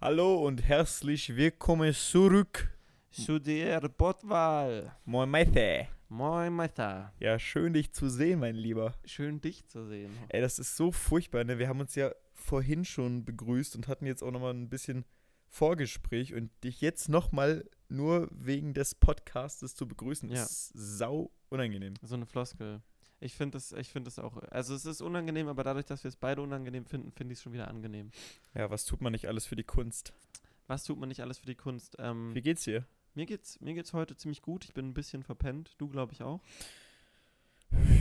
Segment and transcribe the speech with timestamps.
[0.00, 2.70] Hallo und herzlich willkommen zurück.
[3.10, 4.94] Zu der Botwahl.
[5.04, 5.88] Moin Meister.
[6.08, 7.12] Moin, Meister.
[7.18, 8.94] Ja, schön dich zu sehen, mein Lieber.
[9.04, 10.10] Schön dich zu sehen.
[10.28, 11.58] Ey, das ist so furchtbar, ne?
[11.58, 15.04] Wir haben uns ja vorhin schon begrüßt und hatten jetzt auch nochmal ein bisschen
[15.48, 20.44] Vorgespräch und dich jetzt nochmal nur wegen des Podcastes zu begrüßen, Ja.
[20.44, 21.94] ist sau unangenehm.
[22.02, 22.82] So eine Floskel.
[23.20, 24.36] Ich finde das, ich finde das auch.
[24.50, 27.42] Also es ist unangenehm, aber dadurch, dass wir es beide unangenehm finden, finde ich es
[27.42, 28.10] schon wieder angenehm.
[28.54, 30.12] Ja, was tut man nicht alles für die Kunst?
[30.68, 31.96] Was tut man nicht alles für die Kunst?
[31.98, 32.86] Ähm, Wie geht's dir?
[33.14, 34.64] mir geht's, mir geht's heute ziemlich gut.
[34.64, 35.74] Ich bin ein bisschen verpennt.
[35.78, 36.40] Du, glaube ich, auch.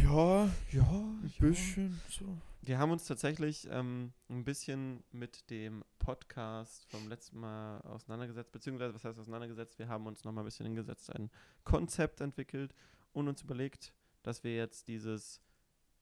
[0.03, 2.37] Ja, Ja, ein bisschen so.
[2.61, 8.93] Wir haben uns tatsächlich ähm, ein bisschen mit dem Podcast vom letzten Mal auseinandergesetzt, beziehungsweise,
[8.93, 9.79] was heißt auseinandergesetzt?
[9.79, 11.31] Wir haben uns nochmal ein bisschen hingesetzt, ein
[11.63, 12.75] Konzept entwickelt
[13.13, 15.41] und uns überlegt, dass wir jetzt dieses,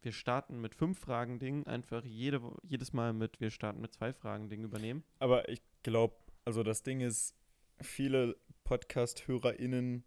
[0.02, 4.64] wir starten mit fünf Fragen-Ding, einfach jede, jedes Mal mit, wir starten mit zwei Fragen-Ding
[4.64, 5.04] übernehmen.
[5.20, 6.16] Aber ich glaube,
[6.46, 7.36] also das Ding ist,
[7.82, 10.04] viele Podcast-HörerInnen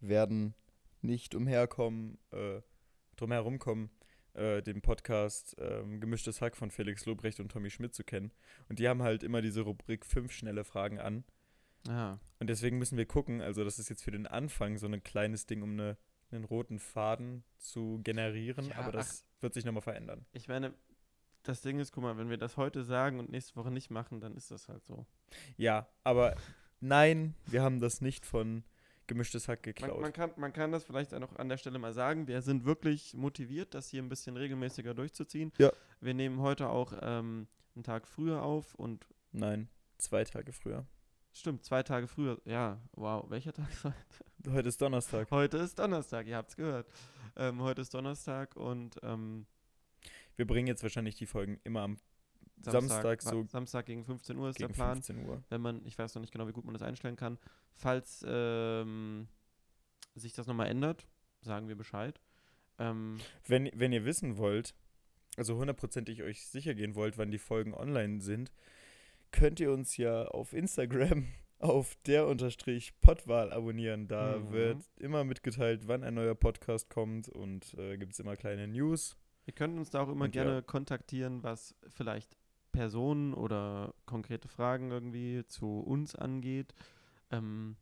[0.00, 0.54] werden
[1.02, 2.60] nicht umherkommen, äh,
[3.16, 3.90] drum herumkommen,
[4.34, 8.32] äh, den Podcast ähm, Gemischtes Hack von Felix Lobrecht und Tommy Schmidt zu kennen.
[8.68, 11.24] Und die haben halt immer diese Rubrik fünf schnelle Fragen an.
[11.86, 15.02] Ja, Und deswegen müssen wir gucken, also das ist jetzt für den Anfang so ein
[15.02, 15.96] kleines Ding, um eine,
[16.30, 20.26] einen roten Faden zu generieren, Ja, aber das wird sich nochmal verändern.
[20.32, 20.74] ich meine,
[21.42, 24.20] das Ding ist, guck mal, wenn wir das heute sagen und nächste Woche nicht machen,
[24.20, 25.06] dann ist das halt so.
[25.56, 26.36] Ja, aber
[26.80, 28.64] nein, wir haben das nicht von
[29.06, 30.00] Gemischtes Hack Man, geklaut.
[30.02, 32.26] man, kann, man kann das vielleicht auch an der Stelle mal sagen.
[32.26, 35.50] Wir sind wirklich motiviert, das hier ein bisschen regelmäßiger durchzuziehen.
[35.56, 35.72] Ja.
[36.02, 40.84] Wir nehmen heute auch ähm, einen Tag früher auf und Nein, zwei Tage früher.
[41.32, 42.38] stimmt, zwei Tage früher.
[42.44, 43.96] Ja, wow, welcher Tag ist heute?
[44.46, 45.30] Heute ist Donnerstag.
[45.30, 46.86] Heute ist Donnerstag, ihr habt's gehört.
[47.36, 49.46] Ähm, heute ist Donnerstag und ähm,
[50.36, 51.98] Wir bringen jetzt wahrscheinlich die Folgen immer am
[52.62, 54.94] Samstag, Samstag so Samstag gegen 15 Uhr ist gegen der Plan.
[54.94, 55.42] 15 Uhr.
[55.48, 57.38] Wenn man, ich weiß noch nicht genau, wie gut man das einstellen kann.
[57.74, 59.28] Falls ähm,
[60.14, 61.06] sich das nochmal ändert,
[61.40, 62.20] sagen wir Bescheid.
[62.78, 64.74] Ähm, Wenn, wenn ihr wissen wollt,
[65.36, 68.52] also hundertprozentig euch sicher gehen wollt, wann die Folgen online sind,
[69.30, 71.26] könnt ihr uns ja auf Instagram
[71.58, 74.06] auf der unterstrich Podwahl abonnieren.
[74.08, 74.52] Da Mhm.
[74.52, 79.16] wird immer mitgeteilt, wann ein neuer Podcast kommt und äh, gibt es immer kleine News.
[79.46, 80.44] Ihr könnt uns da auch immer Und ja.
[80.44, 82.36] gerne kontaktieren, was vielleicht
[82.70, 86.74] Personen oder konkrete Fragen irgendwie zu uns angeht.
[87.30, 87.76] Ähm,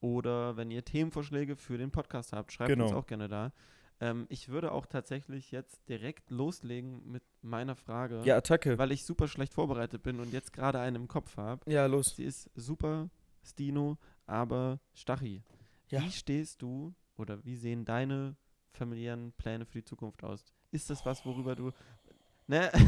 [0.00, 2.98] oder wenn ihr Themenvorschläge für den Podcast habt, schreibt uns Genau.
[2.98, 3.52] auch gerne da.
[4.00, 8.78] Ähm, ich würde auch tatsächlich jetzt direkt loslegen mit meiner Frage, Ja, Attacke.
[8.78, 11.68] weil ich super schlecht vorbereitet bin und jetzt gerade einen im Kopf habe.
[11.70, 12.14] Ja, los.
[12.16, 13.10] Sie ist super
[13.42, 15.42] Stino, aber Stachi.
[15.88, 16.00] Ja.
[16.02, 18.36] Wie stehst du oder wie sehen deine
[18.72, 20.44] familiären Pläne für die Zukunft aus?
[20.70, 21.72] Ist das was, worüber du.
[22.46, 22.70] Ne?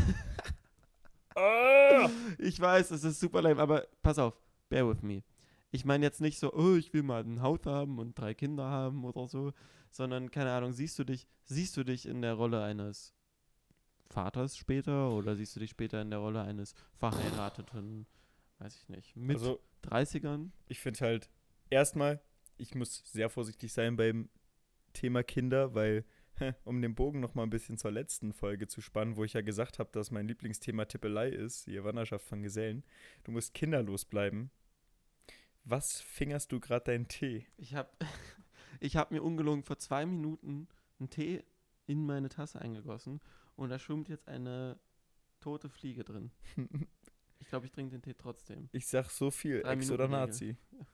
[1.36, 2.10] Ah!
[2.38, 4.34] ich weiß, es ist super lame, aber pass auf,
[4.68, 5.22] bear with me.
[5.70, 8.64] Ich meine jetzt nicht so, oh, ich will mal ein Haus haben und drei Kinder
[8.64, 9.52] haben oder so,
[9.90, 13.14] sondern keine Ahnung, siehst du dich, siehst du dich in der Rolle eines
[14.08, 18.06] Vaters später oder siehst du dich später in der Rolle eines verheirateten,
[18.58, 20.50] weiß ich nicht, mit Also, 30ern?
[20.66, 21.30] ich finde halt,
[21.70, 22.20] erstmal,
[22.58, 24.28] ich muss sehr vorsichtig sein beim
[24.92, 26.04] Thema Kinder, weil,
[26.64, 29.40] um den Bogen noch mal ein bisschen zur letzten Folge zu spannen, wo ich ja
[29.42, 32.82] gesagt habe, dass mein Lieblingsthema Tippelei ist, die Wanderschaft von Gesellen,
[33.24, 34.50] du musst kinderlos bleiben.
[35.64, 37.46] Was fingerst du gerade deinen Tee?
[37.56, 37.90] Ich habe
[38.80, 41.44] ich hab mir ungelogen vor zwei Minuten einen Tee
[41.86, 43.20] in meine Tasse eingegossen
[43.56, 44.78] und da schwimmt jetzt eine
[45.40, 46.30] tote Fliege drin.
[47.42, 48.68] Ich glaube, ich trinke den Tee trotzdem.
[48.70, 50.56] Ich sag so viel, Drei Ex oder Minuten Nazi.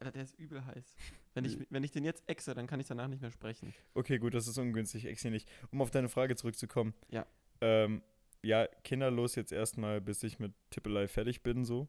[0.00, 0.96] Der, der ist übel heiß.
[1.32, 3.72] Wenn ich, wenn ich den jetzt exe, dann kann ich danach nicht mehr sprechen.
[3.94, 5.48] Okay, gut, das ist ungünstig, Ex hier nicht.
[5.70, 6.92] Um auf deine Frage zurückzukommen.
[7.08, 7.24] Ja.
[7.60, 8.02] Ähm,
[8.42, 11.88] ja, kinderlos jetzt erstmal, bis ich mit Tippelei fertig bin, so.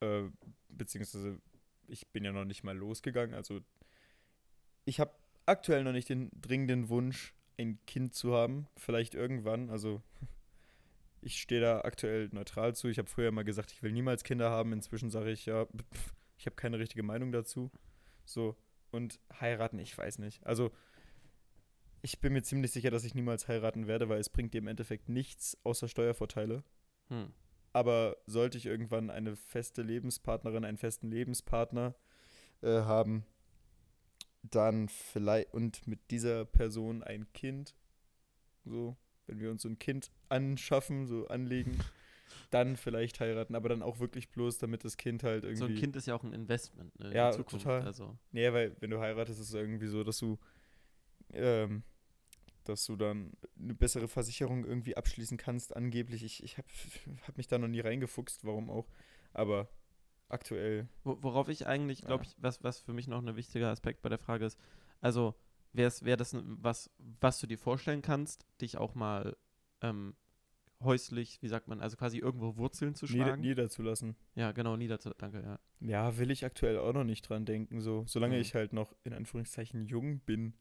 [0.00, 0.24] Äh,
[0.68, 1.40] beziehungsweise,
[1.86, 3.34] ich bin ja noch nicht mal losgegangen.
[3.34, 3.60] Also,
[4.84, 5.12] ich habe
[5.46, 8.68] aktuell noch nicht den dringenden Wunsch, ein Kind zu haben.
[8.76, 9.70] Vielleicht irgendwann.
[9.70, 10.02] Also,
[11.20, 12.88] ich stehe da aktuell neutral zu.
[12.88, 14.72] Ich habe früher mal gesagt, ich will niemals Kinder haben.
[14.72, 15.66] Inzwischen sage ich, ja,
[16.38, 17.70] ich habe keine richtige Meinung dazu.
[18.24, 18.56] So.
[18.90, 20.46] Und heiraten, ich weiß nicht.
[20.46, 20.72] Also,
[22.02, 24.68] ich bin mir ziemlich sicher, dass ich niemals heiraten werde, weil es bringt dir im
[24.68, 26.62] Endeffekt nichts außer Steuervorteile.
[27.08, 27.32] Hm.
[27.78, 31.94] Aber sollte ich irgendwann eine feste Lebenspartnerin, einen festen Lebenspartner
[32.60, 33.24] äh, haben,
[34.42, 37.76] dann vielleicht und mit dieser Person ein Kind,
[38.64, 38.96] so,
[39.28, 41.78] wenn wir uns so ein Kind anschaffen, so anlegen,
[42.50, 45.58] dann vielleicht heiraten, aber dann auch wirklich bloß, damit das Kind halt irgendwie.
[45.58, 47.64] So ein Kind ist ja auch ein Investment ne, in Ja, Zukunft.
[47.64, 47.82] total.
[47.82, 50.36] Also, Nee, weil wenn du heiratest, ist es irgendwie so, dass du,
[51.32, 51.84] ähm,
[52.68, 56.22] dass du dann eine bessere Versicherung irgendwie abschließen kannst, angeblich.
[56.22, 56.68] Ich, ich habe
[57.26, 58.88] hab mich da noch nie reingefuchst, warum auch.
[59.32, 59.68] Aber
[60.28, 60.88] aktuell.
[61.04, 64.08] Wo, worauf ich eigentlich, glaube ich, was, was für mich noch ein wichtiger Aspekt bei
[64.08, 64.58] der Frage ist,
[65.00, 65.34] also
[65.72, 69.36] wäre wär das was, was du dir vorstellen kannst, dich auch mal
[69.82, 70.14] ähm,
[70.80, 73.42] häuslich, wie sagt man, also quasi irgendwo Wurzeln zu Nieder, schlagen?
[73.42, 74.16] niederzulassen.
[74.34, 75.58] ja, genau, niederzu, danke, ja.
[75.80, 77.80] Ja, will ich aktuell auch noch nicht dran denken.
[77.80, 78.40] So, solange Mhm.
[78.42, 80.54] ich halt noch in Anführungszeichen jung bin,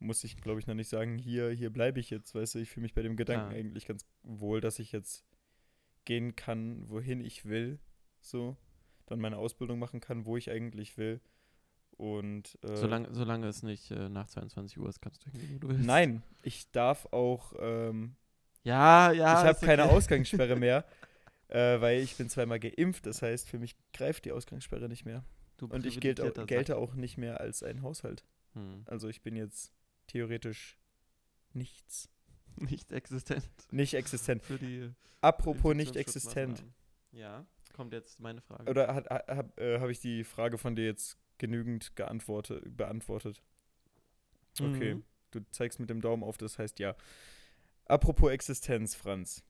[0.00, 2.34] muss ich, glaube ich, noch nicht sagen, hier, hier bleibe ich jetzt.
[2.34, 3.58] Weißt du, ich fühle mich bei dem Gedanken Klar.
[3.58, 5.24] eigentlich ganz wohl, dass ich jetzt
[6.04, 7.78] gehen kann, wohin ich will.
[8.20, 8.56] So,
[9.06, 11.20] dann meine Ausbildung machen kann, wo ich eigentlich will.
[11.96, 15.58] Und äh, Solange, solange es nicht äh, nach 22 Uhr ist, kannst du hingehen, wo
[15.58, 15.84] du willst.
[15.84, 18.14] nein, ich darf auch ähm,
[18.62, 19.32] Ja, ja.
[19.32, 19.94] ich habe ist keine okay.
[19.94, 20.84] Ausgangssperre mehr,
[21.48, 23.04] äh, weil ich bin zweimal geimpft.
[23.06, 25.24] Das heißt, für mich greift die Ausgangssperre nicht mehr.
[25.56, 28.24] Du Und ich gilt, gelte auch nicht mehr als ein Haushalt.
[28.54, 28.84] Hm.
[28.86, 29.72] Also ich bin jetzt
[30.08, 30.78] theoretisch
[31.52, 32.08] nichts.
[32.56, 33.48] Nicht existent.
[33.70, 34.42] Nicht existent.
[34.42, 34.90] Für die
[35.20, 36.64] Apropos nicht existent.
[37.12, 38.68] Ja, kommt jetzt meine Frage.
[38.70, 43.42] Oder hat- ha- hab, äh, habe ich die Frage von dir jetzt genügend geantwortet, beantwortet?
[44.60, 44.94] Okay.
[44.96, 45.04] Mhm.
[45.30, 46.96] Du zeigst mit dem Daumen auf, das heißt ja.
[47.84, 49.44] Apropos Existenz, Franz.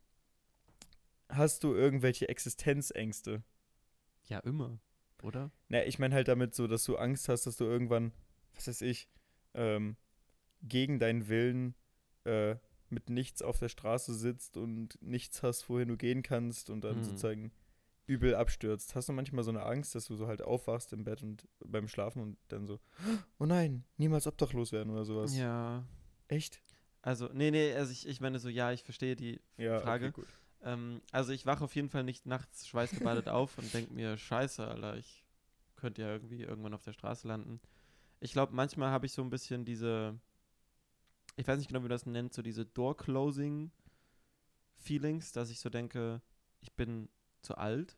[1.30, 3.42] Hast du irgendwelche Existenzängste?
[4.26, 4.78] Ja, immer,
[5.22, 5.50] oder?
[5.68, 8.12] Na, ich meine halt damit so, dass du Angst hast, dass du irgendwann,
[8.54, 9.08] was weiß ich,
[9.54, 9.96] ähm,
[10.62, 11.74] gegen deinen Willen
[12.24, 12.56] äh,
[12.90, 16.98] mit nichts auf der Straße sitzt und nichts hast, wohin du gehen kannst und dann
[16.98, 17.04] Mhm.
[17.04, 17.52] sozusagen
[18.06, 18.94] übel abstürzt.
[18.94, 21.88] Hast du manchmal so eine Angst, dass du so halt aufwachst im Bett und beim
[21.88, 22.80] Schlafen und dann so,
[23.38, 25.36] oh nein, niemals obdachlos werden oder sowas?
[25.36, 25.84] Ja.
[26.28, 26.62] Echt?
[27.02, 30.08] Also, nee, nee, also ich, ich meine so, ja, ich verstehe die Ja, Frage.
[30.08, 30.24] okay.
[30.62, 34.66] Ähm, also ich wache auf jeden Fall nicht nachts schweißgebadet auf und denke mir, scheiße,
[34.66, 35.24] Alter, ich
[35.76, 37.60] könnte ja irgendwie irgendwann auf der Straße landen.
[38.20, 40.18] Ich glaube, manchmal habe ich so ein bisschen diese,
[41.38, 46.20] ich weiß nicht genau, wie man das nennt, so diese Door-Closing-Feelings, dass ich so denke,
[46.60, 47.08] ich bin
[47.42, 47.96] zu alt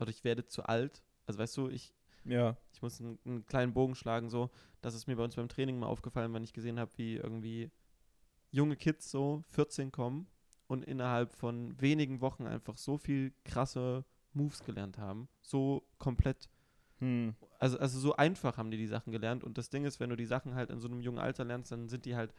[0.00, 1.04] oder ich werde zu alt.
[1.26, 1.94] Also weißt du, ich,
[2.24, 4.50] Ja, ich muss einen, einen kleinen Bogen schlagen, so.
[4.82, 7.70] Das ist mir bei uns beim Training mal aufgefallen, wenn ich gesehen habe, wie irgendwie
[8.50, 10.26] junge Kids so 14 kommen
[10.66, 15.28] und innerhalb von wenigen Wochen einfach so viel krasse Moves gelernt haben.
[15.42, 16.48] So komplett,
[16.98, 17.36] hm.
[17.60, 19.44] also, also so einfach haben die die Sachen gelernt.
[19.44, 21.70] Und das Ding ist, wenn du die Sachen halt in so einem jungen Alter lernst,
[21.70, 22.34] dann sind die halt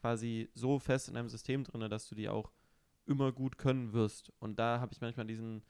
[0.00, 2.50] quasi so fest in einem System drin, dass du die auch
[3.06, 4.32] immer gut können wirst.
[4.38, 5.62] Und da habe ich manchmal diesen,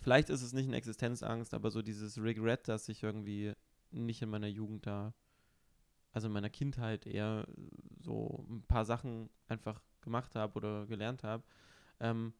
[0.00, 3.52] vielleicht ist es nicht eine Existenzangst, aber so dieses Regret, dass ich irgendwie
[3.90, 5.14] nicht in meiner Jugend da,
[6.12, 7.46] also in meiner Kindheit eher
[8.00, 11.42] so ein paar Sachen einfach gemacht habe oder gelernt habe.
[12.00, 12.32] Ähm,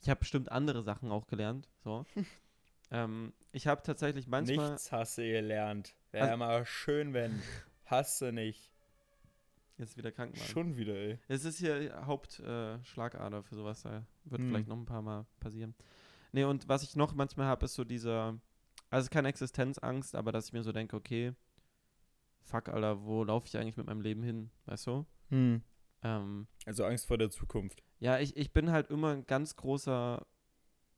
[0.00, 2.04] ich habe bestimmt andere Sachen auch gelernt, so.
[2.90, 5.94] ähm, ich habe tatsächlich manchmal, Nichts hast du gelernt.
[6.12, 7.42] Wäre Also- mal schön, wenn.
[7.86, 8.70] Hast du nicht.
[9.78, 10.48] Jetzt wieder krank machen.
[10.48, 11.18] Schon wieder, ey.
[11.28, 14.48] Es ist hier Hauptschlagader äh, für sowas, da wird Hm.
[14.48, 15.74] vielleicht noch ein paar Mal passieren.
[16.32, 18.38] Nee, und was ich noch manchmal habe, ist so dieser,
[18.90, 21.32] also keine Existenzangst, aber dass ich mir so denke, okay,
[22.42, 25.06] fuck, Alter, wo laufe ich eigentlich mit meinem Leben hin, weißt du?
[25.30, 25.62] Hm.
[26.02, 27.82] Ähm, Also Angst vor der Zukunft.
[27.98, 30.26] ja, ich, ich bin halt immer ein ganz großer,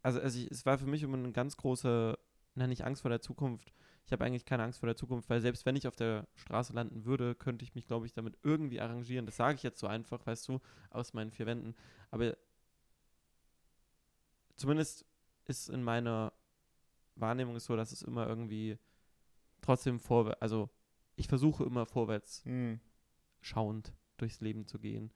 [0.03, 2.19] also, also ich, es war für mich immer eine ganz große,
[2.55, 3.73] na nicht Angst vor der Zukunft.
[4.11, 6.73] Ich habe eigentlich keine Angst vor der Zukunft, weil selbst wenn ich auf der Straße
[6.73, 9.25] landen würde, könnte ich mich, glaube ich, damit irgendwie arrangieren.
[9.25, 10.59] Das sage ich jetzt so einfach, weißt du,
[10.91, 11.77] aus meinen vier Wänden.
[12.11, 12.37] Aber
[14.57, 15.07] zumindest
[15.45, 16.33] ist in meiner
[17.15, 18.79] Wahrnehmung so, dass es immer irgendwie
[19.61, 20.70] trotzdem vorwärts, also
[21.15, 22.81] ich versuche immer vorwärts Hm.
[23.41, 25.13] schauend durchs Leben zu gehen.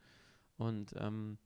[0.56, 1.36] Und ähm,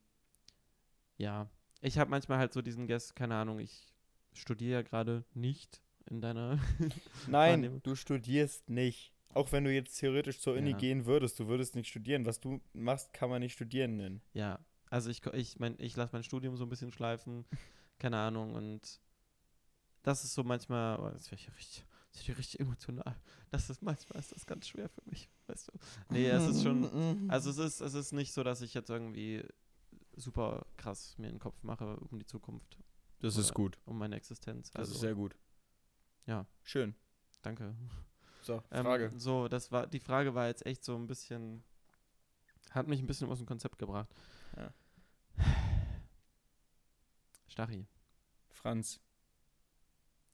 [1.17, 1.49] ja,
[1.81, 3.95] ich habe manchmal halt so diesen Guess, keine Ahnung, ich
[4.35, 6.59] studiere ja gerade nicht in deiner.
[7.27, 9.13] Nein, du studierst nicht.
[9.35, 10.77] Auch wenn du jetzt theoretisch zur Uni Ja.
[10.77, 12.25] gehen würdest, du würdest nicht studieren.
[12.27, 14.23] Was du machst, kann man nicht studieren nennen.
[14.33, 14.59] ja,
[14.91, 17.45] also ich, ich mein, ich lasse mein Studium so ein bisschen schleifen,
[17.99, 19.01] keine Ahnung, und
[20.03, 23.15] das ist so manchmal, oh, das wird ja richtig, das ja richtig emotional.
[23.51, 25.73] Das ist manchmal ist das ganz schwer für mich, weißt du.
[26.11, 29.45] Nee, es ist schon, Also es ist, es ist nicht so, dass ich jetzt irgendwie
[30.17, 32.79] super krass mir den Kopf mache um die Zukunft,
[33.21, 33.79] das oder- ist gut.
[33.85, 34.71] um meine Existenz.
[34.71, 35.37] Das Also ist sehr gut.
[36.29, 36.47] Ja.
[36.63, 36.95] Schön.
[37.41, 37.75] danke.
[38.43, 39.11] So, Ähm, Frage.
[39.17, 41.65] so, das war, die Frage war jetzt echt so ein bisschen,
[42.71, 44.15] hat mich ein bisschen aus dem Konzept gebracht.
[44.55, 44.75] Ja.
[47.49, 47.87] Stachy,
[48.51, 49.01] Franz.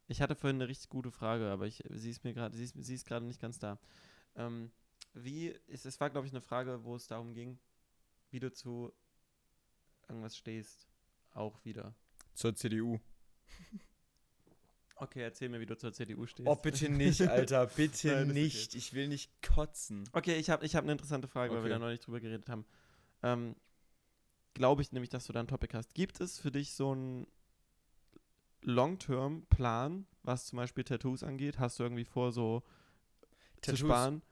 [0.09, 2.75] ich hatte vorhin eine richtig gute Frage, aber ich, sie ist mir gerade, sie ist,
[2.77, 3.79] sie ist gerade nicht ganz da.
[4.35, 4.73] Ähm,
[5.13, 7.61] wie, ist, es war glaube ich eine Frage, wo es darum ging,
[8.31, 8.93] wie du zu
[10.09, 10.89] irgendwas stehst,
[11.35, 11.95] auch wieder.
[12.35, 12.99] Zur CDU.
[14.97, 16.49] Okay, erzähl mir, wie du zur CDU stehst.
[16.49, 17.67] Oh, bitte nicht, Alter.
[17.67, 18.41] Bitte Nein, ist okay.
[18.43, 18.75] nicht.
[18.75, 20.09] Ich will nicht kotzen.
[20.13, 21.71] Okay, ich habe ich hab eine interessante Frage, weil wir Okay.
[21.71, 22.65] da noch nicht drüber geredet haben.
[23.23, 23.57] Ähm,
[24.55, 25.95] Glaube ich nämlich, dass du da ein Topic hast.
[25.95, 27.27] Gibt es für dich so ein
[28.63, 31.59] Long-Term-Plan, was zum Beispiel Tattoos angeht?
[31.59, 32.63] Hast du irgendwie vor, so
[33.63, 34.23] zu sparen,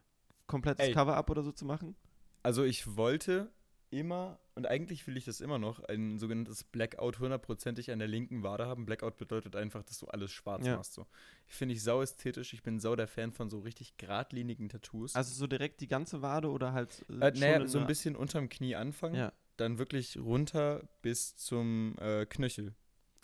[0.47, 0.93] komplettes.
[0.95, 1.97] Cover-Up oder so zu machen?
[2.45, 3.51] Also ich wollte
[3.93, 8.43] immer, und eigentlich will ich das immer noch, ein sogenanntes Blackout hundertprozentig an der linken
[8.43, 8.87] Wade haben.
[8.87, 10.77] Blackout bedeutet einfach, dass du alles schwarz Ja.
[10.77, 10.95] machst.
[10.95, 11.07] So.
[11.47, 12.53] Ich finde ich sau ästhetisch.
[12.55, 15.15] Ich bin sau der Fan von so richtig geradlinigen Tattoos.
[15.15, 18.49] Also so direkt die ganze Wade oder halt äh, äh, naja, so ein bisschen unterm
[18.49, 19.33] Knie anfangen, Ja.
[19.59, 22.75] dann wirklich runter bis zum äh, Knöchel.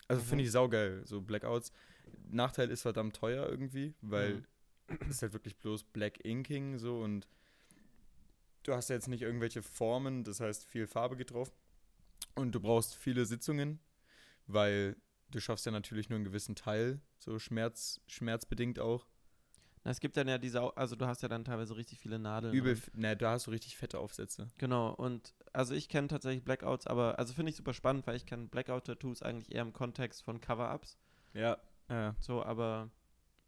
[0.07, 0.27] Also Mhm.
[0.27, 1.71] finde ich saugeil, so Blackouts.
[2.31, 4.97] Nachteil ist verdammt teuer irgendwie, weil Mhm.
[5.01, 7.27] es ist halt wirklich bloß Black Inking so und
[8.69, 11.51] du hast ja jetzt nicht irgendwelche Formen, das heißt viel Farbe geht drauf.
[12.35, 13.79] Und du brauchst viele Sitzungen,
[14.47, 14.95] weil
[15.31, 19.07] du schaffst ja natürlich nur einen gewissen Teil, so Schmerz, schmerzbedingt auch.
[19.83, 22.53] Na, es gibt dann ja diese, also du hast ja dann teilweise richtig viele Nadeln.
[22.53, 24.47] Übel, ne, da hast du richtig fette Aufsätze.
[24.57, 28.25] Genau, und also ich kenne tatsächlich Blackouts, aber also finde ich super spannend, weil ich
[28.25, 30.97] kenne Blackout-Tattoos eigentlich eher im Kontext von Cover-Ups.
[31.33, 31.57] Ja,
[31.89, 32.15] ja.
[32.19, 32.89] So, aber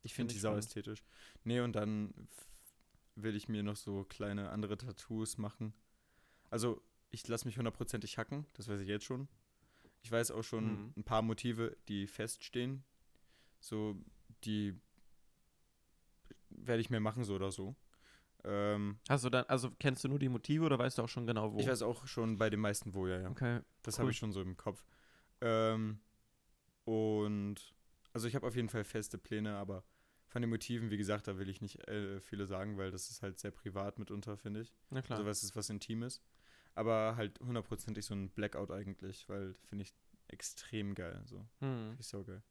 [0.04, 1.04] Ich Find finde die ich sau ästhetisch.
[1.44, 2.14] Nee, und dann
[3.24, 5.74] will ich mir noch so kleine andere Tattoos machen.
[6.50, 9.28] Also, ich lasse mich hundertprozentig hacken, das weiß ich jetzt schon.
[10.04, 10.94] Ich weiß auch schon Mhm.
[10.98, 12.84] ein paar Motive, die feststehen.
[13.60, 13.96] So,
[14.44, 14.80] die
[16.50, 17.76] werde ich mir machen, so oder so.
[18.44, 21.28] Ähm, hast du dann, also kennst du nur die Motive oder weißt du auch schon
[21.28, 21.60] genau wo?
[21.60, 23.30] Ich weiß auch schon bei den meisten wo, ja, ja.
[23.30, 23.62] Okay.
[23.84, 24.00] Das Cool.
[24.02, 24.84] habe ich schon so im Kopf.
[25.42, 26.00] Ähm,
[26.86, 27.56] und
[28.14, 29.84] also ich habe auf jeden Fall feste Pläne, aber
[30.32, 33.22] von den Motiven, wie gesagt, da will ich nicht äh, viele sagen, weil das ist
[33.22, 34.74] halt sehr privat mitunter, finde ich.
[34.90, 35.20] Na klar.
[35.20, 36.22] Also was ist was Intimes.
[36.74, 39.94] Aber halt hundertprozentig so ein Blackout eigentlich, weil finde ich
[40.30, 41.22] extrem geil.
[41.26, 41.90] So, Hm.
[41.90, 42.42] finde ich so geil.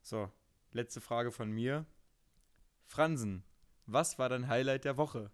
[0.00, 0.32] So,
[0.72, 1.84] letzte Frage von mir.
[2.86, 3.44] Fransen,
[3.84, 5.30] was war dein Highlight der Woche?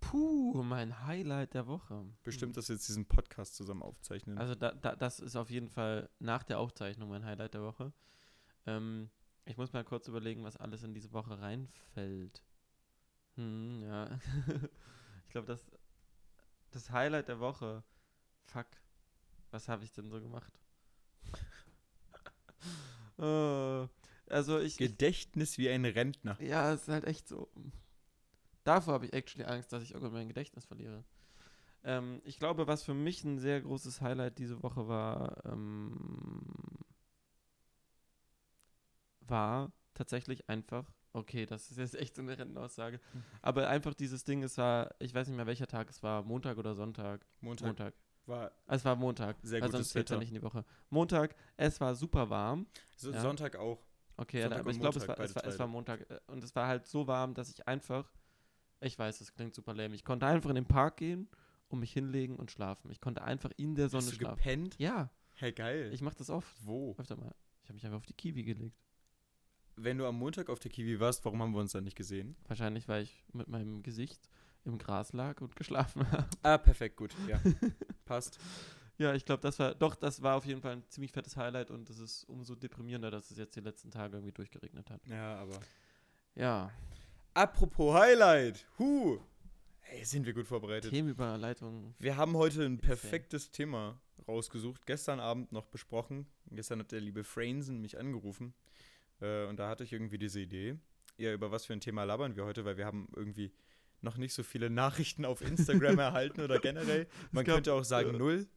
[0.00, 2.06] Puh, mein Highlight der Woche.
[2.22, 4.38] Bestimmt, dass wir jetzt diesen Podcast zusammen aufzeichnen.
[4.38, 7.92] Also da, da, das ist auf jeden Fall nach der Aufzeichnung mein Highlight der Woche.
[8.64, 9.10] Ähm,
[9.46, 12.42] ich muss mal kurz überlegen, was alles in diese Woche reinfällt.
[13.36, 14.18] Hm, ja.
[15.24, 15.64] ich glaube, das,
[16.72, 17.82] das Highlight der Woche.
[18.44, 18.66] Fuck.
[19.52, 20.52] Was habe ich denn so gemacht?
[23.18, 23.88] Äh,
[24.28, 26.36] also ich, ich Gedächtnis wie ein Rentner.
[26.42, 27.48] ja, es ist halt echt so.
[28.62, 31.02] Davor habe ich actually Angst, dass ich irgendwann mein Gedächtnis verliere.
[31.82, 36.42] Ähm, ich glaube, was für mich ein sehr großes Highlight diese Woche war, ähm,
[39.28, 43.00] war tatsächlich einfach, okay, das ist jetzt echt so eine Rentenaussage,
[43.42, 46.58] aber einfach dieses Ding, es war, ich weiß nicht mehr welcher Tag es war, Montag
[46.58, 47.26] oder Sonntag.
[47.40, 47.94] Montag, Montag.
[48.26, 49.36] war Es war Montag.
[49.42, 50.18] Sehr weil gutes sonst ja Wetter.
[50.18, 50.64] nicht in die Woche.
[50.90, 52.66] Montag, es war super warm.
[52.96, 53.20] so Ja.
[53.20, 53.84] Sonntag auch.
[54.18, 55.66] Okay, ja, Sonntag aber und ich glaube, es war, es, war, es war.
[55.66, 58.10] Montag äh, und es war halt so warm, dass ich einfach,
[58.80, 61.28] ich weiß, das klingt super lame, ich konnte einfach in den Park gehen
[61.68, 62.90] und mich hinlegen und schlafen.
[62.90, 64.36] Ich konnte einfach in der Sonne Hast du schlafen.
[64.36, 64.78] gepennt?
[64.78, 65.90] Ja, Hey, geil.
[65.92, 66.94] ich mache das oft, Wo?
[66.98, 67.34] öfter mal.
[67.62, 68.78] Ich habe mich einfach auf die Kiwi gelegt.
[69.76, 72.36] Wenn du am Montag auf der Kiwi warst, warum haben wir uns dann nicht gesehen?
[72.48, 74.28] Wahrscheinlich, weil ich mit meinem Gesicht
[74.64, 76.26] im Gras lag und geschlafen habe.
[76.42, 77.14] Ah, perfekt, gut.
[77.28, 77.40] Ja.
[78.04, 78.38] Passt.
[78.98, 81.70] ja, ich glaube, das war, doch, das war auf jeden Fall ein ziemlich fettes Highlight
[81.70, 85.06] und es ist umso deprimierender, dass es jetzt die letzten Tage irgendwie durchgeregnet hat.
[85.08, 85.60] Ja, aber.
[86.34, 86.72] Ja,
[87.36, 88.64] Apropos Highlight.
[88.78, 89.18] Huh.
[89.80, 90.90] Hey, sind wir gut vorbereitet.
[90.90, 91.94] Themenüberleitung.
[91.98, 94.86] Wir haben heute ein perfektes Thema rausgesucht.
[94.86, 96.26] Gestern Abend noch besprochen.
[96.50, 98.54] Gestern hat der liebe Frainsen mich angerufen.
[99.20, 100.76] Äh, und da hatte ich irgendwie diese Idee.
[101.18, 103.52] Ja, über was für ein Thema labern wir heute, weil wir haben irgendwie
[104.02, 107.06] noch nicht so viele Nachrichten auf Instagram erhalten oder generell.
[107.32, 108.46] Man gab- könnte auch sagen null.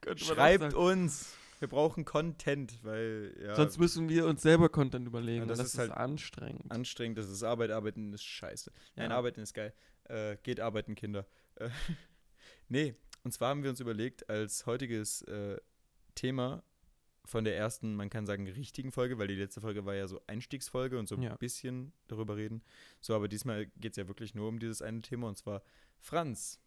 [0.00, 0.74] Könnte man auch Schreibt sagen.
[0.76, 1.34] uns.
[1.58, 5.40] Wir brauchen Content, weil ja, Sonst müssen wir uns selber Content überlegen.
[5.42, 6.70] Ja, das das, ist ist, halt anstrengend.
[6.72, 8.72] anstrengend, das ist Arbeit, Arbeiten ist scheiße.
[8.96, 9.16] Nein, Ja.
[9.16, 9.74] Arbeiten ist geil.
[10.04, 11.26] Äh, geht arbeiten, Kinder.
[11.56, 11.68] Äh,
[12.68, 12.94] nee,
[13.24, 15.58] und zwar haben wir uns überlegt, als heutiges äh,
[16.14, 16.62] Thema
[17.30, 20.20] von der ersten, man kann sagen, richtigen Folge, weil die letzte Folge war ja so
[20.26, 21.36] Einstiegsfolge und so ein Ja.
[21.36, 22.60] bisschen darüber reden.
[23.00, 25.62] So, aber diesmal geht es ja wirklich nur um dieses eine Thema und zwar,
[26.00, 26.58] Franz,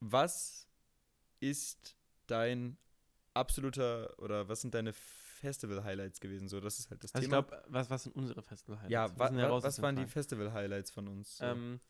[0.00, 0.66] was
[1.38, 1.96] ist
[2.26, 2.76] dein
[3.34, 6.48] absoluter oder was sind deine Festival-Highlights gewesen?
[6.48, 7.42] So, das ist halt das Also ich Thema.
[7.42, 8.92] glaube, was, was sind unsere Festival-Highlights?
[8.92, 10.06] Ja, wa was waren die.
[10.06, 11.38] Festival-Highlights von uns?
[11.38, 11.44] So?
[11.44, 11.80] Ähm,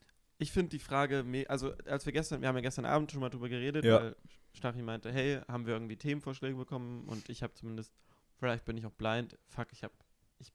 [0.41, 3.29] ich finde die Frage, also als wir gestern, wir haben ja gestern Abend schon mal
[3.31, 4.01] drüber geredet, Ja.
[4.01, 4.17] weil
[4.53, 7.93] Stachy meinte, hey, haben wir irgendwie Themenvorschläge bekommen und ich habe zumindest,
[8.39, 9.95] vielleicht bin ich auch blind, fuck, ich habe,
[10.39, 10.53] ich,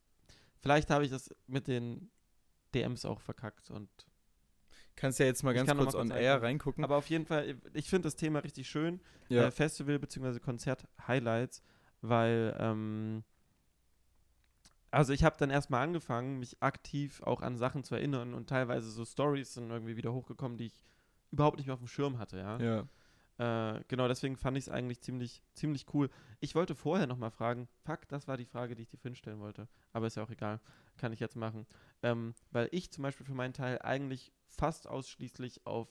[0.59, 2.09] vielleicht habe ich das mit den
[2.73, 3.89] DMs auch verkackt und,
[4.97, 6.45] Kannst ja jetzt mal ganz kurz mal kurz on air reingucken.
[6.45, 6.83] reingucken.
[6.85, 9.43] aber auf jeden Fall, ich finde das Thema richtig schön, ja.
[9.47, 10.39] äh, Festival- bzw.
[10.39, 11.61] Konzert-Highlights,
[12.01, 13.23] weil, ähm,
[14.95, 18.89] also ich habe dann erstmal angefangen, mich aktiv auch an Sachen zu erinnern und teilweise
[18.89, 20.81] so Stories sind irgendwie wieder hochgekommen, die ich
[21.31, 22.57] überhaupt nicht mehr auf dem Schirm hatte, ja.
[22.59, 22.87] ja.
[23.37, 26.09] Äh, genau, deswegen fand ich es eigentlich ziemlich, ziemlich cool.
[26.39, 29.41] Ich wollte vorher nochmal fragen, fuck, das war die Frage, die ich dir vorhin stellen
[29.41, 29.67] wollte.
[29.91, 30.61] Aber ist ja auch egal,
[30.95, 31.67] kann ich jetzt machen.
[32.01, 35.89] Ähm, weil ich zum Beispiel für meinen Teil eigentlich fast ausschließlich auf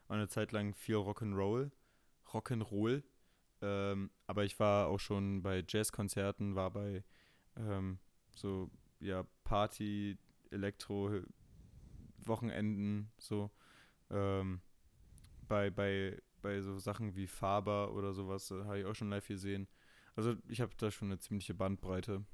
[0.08, 1.70] eine Zeit lang viel Rock'n'Roll,
[2.32, 3.02] Rock'n'Roll.
[3.62, 7.04] Ähm, aber ich war auch schon bei Jazzkonzerten, war bei
[7.56, 7.98] ähm,
[8.34, 8.70] so
[9.00, 10.18] ja Party,
[10.50, 11.20] Elektro,
[12.26, 13.50] Wochenenden so
[14.10, 14.60] ähm,
[15.48, 19.26] bei, bei, bei so Sachen wie Faber oder sowas äh, habe ich auch schon live
[19.26, 19.68] gesehen.
[20.14, 22.24] Also ich habe da schon eine ziemliche Bandbreite.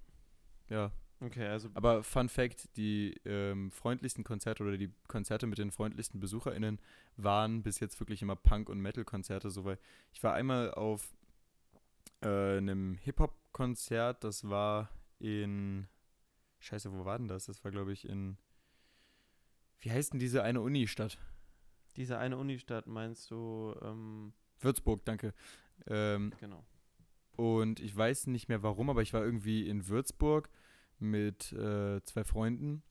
[0.68, 0.92] Ja.
[1.20, 1.68] Okay, also.
[1.74, 6.80] Aber Fun Fact: Die ähm, freundlichsten Konzerte oder die Konzerte mit den freundlichsten BesucherInnen
[7.16, 9.50] waren bis jetzt wirklich immer Punk- und Metal-Konzerte.
[9.50, 9.78] So, weil
[10.12, 11.14] ich war einmal auf
[12.22, 15.86] äh, einem Hip-Hop-Konzert, das war in.
[16.58, 17.46] Scheiße, wo war denn das?
[17.46, 18.36] Das war, glaube ich, in
[19.82, 21.18] wie heißt denn diese eine Unistadt?
[21.96, 23.74] Diese eine Unistadt meinst du?
[23.82, 25.34] Ähm Würzburg, danke.
[25.86, 26.64] Ähm, genau.
[27.36, 30.48] Und ich weiß nicht mehr warum, aber ich war irgendwie in Würzburg
[30.98, 32.82] mit äh, zwei Freunden.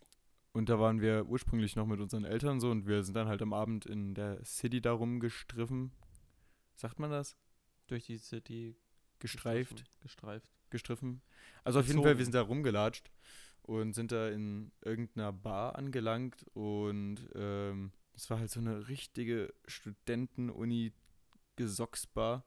[0.51, 3.41] Und da waren wir ursprünglich noch mit unseren Eltern so und wir sind dann halt
[3.41, 5.91] am Abend in der City da rumgestriffen.
[6.75, 7.37] Sagt man das?
[7.87, 8.75] Durch die City
[9.19, 9.85] gestreift.
[10.01, 10.51] Gestreift.
[10.69, 11.21] Gestriffen.
[11.63, 13.09] Also auf jeden Fall, wir sind da rumgelatscht
[13.63, 19.53] und sind da in irgendeiner Bar angelangt und ähm, es war halt so eine richtige
[19.67, 22.45] Studenten-Uni-Gesocksbar.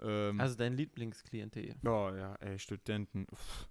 [0.00, 1.76] Ähm, also dein Lieblingsklientel.
[1.84, 3.26] Oh ja, ey, Studenten.
[3.30, 3.68] Uff.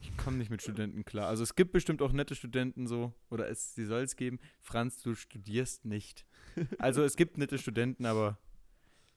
[0.00, 1.28] Ich komme nicht mit Studenten klar.
[1.28, 4.38] Also es gibt bestimmt auch nette Studenten so, oder es, sie soll es geben.
[4.60, 6.26] Franz, du studierst nicht.
[6.78, 8.38] Also es gibt nette Studenten, aber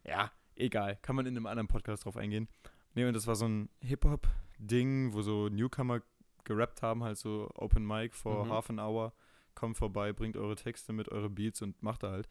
[0.06, 0.98] ja, egal.
[1.02, 2.48] Kann man in einem anderen Podcast drauf eingehen.
[2.96, 6.02] Nee, und das war so ein Hip-Hop-Ding, wo so Newcomer
[6.50, 8.50] gerappt haben, halt so Open Mic for mhm.
[8.50, 9.14] half an hour.
[9.56, 12.30] Kommt vorbei, bringt eure Texte mit, eure Beats und macht da halt.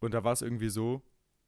[0.00, 1.02] Und da war es irgendwie so,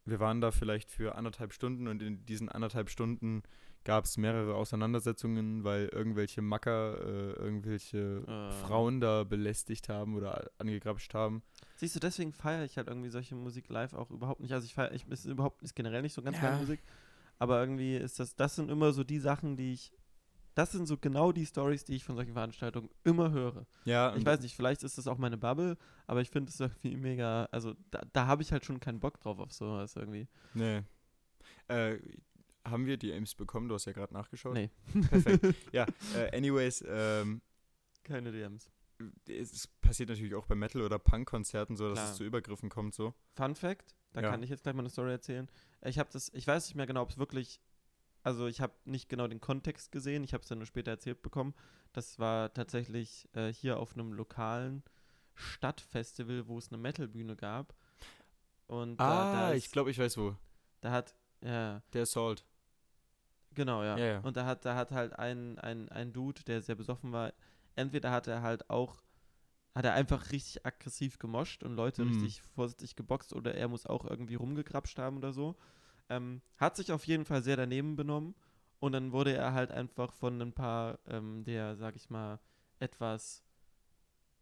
[0.05, 3.43] wir waren da vielleicht für anderthalb Stunden und in diesen anderthalb Stunden
[3.85, 8.51] gab es mehrere Auseinandersetzungen, weil irgendwelche Macker äh, irgendwelche äh.
[8.67, 11.43] Frauen da belästigt haben oder angegrapscht haben.
[11.77, 14.53] Siehst du, deswegen feiere ich halt irgendwie solche Musik live auch überhaupt nicht.
[14.53, 16.45] Also ich feiere, ich ist überhaupt ist generell nicht so ganz ja.
[16.45, 16.81] meine Musik,
[17.39, 19.93] aber irgendwie ist das, das sind immer so die Sachen, die ich
[20.55, 23.67] das sind so genau die Stories, die ich von solchen Veranstaltungen immer höre.
[23.85, 24.15] Ja.
[24.17, 27.49] Ich weiß nicht, vielleicht ist das auch meine Bubble, aber ich finde es irgendwie mega,
[27.51, 30.29] also da, da habe ich halt schon keinen Bock drauf auf sowas irgendwie.
[30.55, 30.83] Nee.
[31.69, 31.99] Äh,
[32.65, 33.69] haben wir die Aims bekommen?
[33.69, 34.55] Du hast ja gerade nachgeschaut.
[34.55, 34.71] Nee.
[35.11, 35.55] Perfekt.
[35.73, 35.87] ja,
[36.17, 37.43] äh, anyways, ähm,
[38.05, 38.71] keine DMs.
[39.29, 42.11] Es passiert natürlich auch bei Metal- oder Punk-Konzerten so, dass Klar.
[42.11, 43.13] es zu Übergriffen kommt so.
[43.35, 44.31] Fun Fact, da ja.
[44.31, 45.51] kann ich jetzt gleich mal eine Story erzählen.
[45.83, 47.61] Ich habe das, ich weiß nicht mehr genau, ob es wirklich
[48.25, 51.23] also ich habe nicht genau den Kontext gesehen, ich habe es dann nur später erzählt
[51.23, 51.55] bekommen.
[51.93, 54.83] Das war tatsächlich äh, hier auf einem lokalen
[55.35, 57.75] Stadtfestival, wo es eine Metalbühne gab.
[58.67, 60.35] Und ah, da, da ist, ich glaube, ich weiß wo.
[60.81, 62.47] Da hat ja, der Assault.
[63.53, 63.97] Genau, ja.
[63.99, 64.21] ja, ja.
[64.21, 67.33] Und da hat, da hat halt ein, ein, ein Dude, der sehr besoffen war,
[67.77, 69.03] entweder hat er halt auch,
[69.75, 72.13] hat er einfach richtig aggressiv gemoscht und Leute mhm.
[72.13, 75.57] richtig vorsichtig geboxt oder er muss auch irgendwie rumgekrapscht haben oder so.
[76.09, 78.35] Ähm, hat sich auf jeden Fall sehr daneben benommen
[78.81, 82.39] und dann wurde er halt einfach von ein paar ähm, der, sag ich mal,
[82.79, 83.43] etwas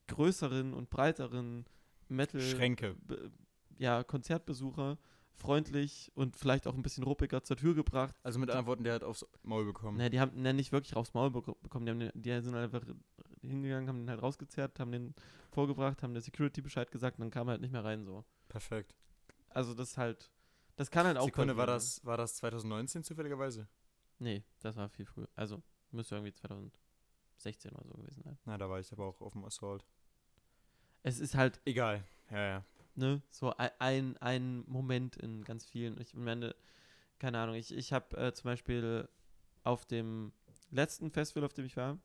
[0.09, 1.67] größeren und breiteren
[2.09, 2.97] Metal Schränke.
[3.79, 4.99] ja, Konzertbesucher
[5.35, 8.15] freundlich und vielleicht auch ein bisschen ruppiger zur Tür gebracht.
[8.23, 9.97] Also mit anderen Worten, der hat aufs Maul bekommen.
[9.99, 11.87] Ne, die haben ne, nicht wirklich aufs Maul bekommen.
[11.87, 12.83] Die, haben, die sind einfach
[13.41, 15.15] hingegangen, haben den halt rausgezerrt, haben den
[15.51, 18.25] vorgebracht, haben der Security Bescheid gesagt und dann kam er halt nicht mehr rein so.
[18.49, 18.95] Perfekt.
[19.49, 20.31] Also das ist halt
[20.83, 21.27] das kann halt auch.
[21.27, 23.69] Sekunde, war das, war das 2019 zufälligerweise?
[24.19, 25.29] Nee, das war viel früher.
[25.37, 28.37] Also, müsste irgendwie 2016 oder so gewesen sein.
[28.45, 29.85] Na, da war ich aber auch auf dem Assault.
[31.05, 31.61] Es ist halt.
[31.65, 32.65] Egal, ja, ja.
[32.97, 36.01] Ne, so ein, ein Moment in ganz vielen.
[36.01, 36.55] Ich meine,
[37.21, 39.09] keine Ahnung, ich, ich habe äh, zum Beispiel
[39.63, 40.33] auf dem
[40.73, 41.97] letzten Festival, auf dem ich war.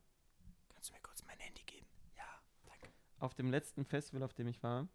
[0.69, 1.87] Kannst du mir kurz mein Handy geben?
[2.15, 2.27] Ja,
[2.67, 2.89] danke.
[3.17, 4.87] Auf dem letzten Festival, auf dem ich war,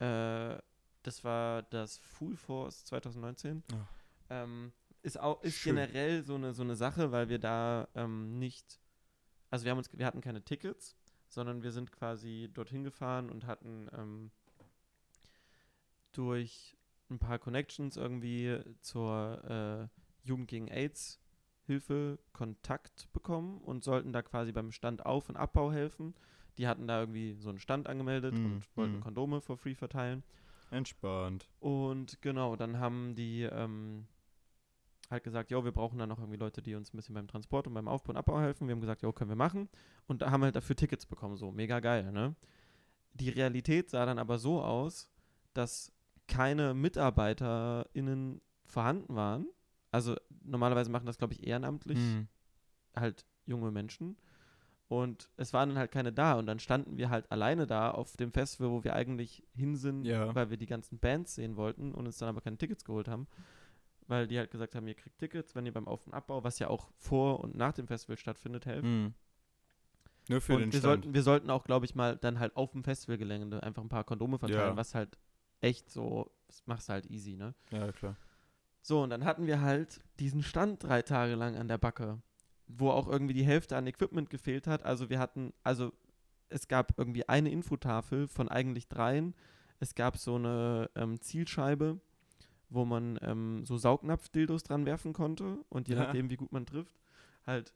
[0.00, 0.58] äh,
[1.02, 3.62] das war das Full Force 2019.
[3.72, 3.76] Oh.
[4.30, 8.80] Ähm, ist auch ist generell so eine so eine Sache, weil wir da ähm, nicht,
[9.50, 10.96] also wir haben uns, wir hatten keine Tickets,
[11.28, 14.30] sondern wir sind quasi dorthin gefahren und hatten ähm,
[16.12, 16.76] durch
[17.10, 21.18] ein paar Connections irgendwie zur äh, Jugend gegen AIDS
[21.64, 26.14] Hilfe Kontakt bekommen und sollten da quasi beim Stand auf und Abbau helfen.
[26.58, 29.00] Die hatten da irgendwie so einen Stand angemeldet Mhm, und wollten mhm.
[29.00, 30.22] Kondome for free verteilen.
[30.72, 31.48] Entspannt.
[31.60, 34.06] Und genau, dann haben die ähm,
[35.10, 37.66] halt gesagt, jo, wir brauchen da noch irgendwie Leute, die uns ein bisschen beim Transport
[37.66, 38.66] und beim Aufbau und Abbau helfen.
[38.66, 39.68] Wir haben gesagt, jo, können wir machen.
[40.06, 42.34] Und da haben wir halt dafür Tickets bekommen, so mega geil, ne?
[43.14, 45.10] Die Realität sah dann aber so aus,
[45.52, 45.92] dass
[46.28, 49.46] keine MitarbeiterInnen vorhanden waren.
[49.90, 52.28] Also normalerweise machen das, glaube ich, ehrenamtlich Mhm.
[52.96, 54.16] halt junge Menschen.
[54.88, 56.34] Und es waren dann halt keine da.
[56.34, 60.04] Und dann standen wir halt alleine da auf dem Festival, wo wir eigentlich hin sind,
[60.04, 60.34] Ja.
[60.34, 63.26] weil wir die ganzen Bands sehen wollten und uns dann aber keine Tickets geholt haben.
[64.06, 66.58] Weil die halt gesagt haben, ihr kriegt Tickets, wenn ihr beim Auf- und Abbau, was
[66.58, 68.84] ja auch vor und nach dem Festival stattfindet, helft.
[68.84, 69.14] Mhm.
[70.28, 70.82] Nur für den und wir Stand.
[71.02, 74.04] sollten, wir sollten auch, glaube ich, mal dann halt auf dem Festivalgelände einfach ein paar
[74.04, 74.76] Kondome verteilen, Ja.
[74.76, 75.18] was halt
[75.60, 77.54] echt so, das machst du halt easy, ne?
[77.70, 78.16] ja, klar.
[78.82, 82.20] So, und dann hatten wir halt diesen Stand drei Tage lang an der Backe,
[82.78, 84.84] wo auch irgendwie die Hälfte an Equipment gefehlt hat.
[84.84, 85.92] Also wir hatten, also
[86.48, 89.34] es gab irgendwie eine Infotafel von eigentlich dreien.
[89.80, 92.00] Es gab so eine ähm, Zielscheibe,
[92.68, 96.04] wo man ähm, so Saugnapf-Dildos dran werfen konnte und je Ja.
[96.04, 96.96] nachdem, wie gut man trifft,
[97.46, 97.72] halt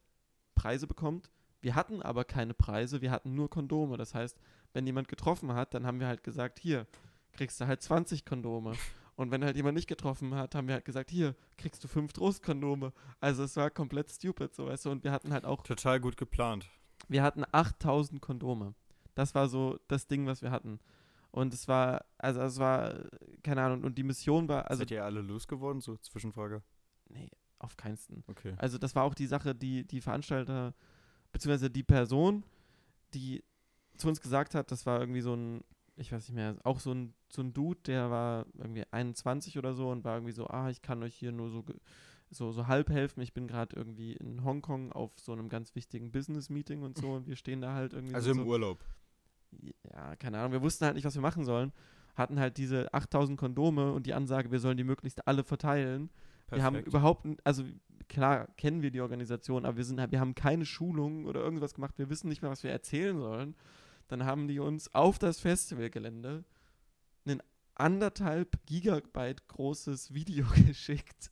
[0.54, 1.30] Preise bekommt.
[1.60, 3.96] Wir hatten aber keine Preise, wir hatten nur Kondome.
[3.96, 4.38] Das heißt,
[4.72, 6.86] wenn jemand getroffen hat, dann haben wir halt gesagt, hier,
[7.32, 8.74] kriegst du halt 20 Kondome.
[9.16, 12.12] Und wenn halt jemand nicht getroffen hat, haben wir halt gesagt, hier, kriegst du fünf
[12.12, 12.92] Trostkondome.
[13.18, 14.90] Also es war komplett stupid, so weißt du.
[14.90, 16.68] Und wir hatten halt auch, Total gut geplant.
[17.08, 18.74] wir hatten 8000 Kondome.
[19.14, 20.78] Das war so das Ding, was wir hatten.
[21.30, 22.94] Und es war, also es war,
[23.42, 25.80] keine Ahnung, und die Mission war, also, Seid ihr alle losgeworden?
[25.80, 26.62] So, Zwischenfrage.
[27.08, 28.22] nee, auf keinsten.
[28.26, 28.54] Okay.
[28.58, 30.74] Also das war auch die Sache, die die Veranstalter,
[31.32, 32.44] beziehungsweise die Person,
[33.14, 33.42] die
[33.96, 35.64] zu uns gesagt hat, das war irgendwie so ein,
[35.96, 39.74] ich weiß nicht mehr, auch so ein, so ein Dude, der war irgendwie 21 oder
[39.74, 41.64] so und war irgendwie so, ah, ich kann euch hier nur so,
[42.30, 43.20] so, so halb helfen.
[43.22, 47.26] Ich bin gerade irgendwie in Hongkong auf so einem ganz wichtigen Business-Meeting und so und
[47.26, 48.84] wir stehen da halt irgendwie Also so, im Urlaub.
[49.92, 51.72] ja, keine Ahnung, wir wussten halt nicht, was wir machen sollen.
[52.14, 56.10] Hatten halt diese 8000 Kondome und die Ansage, wir sollen die möglichst alle verteilen.
[56.50, 56.88] Wir haben Perfekt.
[56.88, 57.64] überhaupt, also
[58.08, 61.74] klar kennen wir die Organisation, aber wir, sind, halt- wir haben keine Schulung oder irgendwas
[61.74, 61.98] gemacht.
[61.98, 63.54] Wir wissen nicht mehr, was wir erzählen sollen.
[64.08, 66.44] Dann haben die uns auf das Festivalgelände
[67.26, 67.42] ein
[67.74, 71.30] anderthalb Gigabyte großes Video geschickt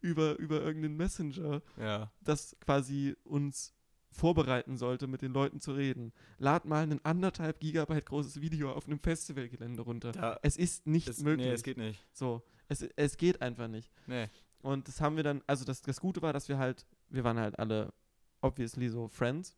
[0.00, 2.10] über, über irgendeinen Messenger, Ja.
[2.22, 3.72] das quasi uns
[4.10, 6.12] vorbereiten sollte, mit den Leuten zu reden.
[6.38, 10.12] Lad mal ein anderthalb Gigabyte großes Video auf einem Festivalgelände runter.
[10.12, 11.46] Da, Es ist nicht es, möglich.
[11.48, 12.02] Nee, es geht nicht.
[12.12, 13.92] so, es, es geht einfach nicht.
[14.06, 14.28] Nee.
[14.62, 17.38] Und das haben wir dann, also das, das Gute war, dass wir halt, wir waren
[17.38, 17.92] halt alle
[18.40, 19.54] obviously so Friends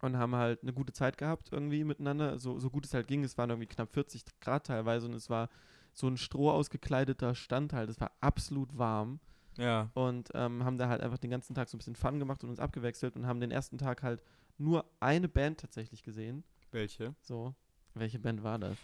[0.00, 3.24] und haben halt eine gute Zeit gehabt irgendwie miteinander, so, so gut es halt ging.
[3.24, 5.48] Es waren irgendwie knapp 40 Grad teilweise und es war
[5.92, 7.88] so ein Stroh ausgekleideter Stand halt.
[7.90, 9.18] Es war absolut warm
[9.56, 9.90] Ja.
[9.94, 12.50] und ähm, haben da halt einfach den ganzen Tag so ein bisschen Fun gemacht und
[12.50, 14.22] uns abgewechselt und haben den ersten Tag halt
[14.58, 16.44] nur eine Band tatsächlich gesehen.
[16.70, 17.14] Welche?
[17.22, 17.54] So,
[17.94, 18.76] welche Band war das?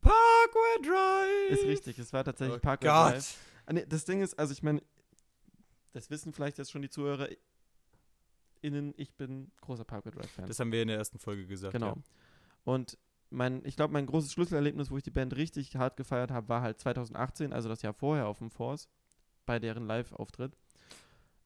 [0.00, 1.50] Parkway Drive!
[1.58, 3.12] Ist richtig, es war tatsächlich Oh Parkway Gott.
[3.14, 3.38] Drive.
[3.66, 4.82] Ah, nee, das Ding ist, also ich meine,
[5.92, 7.28] das wissen vielleicht jetzt schon die Zuhörer
[8.64, 10.46] innen, ich bin großer Parkway Drive-Fan.
[10.46, 11.72] Das haben wir in der ersten Folge gesagt.
[11.72, 11.94] Genau.
[11.96, 12.02] Ja.
[12.64, 12.98] Und
[13.30, 16.62] mein, ich glaube, mein großes Schlüsselerlebnis, wo ich die Band richtig hart gefeiert habe, war
[16.62, 18.88] halt 2018, also das Jahr vorher auf dem Force,
[19.46, 20.56] bei deren Live-Auftritt.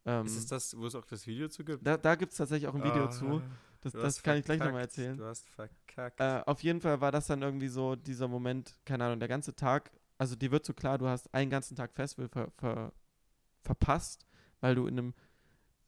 [0.04, 1.86] Ähm, Ist es das, wo es auch das Video zu gibt?
[1.86, 3.42] da da gibt es tatsächlich auch ein Video Ah, zu.
[3.80, 4.66] Das, das kann ich gleich verkackt.
[4.70, 5.16] nochmal erzählen.
[5.16, 6.20] Du hast verkackt.
[6.20, 9.54] Äh, auf jeden Fall war das dann irgendwie so dieser Moment, keine Ahnung, der ganze
[9.54, 12.92] Tag, also dir wird so klar, du hast einen ganzen Tag Festival ver, ver,
[13.62, 14.26] verpasst,
[14.60, 15.14] weil du in einem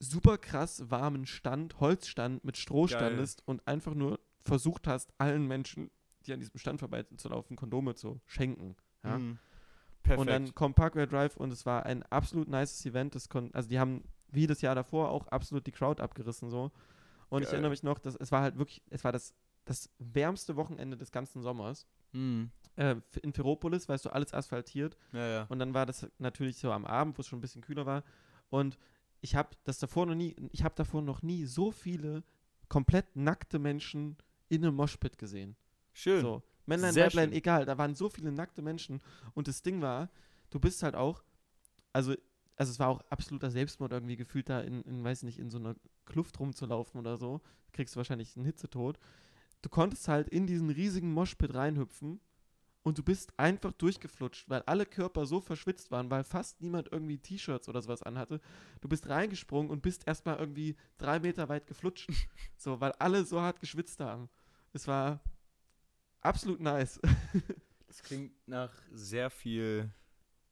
[0.01, 2.97] super krass warmen Stand, Holzstand mit Stroh Geil.
[2.97, 5.91] standest und einfach nur versucht hast, allen Menschen,
[6.27, 8.75] die an diesem Stand vorbeizulaufen, Kondome zu schenken.
[9.05, 9.19] Ja?
[9.19, 9.39] Mhm.
[10.03, 10.21] Perfekt.
[10.21, 13.15] Und dann kommt Parkway Drive und es war ein absolut nices Event.
[13.15, 16.71] Das kon also die haben wie das Jahr davor auch absolut die Crowd abgerissen so.
[17.29, 17.55] Und ich Geil.
[17.55, 19.35] erinnere mich noch, dass es war halt wirklich, es war das,
[19.65, 21.87] das wärmste Wochenende des ganzen Sommers.
[22.13, 22.51] Mhm.
[22.77, 24.97] Äh, in Ferropolis, weißt du, alles asphaltiert.
[25.13, 25.47] Ja, ja.
[25.49, 28.03] Und dann war das natürlich so am Abend, wo es schon ein bisschen kühler war.
[28.49, 28.79] Und
[29.21, 32.23] ich habe das davor noch nie, ich habe davor noch nie so viele
[32.69, 34.17] komplett nackte Menschen
[34.49, 35.57] in einem Moshpit gesehen.
[35.93, 36.23] Schön.
[36.23, 37.39] So, Männlein, Sehr Weiblein, schön.
[37.39, 37.65] egal.
[37.67, 39.01] Da waren so viele nackte Menschen.
[39.35, 40.11] Und das Ding war,
[40.51, 41.25] du bist halt auch,
[41.93, 42.15] also,
[42.57, 45.59] also es war auch absoluter Selbstmord irgendwie gefühlt da in, in, weiß nicht, in so
[45.59, 45.75] einer
[46.07, 47.41] Kluft rumzulaufen oder so.
[47.73, 48.99] Kriegst du wahrscheinlich einen Hitzetod.
[49.63, 52.21] Du konntest halt in diesen riesigen Moshpit reinhüpfen
[52.83, 57.19] und du bist einfach durchgeflutscht, weil alle Körper so verschwitzt waren, weil fast niemand irgendwie
[57.19, 58.41] T-Shirts oder sowas anhatte.
[58.81, 62.11] Du bist reingesprungen und bist erstmal irgendwie drei Meter weit geflutscht.
[62.57, 64.29] so, weil alle so hart geschwitzt haben.
[64.73, 65.21] Es war
[66.21, 67.01] absolut nice.
[67.87, 69.91] Das klingt nach sehr viel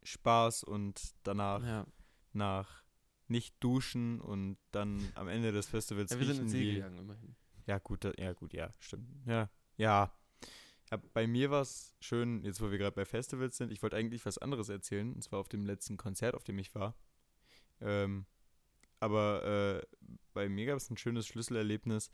[0.03, 1.87] Spaß und danach ja.
[2.33, 2.83] nach
[3.29, 7.37] nicht duschen und dann am Ende des Festivals ja, wir sind ins See gegangen immerhin.
[7.67, 9.09] Ja, gut, ja, gut, ja, stimmt.
[9.25, 10.12] Ja, ja.
[10.90, 13.96] Ja bei mir war es schön, jetzt wo wir gerade bei Festivals sind, ich wollte
[13.96, 16.94] eigentlich was anderes erzählen, und zwar auf dem letzten Konzert, auf dem ich war.
[17.81, 18.27] Ähm,
[19.01, 19.87] aber äh,
[20.33, 22.11] bei mir gab es ein schönes Schlüsselerlebnis.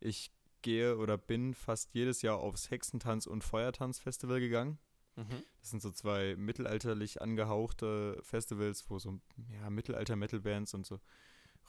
[0.00, 4.78] Ich gehe oder bin fast jedes Jahr aufs Hexentanz- und Feuertanz-Festival gegangen.
[5.16, 5.42] Mhm.
[5.60, 9.20] Das sind so zwei mittelalterlich angehauchte Festivals, wo so
[9.52, 11.00] ja, Mittelalter-Metal-Bands und so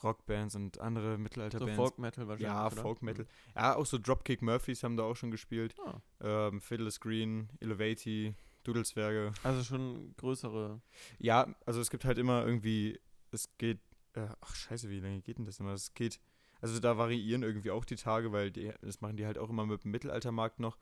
[0.03, 1.75] Rockbands und andere So Mittelalter-Bands.
[1.75, 2.47] Folk Metal wahrscheinlich.
[2.47, 2.81] ja, oder?
[2.81, 3.25] Folk Metal.
[3.55, 5.75] Ja, auch so Dropkick Murphys haben da auch schon gespielt.
[5.85, 8.33] Ah, Ähm, Fiddler's Green, Elevati,
[8.63, 9.31] Dudelswerge.
[9.43, 10.81] also schon größere.
[11.17, 12.99] Ja, also es gibt halt immer irgendwie,
[13.31, 13.79] es geht,
[14.13, 15.73] äh, ach scheiße, wie lange geht denn das immer?
[15.73, 16.19] Es geht,
[16.61, 19.65] also da variieren irgendwie auch die Tage, weil die, das machen die halt auch immer
[19.65, 20.77] mit dem Mittelaltermarkt noch.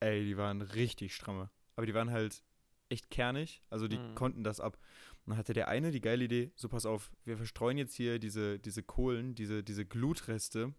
[0.00, 1.50] ey, die waren richtig stramme.
[1.74, 2.42] Aber die waren halt
[2.88, 4.14] echt kernig, also die Mhm.
[4.14, 4.78] konnten das ab.
[5.24, 8.18] Und dann hatte der eine die geile Idee, so pass auf, wir verstreuen jetzt hier
[8.18, 10.72] diese, diese Kohlen, diese, diese Glutreste,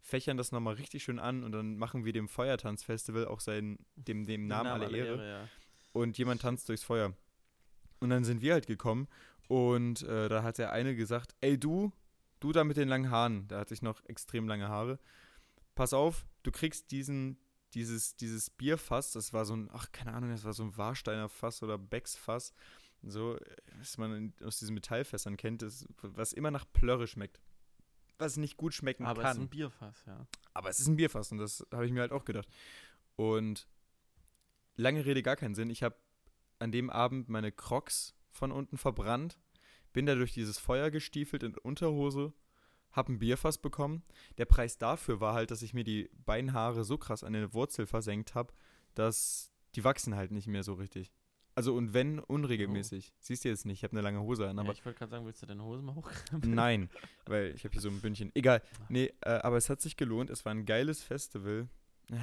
[0.00, 4.24] fächern das nochmal richtig schön an und dann machen wir dem Feuertanzfestival auch seinen, dem,
[4.24, 5.48] dem Namen alle Ehre ja.
[5.92, 7.12] und jemand tanzt durchs Feuer.
[8.00, 9.08] Und dann sind wir halt gekommen
[9.48, 11.92] und äh, da hat der eine gesagt, ey du,
[12.38, 15.00] du da mit den langen Haaren, da hatte ich noch extrem lange Haare,
[15.74, 17.36] pass auf, du kriegst diesen,
[17.78, 21.28] dieses, dieses Bierfass, das war so ein, ach keine Ahnung, das war so ein Warsteiner
[21.28, 22.52] Fass oder Becks-Fass,
[23.02, 27.40] so, äh, was man aus diesen Metallfässern kennt, das, was immer nach Plörre schmeckt.
[28.18, 29.36] Was nicht gut schmecken Aber es kann.
[29.36, 30.26] ist ein Bierfass, ja.
[30.52, 32.48] Aber es ist ein Bierfass und das habe ich mir halt auch gedacht.
[33.14, 33.68] Und
[34.76, 35.70] lange Rede, gar keinen Sinn.
[35.70, 35.96] Ich habe
[36.58, 39.38] an dem Abend meine Crocs von unten verbrannt,
[39.92, 42.32] bin da durch dieses Feuer gestiefelt in Unterhose,
[42.92, 44.02] habe ein Bierfass bekommen.
[44.38, 47.86] Der Preis dafür war halt, dass ich mir die Beinhaare so krass an der Wurzel
[47.86, 48.52] versenkt habe,
[48.94, 51.12] dass die wachsen halt nicht mehr so richtig.
[51.54, 53.12] Also und wenn unregelmäßig.
[53.18, 55.10] Siehst du jetzt nicht, ich habe eine lange Hose an, ja aber ich wollte gerade
[55.10, 56.54] sagen, willst du deine Hose mal hochkrempeln?
[56.54, 56.88] Nein,
[57.26, 58.30] weil ich habe hier so ein Bündchen.
[58.34, 58.62] Egal.
[58.88, 60.30] Nee, äh, aber es hat sich gelohnt.
[60.30, 61.68] Es war ein geiles Festival.
[62.10, 62.16] Äh,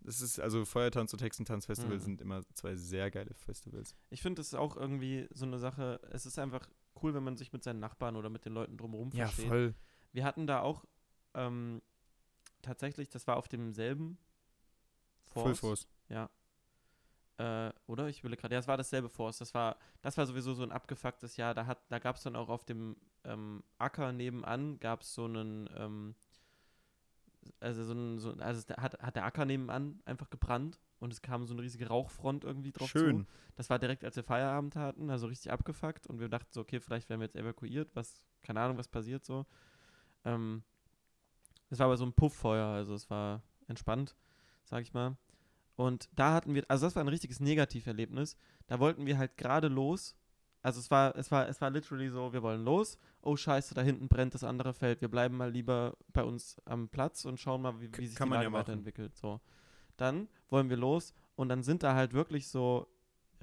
[0.00, 2.00] Das ist, also Feuertanz und Hexentanz-Festival Mhm.
[2.00, 3.94] sind immer zwei sehr geile Festivals.
[4.10, 6.68] Ich finde es auch irgendwie so eine Sache, es ist einfach
[7.02, 9.46] cool, wenn man sich mit seinen Nachbarn oder mit den Leuten drumherum versteht.
[9.48, 9.74] voll.
[10.14, 10.84] Wir hatten da auch
[11.34, 11.82] ähm,
[12.62, 14.16] tatsächlich, das war auf demselben
[15.26, 15.88] Full Force.
[16.08, 16.30] Ja.
[17.36, 18.08] Äh, oder?
[18.08, 18.54] Ich will gerade.
[18.54, 19.38] Ja, es war dasselbe Force.
[19.38, 21.52] Das war, das war sowieso so ein abgefucktes Jahr.
[21.52, 25.24] Da, hat, da gab es dann auch auf dem ähm, Acker nebenan gab es so
[25.24, 26.14] einen, ähm,
[27.58, 31.44] also so ein, so, also hat, hat der Acker nebenan einfach gebrannt und es kam
[31.46, 33.24] so eine riesige Rauchfront irgendwie drauf Schön.
[33.24, 33.26] zu.
[33.56, 36.80] Das war direkt, als wir Feierabend hatten, also richtig abgefuckt und wir dachten so, okay,
[36.80, 39.46] vielleicht werden wir jetzt evakuiert, was, keine Ahnung, was passiert so.
[40.24, 40.62] Ähm,
[41.70, 44.14] es war aber so ein Pufffeuer, also es war entspannt,
[44.64, 45.16] sag ich mal.
[45.76, 48.36] Und da hatten wir, also das war ein richtiges Negativerlebnis.
[48.66, 50.16] Da wollten wir halt gerade los.
[50.62, 52.96] Also es war, es war, es war literally so, wir wollen los.
[53.22, 55.00] Oh scheiße, da hinten brennt das andere Feld.
[55.00, 58.28] Wir bleiben mal lieber bei uns am Platz und schauen mal, wie, wie sich kann
[58.28, 59.16] die Lage ja weiterentwickelt.
[59.16, 59.40] So.
[59.96, 62.86] Dann wollen wir los und dann sind da halt wirklich so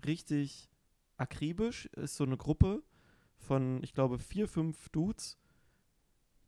[0.05, 0.69] richtig
[1.17, 2.81] akribisch, ist so eine Gruppe
[3.37, 5.37] von, ich glaube, vier, fünf Dudes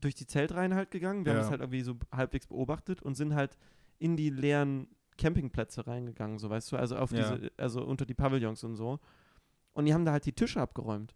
[0.04, 1.26] durch die Zeltreihen halt gegangen.
[1.26, 1.44] Wir haben Ja.
[1.44, 3.58] das halt irgendwie so halbwegs beobachtet und sind halt
[4.00, 4.88] in die leeren
[5.18, 7.36] Campingplätze reingegangen, so weißt du, also auf Ja.
[7.36, 9.00] diese, also unter die Pavillons und so.
[9.74, 11.16] Und die haben da halt die Tische abgeräumt.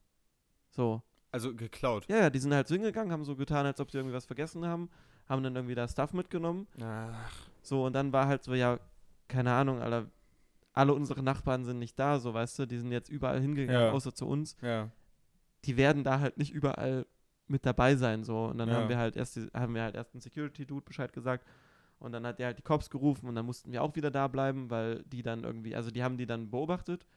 [0.69, 1.01] So.
[1.31, 2.05] Also geklaut.
[2.07, 4.25] Ja, ja, die sind halt so hingegangen, haben so getan, als ob sie irgendwie was
[4.25, 4.89] vergessen haben,
[5.27, 6.67] haben dann irgendwie da Stuff mitgenommen.
[6.81, 8.79] Ach, So, und dann war halt so, ja,
[9.27, 10.09] keine Ahnung, Alter,
[10.73, 13.91] alle unsere Nachbarn sind nicht da, so weißt du, die sind jetzt überall hingegangen, Ja.
[13.91, 14.55] außer zu uns.
[14.61, 14.89] ja.
[15.65, 17.05] Die werden da halt nicht überall
[17.47, 18.45] mit dabei sein, so.
[18.45, 18.75] Und dann Ja.
[18.75, 21.45] haben wir halt erst, die, haben wir halt erst einen Security-Dude Bescheid gesagt.
[21.99, 24.27] Und dann hat der halt die Cops gerufen und dann mussten wir auch wieder da
[24.27, 27.07] bleiben, weil die dann irgendwie, also die haben die dann beobachtet.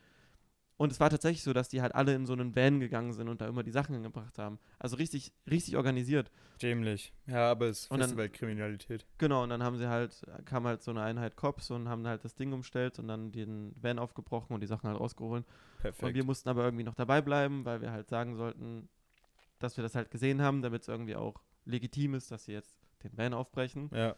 [0.79, 3.29] Und es war tatsächlich so, dass die halt alle in so einen Van gegangen sind
[3.29, 4.59] und da immer die Sachen hingebracht haben.
[4.79, 6.31] Also richtig, richtig organisiert.
[6.63, 7.13] Dämlich.
[7.27, 9.05] Ja, aber es ist Und Festivalkriminalität.
[9.19, 12.25] Genau, und dann haben sie halt, kam halt so eine Einheit Cops und haben halt
[12.25, 15.45] das Ding umstellt und dann den Van aufgebrochen und die Sachen halt rausgeholt.
[15.45, 16.15] Und Perfekt.
[16.15, 18.89] wir mussten aber irgendwie noch dabei bleiben, weil wir halt sagen sollten,
[19.61, 22.81] dass wir das halt gesehen haben, damit es irgendwie auch legitim ist, dass sie jetzt
[23.05, 23.89] den Van aufbrechen.
[23.93, 24.17] ja.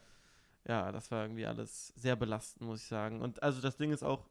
[0.67, 3.21] Ja, das war irgendwie alles sehr belastend, muss ich sagen.
[3.21, 4.29] Und also das Ding ist auch,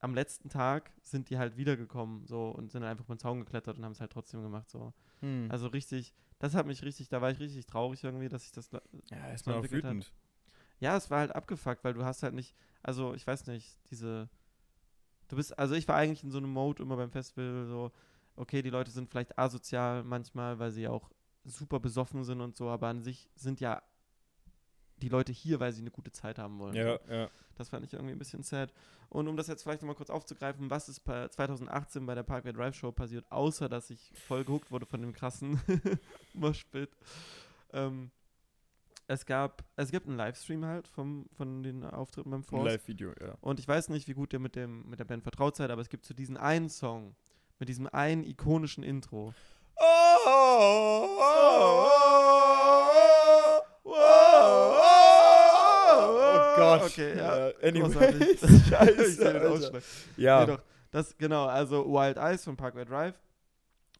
[0.00, 3.78] am letzten Tag sind die halt wiedergekommen so und sind einfach über den Zaun geklettert
[3.78, 4.68] und haben es halt trotzdem gemacht.
[4.68, 4.92] So.
[5.20, 5.48] Hm.
[5.50, 8.70] Also richtig, das hat mich richtig, da war ich richtig traurig irgendwie, dass ich das
[8.72, 9.92] ja, ist auch entwickelt hat.
[9.92, 10.12] wütend.
[10.80, 14.28] Ja, es war halt abgefuckt, weil du hast halt nicht, also ich weiß nicht, diese,
[15.28, 17.92] du bist, also ich war eigentlich in so einem Mode immer beim Festival so,
[18.36, 21.10] okay, die Leute sind vielleicht asozial manchmal, weil sie auch
[21.44, 23.82] super besoffen sind und so, aber an sich sind ja
[24.98, 26.74] die Leute hier, weil sie eine gute Zeit haben wollen.
[26.74, 27.12] Ja, So.
[27.12, 27.30] ja.
[27.56, 28.72] Das fand ich irgendwie ein bisschen sad.
[29.10, 32.52] Und um das jetzt vielleicht nochmal kurz aufzugreifen, was ist bei 2018 bei der Parkway
[32.52, 35.60] Drive Show passiert, außer dass ich voll gehuckt wurde von dem krassen
[36.32, 36.90] Moshpit.
[37.72, 38.10] Ähm,
[39.06, 42.64] es gab, es gibt einen Livestream halt vom, von den Auftritten beim Ein Force.
[42.64, 43.36] Live-Video, ja.
[43.40, 45.82] Und ich weiß nicht, wie gut ihr mit, dem, mit der Band vertraut seid, aber
[45.82, 47.14] es gibt zu diesem einen Song,
[47.64, 49.32] mit diesem einen ikonischen Intro.
[49.76, 51.08] Oh
[56.56, 56.82] Gott.
[56.82, 57.48] Okay, ja.
[57.48, 59.82] Äh, anyways, scheiße.
[60.18, 60.56] Ja, Nee.
[60.90, 63.18] Das, genau, also Wild Eyes von Parkway Drive.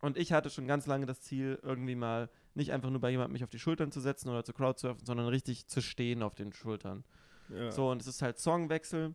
[0.03, 3.33] Und ich hatte schon ganz lange das Ziel, irgendwie mal nicht einfach nur bei jemandem
[3.33, 6.53] mich auf die Schultern zu setzen oder zu crowdsurfen, sondern richtig zu stehen auf den
[6.53, 7.03] Schultern.
[7.49, 7.71] ja.
[7.73, 9.15] So, und es ist halt Songwechsel,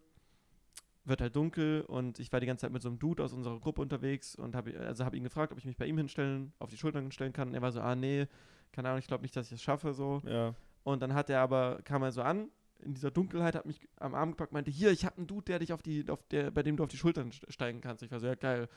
[1.10, 3.60] wird halt dunkel und ich war die ganze Zeit mit so einem Dude aus unserer
[3.60, 6.70] Gruppe unterwegs und habe also hab ihn gefragt, ob ich mich bei ihm hinstellen, auf
[6.70, 7.50] die Schultern stellen kann.
[7.50, 8.28] Und er war so, ah nee,
[8.72, 10.22] keine Ahnung, ich glaube nicht, dass ich es schaffe, so.
[10.26, 10.54] ja.
[10.84, 14.16] Und dann hat er aber, kam er so an, in dieser Dunkelheit, hat mich am
[14.16, 16.64] Arm gepackt, meinte, hier, ich habe einen Dude, der dich auf die, auf der, bei
[16.64, 18.02] dem du auf die Schultern st- steigen kannst.
[18.04, 18.70] Ich war so, ja geil.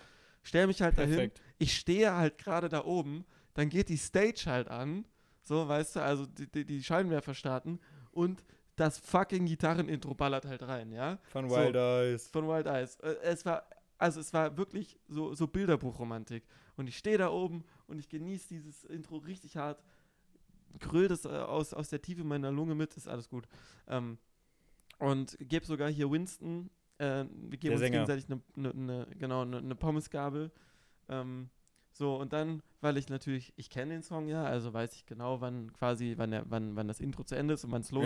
[0.43, 1.11] Stell mich halt dahin.
[1.15, 1.41] Perfekt.
[1.59, 5.05] Ich stehe halt gerade da oben, dann geht die Stage halt an,
[5.43, 7.79] so, weißt du, also die, die, die Scheinwerfer starten
[8.11, 8.45] und
[8.77, 11.19] das fucking Gitarrenintro ballert halt rein, ja?
[11.25, 11.57] Von So.
[11.57, 12.29] Wild Eyes.
[12.31, 12.97] Von Wild Eyes.
[13.01, 13.65] Äh, Es war,
[13.99, 16.45] also es war wirklich so, so Bilderbuchromantik.
[16.77, 19.83] Und ich stehe da oben und ich genieße dieses Intro richtig hart.
[20.81, 23.47] Gröl das äh, aus, aus der Tiefe meiner Lunge mit, ist alles gut.
[23.89, 24.19] Ähm,
[24.99, 28.07] und gebe sogar hier Winston, äh, wir geben Der uns Sänger.
[28.07, 30.51] gegenseitig eine ne, ne, genau, eine ne Pommesgabel.
[31.09, 31.51] Ähm,
[31.91, 35.43] so, und dann, weil ich natürlich, ich kenne den Song ja, also weiß ich genau,
[35.43, 37.97] wann quasi, wann, der, wann, wann das Intro zu Ende ist und wann es Ja.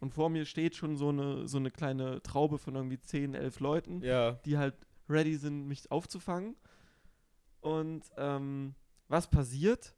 [0.00, 3.60] Und vor mir steht schon so eine, so eine kleine Traube von irgendwie 10, 11
[3.60, 4.32] Leuten, Ja.
[4.46, 4.74] die halt
[5.08, 6.56] ready sind, mich aufzufangen.
[7.60, 8.74] Und ähm,
[9.08, 9.94] was passiert?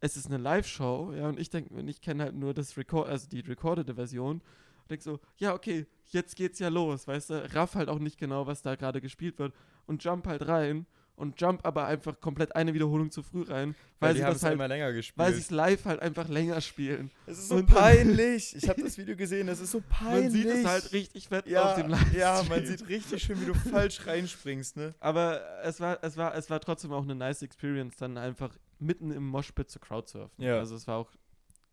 [0.00, 3.28] Es ist eine Live-Show, ja, und ich denke, ich kenne halt nur das Record, also
[3.28, 4.36] die recordete Version.
[4.38, 7.54] Und denke so, ja, okay, jetzt geht's ja los, weißt du?
[7.54, 9.52] Raff halt auch nicht genau, was da gerade gespielt wird.
[9.86, 14.10] Und jump halt rein und jump aber einfach komplett eine Wiederholung zu früh rein, weil,
[14.10, 15.34] Weil sie das es halt, einmal länger weil gespielt.
[15.34, 17.10] sie es live halt einfach länger spielen.
[17.26, 18.56] Es ist so und- peinlich.
[18.56, 20.44] Ich habe das Video gesehen, es ist so peinlich.
[20.46, 22.18] Man sieht es halt richtig fett ja, auf dem Livestream.
[22.18, 24.94] Ja, man sieht richtig schön, wie du falsch reinspringst, ne?
[25.00, 29.10] Aber es war, es war, es war trotzdem auch eine nice Experience, dann einfach mitten
[29.10, 30.42] im Moshpit zu crowdsurfen.
[30.42, 30.58] Ja.
[30.58, 31.10] Also es war auch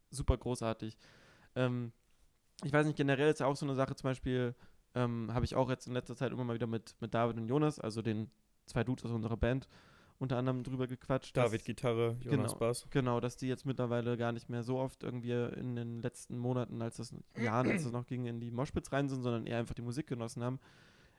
[0.10, 0.98] super großartig.
[1.56, 1.92] Ähm,
[2.64, 4.56] ich weiß nicht, generell ist ja auch so eine Sache, zum Beispiel
[4.96, 7.48] ähm, habe ich auch jetzt in letzter Zeit immer mal wieder mit, mit David und
[7.48, 8.30] Jonas, also den
[8.68, 9.68] zwei Dudes aus unserer Band,
[10.20, 11.36] unter anderem drüber gequatscht.
[11.38, 12.60] David dass, Gitarre, Jonas Genau.
[12.60, 12.88] Bass.
[12.90, 16.82] Genau, dass die jetzt mittlerweile gar nicht mehr so oft irgendwie in den letzten Monaten,
[16.82, 19.76] als das Jahren, als das noch ging, in die Moshpits rein sind, sondern eher einfach
[19.76, 20.60] die Musik genossen haben.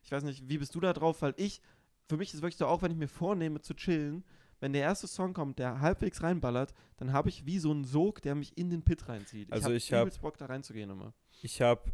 [0.03, 1.23] Ich weiß nicht, wie bist du da drauf?
[1.23, 1.61] Weil ich,
[2.09, 4.25] für mich ist wirklich so, auch wenn ich mir vornehme zu chillen,
[4.61, 8.23] wenn der erste Song kommt, der halbwegs reinballert, dann habe ich wie so einen Sog,
[8.23, 9.53] der mich in den Pit reinzieht.
[9.53, 11.13] Also ich hab hab- Bock, da reinzugehen immer.
[11.43, 11.93] Ich habe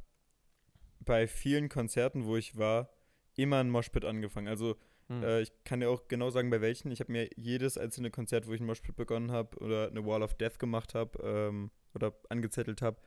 [1.00, 2.88] bei vielen Konzerten, wo ich war,
[3.34, 4.48] immer ein Moshpit angefangen.
[4.48, 4.76] Also
[5.08, 5.22] Hm.
[5.22, 6.90] äh, ich kann dir auch genau sagen, bei welchen.
[6.90, 10.22] Ich habe mir jedes einzelne Konzert, wo ich ein Moshpit begonnen habe oder eine Wall
[10.22, 12.98] of Death gemacht habe ähm, oder angezettelt habe,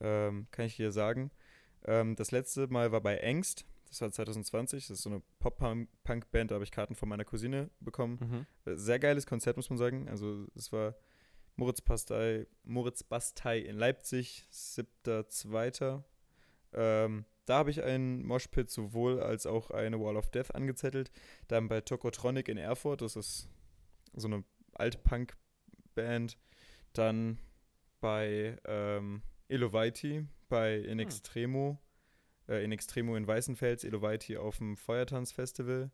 [0.00, 1.30] ähm, kann ich dir sagen.
[1.84, 3.66] Ähm, das letzte Mal war bei Angst.
[3.88, 4.86] Das war 2020.
[4.86, 6.50] Das ist so eine Pop-Punk-Band.
[6.50, 8.46] Da habe ich Karten von meiner Cousine bekommen.
[8.64, 8.72] Mhm.
[8.72, 10.08] Äh, Sehr geiles Konzert, muss man sagen.
[10.08, 10.94] Also es war
[11.56, 16.02] Moritz Bastei, Moritz Bastei in Leipzig, 7.2.
[16.74, 21.10] Ähm, da habe ich einen Moshpit sowohl als auch eine Wall of Death angezettelt.
[21.48, 23.48] Dann bei Tokotronic in Erfurt, das ist
[24.14, 24.44] so eine
[24.74, 26.38] Alt-Punk-Band.
[26.92, 27.38] Dann
[28.00, 31.78] bei ähm, Elovaiti, bei In Extremo,
[32.48, 35.90] äh, In Extremo in Weißenfels, Elovaiti auf dem Feuertanzfestival.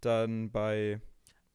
[0.00, 1.00] Dann bei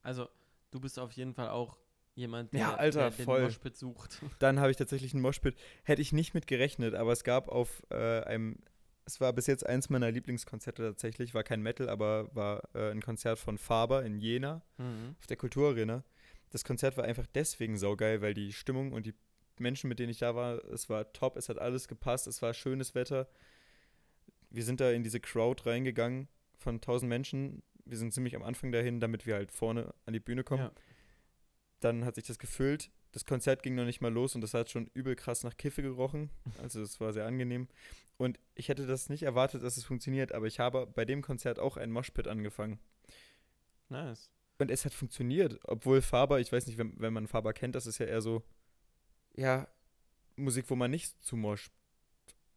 [0.01, 0.27] Also,
[0.71, 1.77] du bist auf jeden Fall auch
[2.19, 3.41] jemand, der, Ja, Alter, der den voll.
[3.43, 4.21] Moshpit sucht.
[4.39, 5.55] Dann habe ich tatsächlich einen Moshpit.
[5.83, 8.57] Hätte ich nicht mit gerechnet, aber es gab auf äh, einem
[9.05, 11.33] es war bis jetzt eins meiner Lieblingskonzerte tatsächlich.
[11.33, 15.15] War kein Metal, aber war äh, ein Konzert von Faber in Jena Mhm.
[15.19, 16.03] auf der Kulturarena.
[16.51, 19.15] Das Konzert war einfach deswegen saugeil, weil die Stimmung und die
[19.57, 22.53] Menschen, mit denen ich da war, es war top, es hat alles gepasst, es war
[22.53, 23.27] schönes Wetter.
[24.51, 27.63] Wir sind da in diese Crowd reingegangen von 1000 Menschen.
[27.85, 30.63] Wir sind ziemlich am Anfang dahin, damit wir halt vorne an die Bühne kommen.
[30.63, 30.71] Ja.
[31.79, 32.91] Dann hat sich das gefüllt.
[33.11, 35.81] Das Konzert ging noch nicht mal los und das hat schon übel krass nach Kiffe
[35.81, 36.29] gerochen.
[36.61, 37.67] Also es war sehr angenehm.
[38.17, 41.57] Und ich hätte das nicht erwartet, dass es funktioniert, aber ich habe bei dem Konzert
[41.57, 42.79] auch ein Moshpit angefangen.
[43.87, 44.29] Nice.
[44.57, 47.87] Und es hat funktioniert, obwohl Faber, ich weiß nicht, wenn, wenn man Faber kennt, das
[47.87, 48.43] ist ja eher so,
[49.35, 49.67] ja,
[50.35, 51.71] Musik, wo man nicht zu moscht.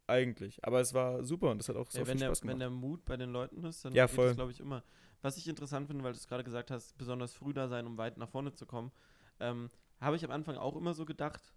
[0.05, 0.63] Eigentlich.
[0.65, 2.47] Aber es war super und es hat auch so Ja, wenn, viel der, Spaß wenn
[2.49, 2.61] gemacht.
[2.61, 4.27] der Mut bei den Leuten ist, dann Ja, geht voll.
[4.27, 4.83] das, glaube ich, immer.
[5.21, 7.97] Was ich interessant finde, weil du es gerade gesagt hast, besonders früh da sein, um
[7.97, 8.91] weit nach vorne zu kommen,
[9.39, 9.69] ähm,
[9.99, 11.53] habe ich am Anfang auch immer so gedacht.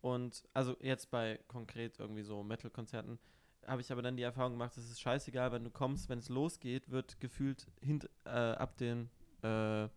[0.00, 3.18] Und also jetzt bei konkret irgendwie so Metal-Konzerten
[3.66, 6.30] habe ich aber dann die Erfahrung gemacht, es ist scheißegal, wenn du kommst, wenn es
[6.30, 9.10] losgeht, wird gefühlt hint, äh, ab den
[9.42, 9.88] äh,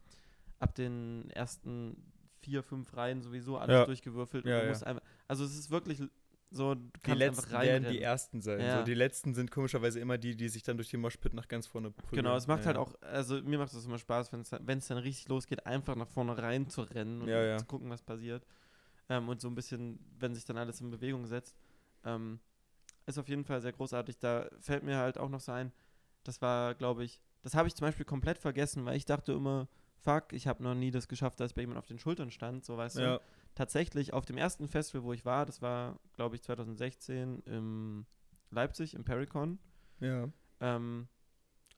[0.59, 3.85] ab den ersten vier, fünf Reihen sowieso alles Ja.
[3.85, 4.43] durchgewürfelt.
[4.45, 4.69] und Ja, du ja.
[4.69, 6.01] musst einfach, also es ist wirklich
[6.53, 8.59] so, die letzten werden die ersten sein.
[8.59, 8.79] Ja.
[8.79, 11.65] So, die letzten sind komischerweise immer die, die sich dann durch den Moshpit nach ganz
[11.65, 12.15] vorne pulvern.
[12.15, 12.67] Genau, es macht ja.
[12.67, 16.07] halt auch, also mir macht es immer Spaß, wenn es dann, richtig losgeht, einfach nach
[16.07, 18.45] vorne rein zu rennen und Ja, zu gucken, was passiert.
[19.09, 21.57] Ähm, und so ein bisschen, wenn sich dann alles in Bewegung setzt.
[22.05, 22.39] Ähm,
[23.07, 24.19] ist auf jeden Fall sehr großartig.
[24.19, 25.71] Da fällt mir halt auch noch so ein,
[26.23, 29.67] das war, glaube ich, das habe ich zum Beispiel komplett vergessen, weil ich dachte immer,
[30.03, 32.77] fuck, ich habe noch nie das geschafft, dass bei jemand auf den Schultern stand, so
[32.77, 33.21] weißt du
[33.55, 38.05] tatsächlich auf dem ersten Festival, wo ich war, das war, glaube ich, 2016 in
[38.51, 39.59] Leipzig, im Pericon.
[39.99, 40.29] ja.
[40.59, 41.07] Ähm,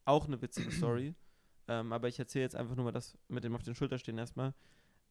[0.06, 1.16] auch eine witzige Story.
[1.68, 4.18] ähm, aber ich erzähle jetzt einfach nur mal das mit dem auf den Schultern stehen
[4.20, 4.54] erstmal.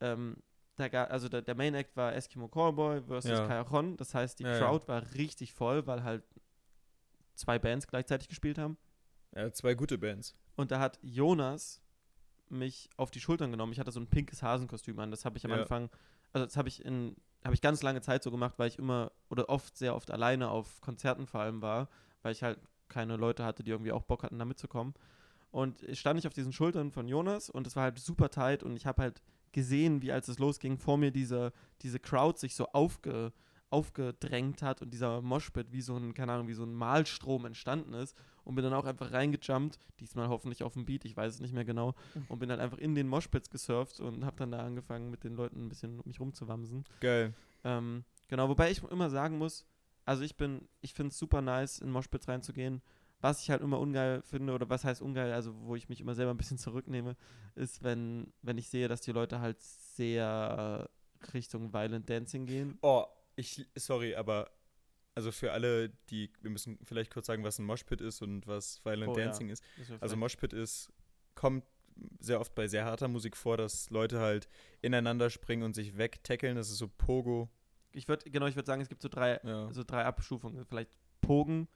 [0.01, 0.37] Ähm,
[0.77, 3.47] da ga, also der, der Main Act war Eskimo Callboy versus Ja.
[3.47, 3.97] Cajon.
[3.97, 4.59] Das heißt, die Ja, ja.
[4.61, 6.23] Crowd war richtig voll, weil halt
[7.35, 8.77] zwei Bands gleichzeitig gespielt haben.
[9.35, 10.37] ja, zwei gute Bands.
[10.55, 11.81] Und da hat Jonas
[12.49, 13.73] mich auf die Schultern genommen.
[13.73, 15.11] Ich hatte so ein pinkes Hasenkostüm an.
[15.11, 15.63] Das habe ich am Ja.
[15.63, 15.91] Anfang,
[16.35, 19.13] also das habe ich in, habe ich ganz lange Zeit so gemacht, weil ich immer
[19.31, 21.89] oder oft sehr oft alleine auf Konzerten vor allem war,
[22.23, 22.59] weil ich halt
[22.89, 24.95] keine Leute hatte, die irgendwie auch Bock hatten, da mitzukommen.
[25.51, 28.63] Und ich stand ich auf diesen Schultern von Jonas und es war halt super tight
[28.63, 29.23] und ich habe halt
[29.53, 33.33] gesehen, wie als es losging, vor mir diese, diese Crowd sich so aufge,
[33.71, 37.95] aufgedrängt hat und dieser Moshpit wie so ein, keine Ahnung, wie so ein Malstrom entstanden
[37.95, 41.41] ist und bin dann auch einfach reingejumpt, diesmal hoffentlich auf dem Beat, ich weiß es
[41.41, 41.95] nicht mehr genau,
[42.29, 45.35] und bin halt einfach in den Moshpits gesurft und habe dann da angefangen, mit den
[45.35, 46.85] Leuten ein bisschen um mich rumzuwamsen.
[47.01, 47.35] Geil.
[47.65, 49.67] Ähm, genau, wobei ich immer sagen muss,
[50.05, 52.83] also ich bin, ich finde es super nice, in Moshpits reinzugehen.
[53.21, 56.15] Was ich halt immer ungeil finde, oder was heißt ungeil, also wo ich mich immer
[56.15, 57.17] selber ein bisschen zurücknehme,
[57.55, 60.91] ist, wenn, wenn ich sehe, dass die Leute halt sehr
[61.33, 62.79] Richtung Violent Dancing gehen.
[62.83, 64.51] Oh, ich, sorry, aber
[65.15, 68.85] also für alle, die, wir müssen vielleicht kurz sagen, was ein Moshpit ist und was
[68.85, 69.27] Violent Oh, ja.
[69.27, 69.63] Dancing ist.
[69.79, 70.93] Das wär Also Moshpit ist,
[71.35, 71.65] kommt
[72.19, 74.49] sehr oft bei sehr harter Musik vor, dass Leute halt
[74.83, 76.57] ineinander springen und sich wegtackeln.
[76.57, 77.49] Das ist so Pogo.
[77.93, 79.73] ich würde, genau, ich würde sagen, es gibt so drei, Ja.
[79.73, 80.65] so drei Abstufungen.
[80.67, 80.91] Vielleicht
[81.21, 81.69] Pogen,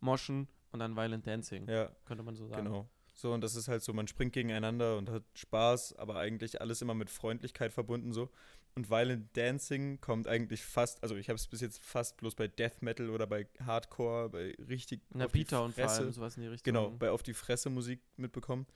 [0.00, 2.64] Moschen und dann Violent Dancing, ja, könnte man so sagen.
[2.64, 2.88] genau.
[3.16, 6.82] So, und das ist halt so, man springt gegeneinander und hat Spaß, aber eigentlich alles
[6.82, 8.28] immer mit Freundlichkeit verbunden so.
[8.76, 12.48] Und Violent Dancing kommt eigentlich fast, also ich habe es bis jetzt fast bloß bei
[12.48, 16.42] Death Metal oder bei Hardcore, bei richtig Na, Peter und vor Fresse- allem sowas in
[16.42, 16.72] die Richtung.
[16.74, 18.66] Genau, bei auf die Fresse Musik mitbekommen.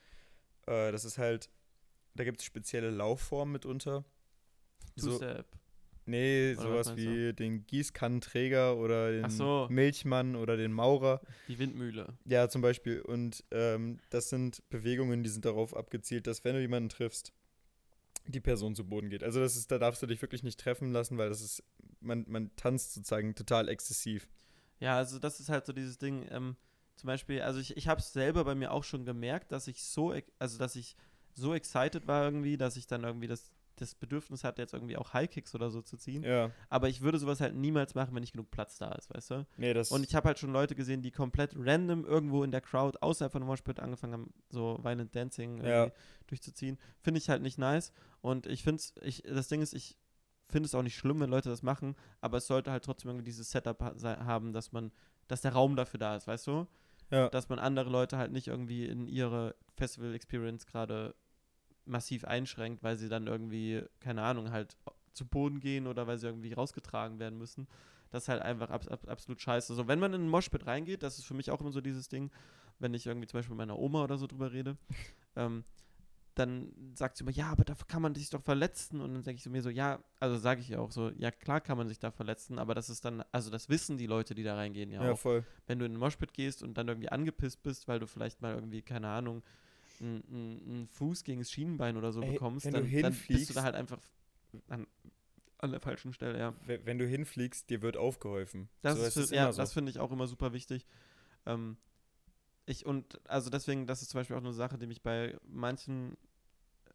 [0.67, 1.51] Äh, das ist halt,
[2.15, 4.05] da gibt es spezielle Laufformen mitunter.
[4.95, 5.47] So, Two-Step.
[6.07, 9.67] nee, Oder was sowas wie den Gießkannenträger oder den so.
[9.69, 11.21] Milchmann oder den Maurer.
[11.49, 12.17] Die Windmühle.
[12.25, 13.01] Ja, zum Beispiel.
[13.01, 17.33] Und ähm, das sind Bewegungen, die sind darauf abgezielt, dass wenn du jemanden triffst,
[18.29, 19.25] die Person zu Boden geht.
[19.25, 21.63] Also das ist, da darfst du dich wirklich nicht treffen lassen, weil das ist,
[22.01, 24.29] man, man tanzt sozusagen total exzessiv.
[24.81, 26.57] Ja, also das ist halt so dieses Ding, ähm,
[26.97, 29.83] zum Beispiel, also ich, ich habe es selber bei mir auch schon gemerkt, dass ich
[29.83, 30.97] so, also dass ich
[31.35, 33.51] so excited war irgendwie, dass ich dann irgendwie das,
[33.81, 36.23] das Bedürfnis hatte, jetzt irgendwie auch High-Kicks oder so zu ziehen.
[36.23, 39.31] Ja, Aber ich würde sowas halt niemals machen, wenn nicht genug Platz da ist, weißt
[39.31, 39.47] du?
[39.57, 42.61] nee, das Und ich habe halt schon Leute gesehen, die komplett random irgendwo in der
[42.61, 45.91] Crowd außerhalb von Moshpit angefangen haben, so Violent Dancing Ja.
[46.27, 46.79] durchzuziehen.
[47.01, 47.93] Finde ich halt nicht nice.
[48.21, 49.97] Und ich finde es, ich, das Ding ist, ich
[50.51, 53.25] finde es auch nicht schlimm, wenn Leute das machen, aber es sollte halt trotzdem irgendwie
[53.25, 54.93] dieses Setup ha haben, dass man,
[55.27, 56.67] dass der Raum dafür da ist, weißt du?
[57.11, 61.15] ja, Dass man andere Leute halt nicht irgendwie in ihre Festival-Experience gerade
[61.89, 64.77] massiv einschränkt, weil sie dann irgendwie, keine Ahnung, halt
[65.13, 67.67] zu Boden gehen oder weil sie irgendwie rausgetragen werden müssen.
[68.11, 69.75] Das ist halt einfach abs ab absolut scheiße.
[69.75, 72.09] So, wenn man in ein Moshpit reingeht, das ist für mich auch immer so dieses
[72.09, 72.31] Ding,
[72.79, 74.77] wenn ich irgendwie zum Beispiel mit meiner Oma oder so drüber rede,
[75.37, 75.65] ähm,
[76.35, 79.01] dann sagt sie immer, ja, aber da kann man sich doch verletzen.
[79.01, 81.33] Und dann sage ich so mir so, ja, also sage ich ja auch so, ja,
[81.33, 84.37] klar kann man sich da verletzen, aber das ist dann, also das wissen die Leute,
[84.37, 85.19] die da reingehen ja, Ja, auch.
[85.19, 85.45] voll.
[85.67, 88.55] Wenn du in den Moshpit gehst und dann irgendwie angepisst bist, weil du vielleicht mal
[88.55, 89.43] irgendwie, keine Ahnung,
[90.01, 93.55] einen Fuß gegen das Schienenbein oder so Ey, bekommst, wenn du dann, dann bist du
[93.55, 94.01] da halt einfach
[94.69, 94.87] an,
[95.59, 96.55] an der falschen Stelle, ja.
[96.67, 98.69] We- Wenn du hinfliegst, dir wird aufgeholfen.
[98.83, 99.59] Das so, es für, ja, so.
[99.59, 100.87] das finde ich auch immer super wichtig.
[101.47, 101.77] Ähm,
[102.67, 106.17] ich und also deswegen, das ist zum Beispiel auch eine Sache, die mich bei manchen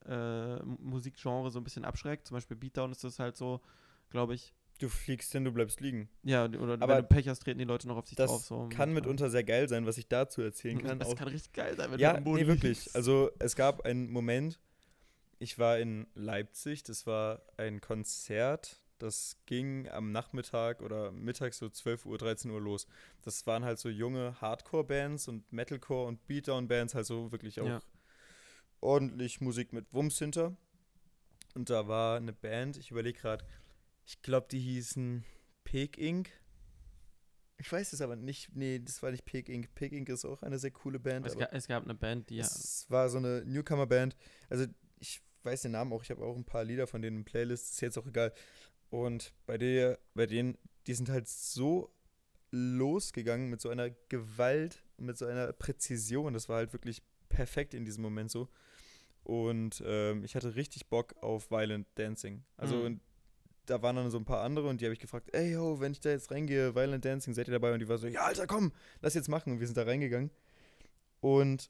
[0.05, 2.27] äh, Musikgenres so ein bisschen abschreckt.
[2.27, 3.61] Zum Beispiel Beatdown ist das halt so,
[4.09, 4.53] glaube ich.
[4.83, 6.09] Du fliegst hin, du bleibst liegen.
[6.23, 8.43] Ja, oder Aber wenn du Pech hast, treten die Leute noch auf dich Das drauf.
[8.43, 10.99] So, kann mitunter sehr geil sein, was ich dazu erzählen kann.
[10.99, 12.93] Das auch kann richtig geil sein, wenn ja, du am Boden nee, wirklich.
[12.93, 14.59] Also es gab einen Moment,
[15.39, 21.69] ich war in Leipzig, das war ein Konzert, das ging am Nachmittag oder mittags so
[21.69, 22.85] 12 Uhr, 13 Uhr los.
[23.21, 27.81] Das waren halt so junge Hardcore-Bands und Metalcore und Beatdown-Bands, halt so wirklich auch Ja.
[28.81, 30.57] ordentlich Musik mit Wumms hinter.
[31.55, 33.45] Und da war eine Band, ich überlege gerade,
[34.05, 35.23] ich glaube, die hießen
[35.63, 36.29] Pig Inc.
[37.57, 38.55] Ich weiß es aber nicht.
[38.55, 39.73] Nee, das war nicht Pig Inc.
[39.75, 40.09] Pig Inc.
[40.09, 41.25] ist auch eine sehr coole Band.
[41.25, 42.43] es, aber ga, es gab eine Band, die ja.
[42.43, 44.15] es war so eine Newcomer-Band.
[44.49, 44.65] Also
[44.99, 46.03] ich weiß den Namen auch.
[46.03, 47.71] Ich habe auch ein paar Lieder von denen in Playlists.
[47.71, 48.33] Ist jetzt auch egal.
[48.89, 51.93] Und bei der, bei denen, die sind halt so
[52.51, 56.33] losgegangen mit so einer Gewalt, mit so einer Präzision.
[56.33, 58.49] Das war halt wirklich perfekt in diesem Moment so.
[59.23, 62.43] Und ähm, ich hatte richtig Bock auf Violent Dancing.
[62.57, 62.99] Also Mhm.
[63.65, 65.93] Da waren dann so ein paar andere und die habe ich gefragt, ey yo, wenn
[65.93, 67.73] ich da jetzt reingehe, Violent Dancing, seid ihr dabei?
[67.73, 69.53] Und die war so, ja Alter, komm, lass jetzt machen.
[69.53, 70.31] Und wir sind da reingegangen.
[71.21, 71.69] Und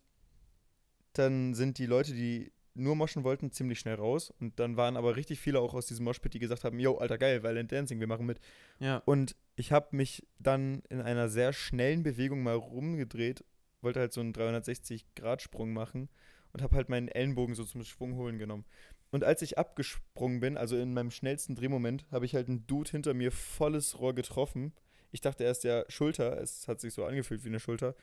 [1.13, 4.33] dann sind die Leute, die nur moschen wollten, ziemlich schnell raus.
[4.39, 7.17] Und dann waren aber richtig viele auch aus diesem Moshpit, die gesagt haben, yo, Alter,
[7.17, 8.39] geil, Violent Dancing, wir machen mit.
[8.79, 8.97] ja.
[9.05, 13.45] Und ich habe mich dann in einer sehr schnellen Bewegung mal rumgedreht,
[13.81, 16.09] wollte halt so einen 360-Grad-Sprung machen
[16.53, 18.65] und habe halt meinen Ellenbogen so zum Schwung holen genommen.
[19.13, 22.89] Und als ich abgesprungen bin, also in meinem schnellsten Drehmoment, habe ich halt einen Dude
[22.89, 24.73] hinter mir volles Rohr getroffen.
[25.11, 27.93] Ich dachte erst, ja, Schulter, es hat sich so angefühlt wie eine Schulter.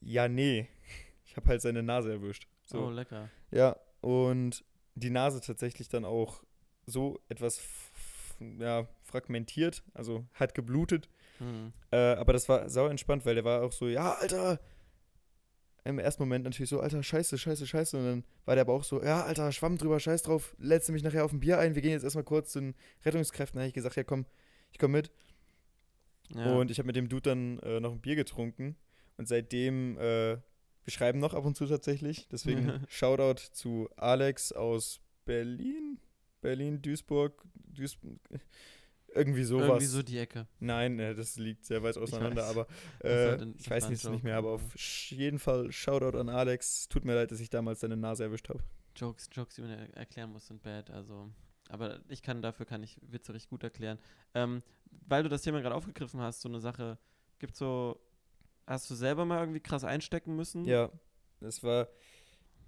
[0.00, 0.68] Ja, nee.
[1.24, 2.46] Ich habe halt seine Nase erwischt.
[2.64, 2.86] So.
[2.86, 3.28] Oh, lecker.
[3.50, 6.44] Ja, und die Nase tatsächlich dann auch
[6.86, 7.60] so etwas
[8.38, 11.08] ja, fragmentiert, also hat geblutet.
[11.38, 11.72] Hm.
[11.90, 14.60] Äh, aber das war sau entspannt, weil der war auch so, ja, Alter.
[15.86, 17.96] Im ersten Moment natürlich so, Alter, scheiße, scheiße, scheiße.
[17.96, 20.92] Und dann war der aber auch so, ja, Alter, Schwamm drüber, scheiß drauf, lädst du
[20.92, 22.74] mich nachher auf ein Bier ein, wir gehen jetzt erstmal kurz zu den
[23.04, 23.58] Rettungskräften.
[23.58, 24.26] Da habe ich gesagt, ja komm,
[24.72, 25.10] ich komm mit.
[26.28, 26.56] Ja.
[26.56, 28.76] Und ich habe mit dem Dude dann äh, noch ein Bier getrunken.
[29.16, 32.28] Und seitdem, äh, wir schreiben noch ab und zu tatsächlich.
[32.30, 35.98] Deswegen Shoutout zu Alex aus Berlin.
[36.40, 37.98] Berlin, Duisburg, Duis
[39.16, 39.66] irgendwie sowas.
[39.68, 40.46] Irgendwie so die Ecke.
[40.60, 42.66] Nein, äh, das liegt sehr weit auseinander, aber
[43.00, 46.88] äh, halt ich weiß ein nicht, mehr, aber auf jeden Fall Shoutout an Alex.
[46.88, 48.62] Tut mir leid, dass ich damals deine Nase erwischt habe.
[48.94, 50.90] Jokes, Jokes, die man er- erklären muss, sind bad.
[50.90, 51.30] Also,
[51.68, 53.98] aber ich kann dafür kann ich Witze richtig gut erklären.
[54.34, 54.62] Ähm,
[55.08, 56.98] weil du das Thema gerade aufgegriffen hast, so eine Sache,
[57.38, 58.00] gibt so,
[58.66, 60.64] hast du selber mal irgendwie krass einstecken müssen?
[60.64, 60.90] Ja,
[61.40, 61.88] das war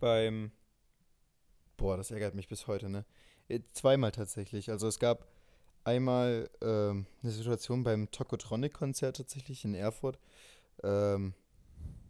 [0.01, 0.53] beim.
[1.77, 3.05] Boah, das ärgert mich bis heute, ne?
[3.49, 4.71] Äh, Zweimal tatsächlich.
[4.71, 5.27] Also es gab
[5.89, 10.19] einmal ähm, eine Situation beim Tokotronic-Konzert tatsächlich in Erfurt.
[10.83, 11.35] Ähm,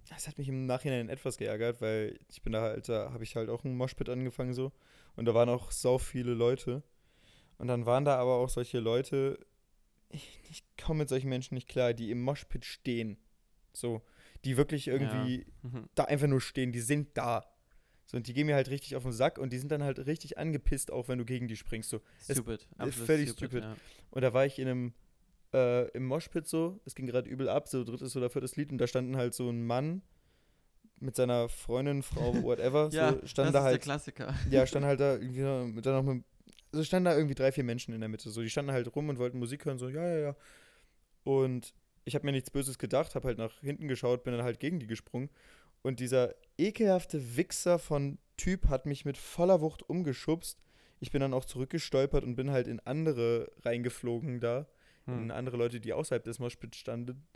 [0.08, 3.36] das hat mich im Nachhinein etwas geärgert, weil ich bin da halt, da habe ich
[3.36, 4.72] halt auch einen Moshpit angefangen so.
[5.16, 6.82] Und da waren auch sau viele Leute.
[7.58, 9.38] Und dann waren da aber auch solche Leute,
[10.10, 13.18] ich, ich komme mit solchen Menschen nicht klar, die im Moshpit stehen.
[13.72, 14.02] So,
[14.44, 15.88] die wirklich irgendwie Mhm.
[15.94, 17.44] da einfach nur stehen, die sind da.
[18.10, 19.98] So, und die gehen mir halt richtig auf den Sack und die sind dann halt
[20.06, 21.90] richtig angepisst, auch wenn du gegen die springst.
[21.90, 22.00] So.
[22.22, 22.66] Stupid.
[22.78, 23.62] absolut völlig stupid.
[23.64, 23.76] Ja.
[24.10, 24.94] Und da war ich in einem,
[25.52, 28.78] äh, im Moshpit so, es ging gerade übel ab, so drittes oder viertes Lied, und
[28.78, 30.00] da standen halt so ein Mann
[31.00, 34.34] mit seiner Freundin, Frau, whatever, ja, so stand das da ist halt, der Klassiker.
[34.50, 36.24] ja, stand halt da irgendwie noch mit, dann noch mit,
[36.72, 39.10] also standen da irgendwie drei, vier Menschen in der Mitte, so, die standen halt rum
[39.10, 40.36] und wollten Musik hören, so, ja, ja, ja.
[41.24, 41.74] Und
[42.06, 44.80] ich habe mir nichts Böses gedacht, habe halt nach hinten geschaut, bin dann halt gegen
[44.80, 45.28] die gesprungen.
[45.82, 50.60] Und dieser ekelhafte Wichser von Typ hat mich mit voller Wucht umgeschubst.
[51.00, 54.66] Ich bin dann auch zurückgestolpert und bin halt in andere reingeflogen da.
[55.06, 55.30] In Hm.
[55.30, 57.26] andere Leute, die außerhalb des Moshpits standen.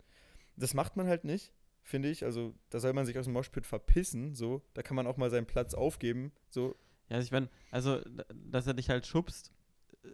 [0.55, 1.51] Das macht man halt nicht,
[1.81, 2.23] finde ich.
[2.23, 4.61] Also, da soll man sich aus dem Moshpit verpissen, so.
[4.75, 6.75] Da kann man auch mal seinen Platz aufgeben, so.
[7.09, 7.99] Ja, ich meine, also,
[8.33, 9.51] dass er dich halt schubst,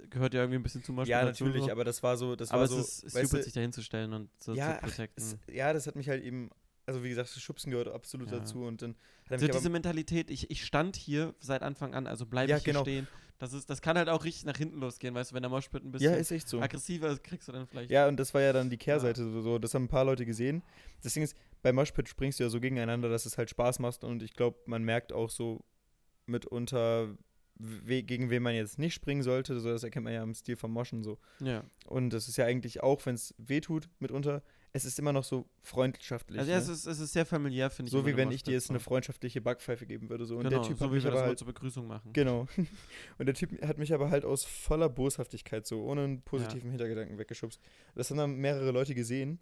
[0.10, 1.72] gehört ja irgendwie ein bisschen zum Beispiel ja, dazu, natürlich, so.
[1.72, 4.14] aber das war so, das aber war es so, ist weißt stupid, sich da hinzustellen
[4.14, 5.24] und so ja, zu ach, protecten.
[5.24, 6.50] es, ja, das hat mich halt eben,
[6.90, 8.40] also wie gesagt, das Schubsen gehört absolut Ja.
[8.40, 8.96] dazu und dann
[9.30, 12.74] Also diese Mentalität, ich, ich stand hier seit Anfang an, also bleibe Ja, ich hier
[12.74, 12.84] genau.
[12.84, 13.08] stehen.
[13.38, 15.84] Das, ist, das kann halt auch richtig nach hinten losgehen, weißt du, wenn der Moshpit
[15.86, 16.60] ein bisschen ja, ist so.
[16.60, 17.90] aggressiver ist, kriegst du dann vielleicht.
[17.90, 20.26] Ja, und das war ja dann die Kehrseite, so, so, das haben ein paar Leute
[20.26, 20.62] gesehen.
[21.04, 24.04] Das Ding ist, bei Moshpit springst du ja so gegeneinander, dass es halt Spaß macht
[24.04, 25.64] und ich glaube, man merkt auch so,
[26.26, 27.16] mitunter,
[27.56, 29.60] we gegen wen man jetzt nicht springen sollte.
[29.60, 31.18] So, das erkennt man ja im Stil vom Moschen so.
[31.40, 31.64] Ja.
[31.88, 35.24] Und das ist ja eigentlich auch, wenn es weh tut mitunter, es ist immer noch
[35.24, 36.40] so freundschaftlich.
[36.40, 36.58] Also ne?
[36.58, 37.92] ja, es ist, es ist sehr familiär, finde ich.
[37.92, 40.26] so wie wenn ich dir jetzt eine freundschaftliche Backpfeife geben würde.
[40.26, 40.38] So.
[40.38, 42.14] Und Genau, der Typ so wie wir das immer halt zur Begrüßung machen.
[42.14, 42.48] Genau.
[43.18, 47.18] Und der Typ hat mich aber halt aus voller Boshaftigkeit so, ohne einen positiven Hintergedanken
[47.18, 47.60] weggeschubst.
[47.96, 49.40] Das haben dann mehrere Leute gesehen.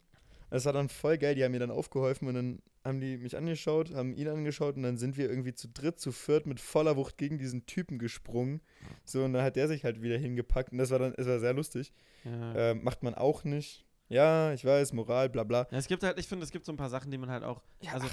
[0.50, 3.36] Das war dann voll geil, die haben mir dann aufgeholfen und dann haben die mich
[3.36, 6.96] angeschaut, haben ihn angeschaut und dann sind wir irgendwie zu dritt, zu viert mit voller
[6.96, 8.62] Wucht gegen diesen Typen gesprungen.
[9.04, 11.38] So, und dann hat der sich halt wieder hingepackt und das war dann, es war
[11.38, 11.92] sehr lustig.
[12.24, 12.70] Ja.
[12.70, 13.84] Ähm, macht man auch nicht.
[14.08, 15.66] Ja, ich weiß, Moral, bla bla.
[15.70, 17.44] Ja, es gibt halt, ich finde, es gibt so ein paar Sachen, die man halt
[17.44, 17.92] auch, Ja.
[17.92, 18.08] also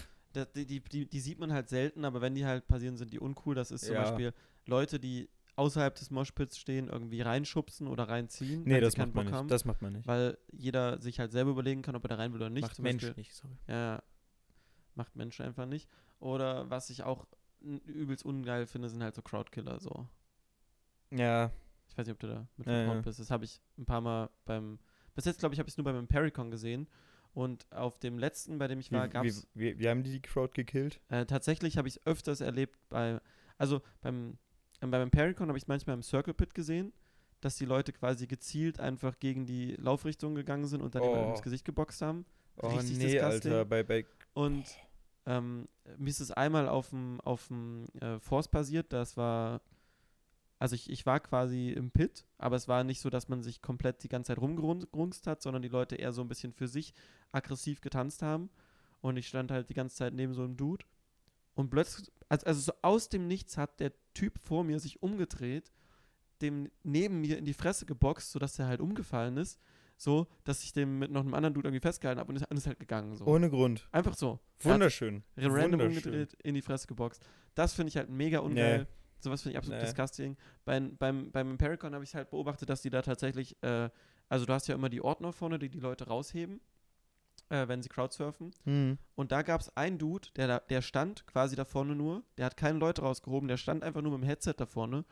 [0.55, 3.19] die, die, die, die sieht man halt selten, aber wenn die halt passieren, sind die
[3.19, 3.55] uncool.
[3.55, 4.01] Das ist zum Ja.
[4.03, 4.33] Beispiel
[4.65, 9.15] Leute, die außerhalb des Moshpits stehen, irgendwie reinschubsen oder reinziehen, Nee, das sie keinen macht
[9.15, 9.37] man Bock nicht.
[9.39, 9.47] haben.
[9.47, 10.05] Das macht man nicht.
[10.05, 12.63] weil jeder sich halt selber überlegen kann, ob er da rein will oder nicht.
[12.63, 13.53] macht zum Mensch Beispiel, nicht, sorry.
[13.67, 14.03] Ja,
[14.95, 15.87] macht Mensch einfach nicht.
[16.19, 17.25] Oder was ich auch
[17.61, 20.05] übelst ungeil finde, sind halt so Crowdkiller so.
[21.11, 21.51] Ja,
[21.87, 23.01] Ich weiß nicht, ob du da mit Ja, ja.
[23.01, 23.19] bist.
[23.19, 24.79] Das habe ich ein paar Mal beim.
[25.15, 26.87] Bis jetzt, glaube ich, habe ich es nur beim Impericon gesehen.
[27.33, 29.47] Und auf dem letzten, bei dem ich war, wie, gab wie, es.
[29.53, 31.01] wie, wie haben die die Crowd gekillt?
[31.09, 33.19] Äh, tatsächlich habe ich es öfters erlebt bei.
[33.57, 34.37] Also beim,
[34.81, 36.93] ähm, beim Impericon habe ich es manchmal im Circle Pit gesehen,
[37.41, 41.29] dass die Leute quasi gezielt einfach gegen die Laufrichtung gegangen sind und dann Oh.
[41.31, 42.25] ins Gesicht geboxt haben.
[42.57, 43.51] Oh Richtig nee, disgusting.
[43.51, 44.63] Alter, bei, bei Und
[45.25, 49.59] ähm, mir ist es einmal auf dem auf dem äh, Force passiert, das war
[50.59, 53.61] also ich, ich war quasi im Pit, aber es war nicht so, dass man sich
[53.61, 56.93] komplett die ganze Zeit rumgerungst hat, sondern die Leute eher so ein bisschen für sich
[57.31, 58.49] aggressiv getanzt haben
[59.01, 60.85] und ich stand halt die ganze Zeit neben so einem Dude
[61.55, 65.71] und plötzlich, also, also so aus dem Nichts hat der Typ vor mir sich umgedreht,
[66.41, 69.59] dem neben mir in die Fresse geboxt, sodass er halt umgefallen ist,
[69.97, 72.67] so, dass ich dem mit noch einem anderen Dude irgendwie festgehalten habe und ist, ist
[72.67, 73.15] halt gegangen.
[73.15, 73.25] So.
[73.25, 73.87] ohne Grund.
[73.91, 74.39] Einfach so.
[74.59, 75.23] Er Wunderschön.
[75.37, 76.13] random Wunderschön.
[76.13, 77.25] umgedreht, in die Fresse geboxt.
[77.55, 78.87] Das finde ich halt mega ungeil.
[79.25, 79.85] Sowas finde ich absolut Nee.
[79.85, 80.37] disgusting.
[80.65, 83.89] Beim, beim, beim Impericon habe ich halt beobachtet, dass die da tatsächlich, äh,
[84.29, 86.61] also du hast ja immer die Ordner vorne, die die Leute rausheben,
[87.49, 88.51] äh, wenn sie Crowdsurfen.
[88.65, 88.97] Hm.
[89.15, 92.45] Und da gab es einen Dude, der, da, der stand quasi da vorne nur, der
[92.45, 95.05] hat keine Leute rausgehoben, der stand einfach nur mit dem Headset da vorne.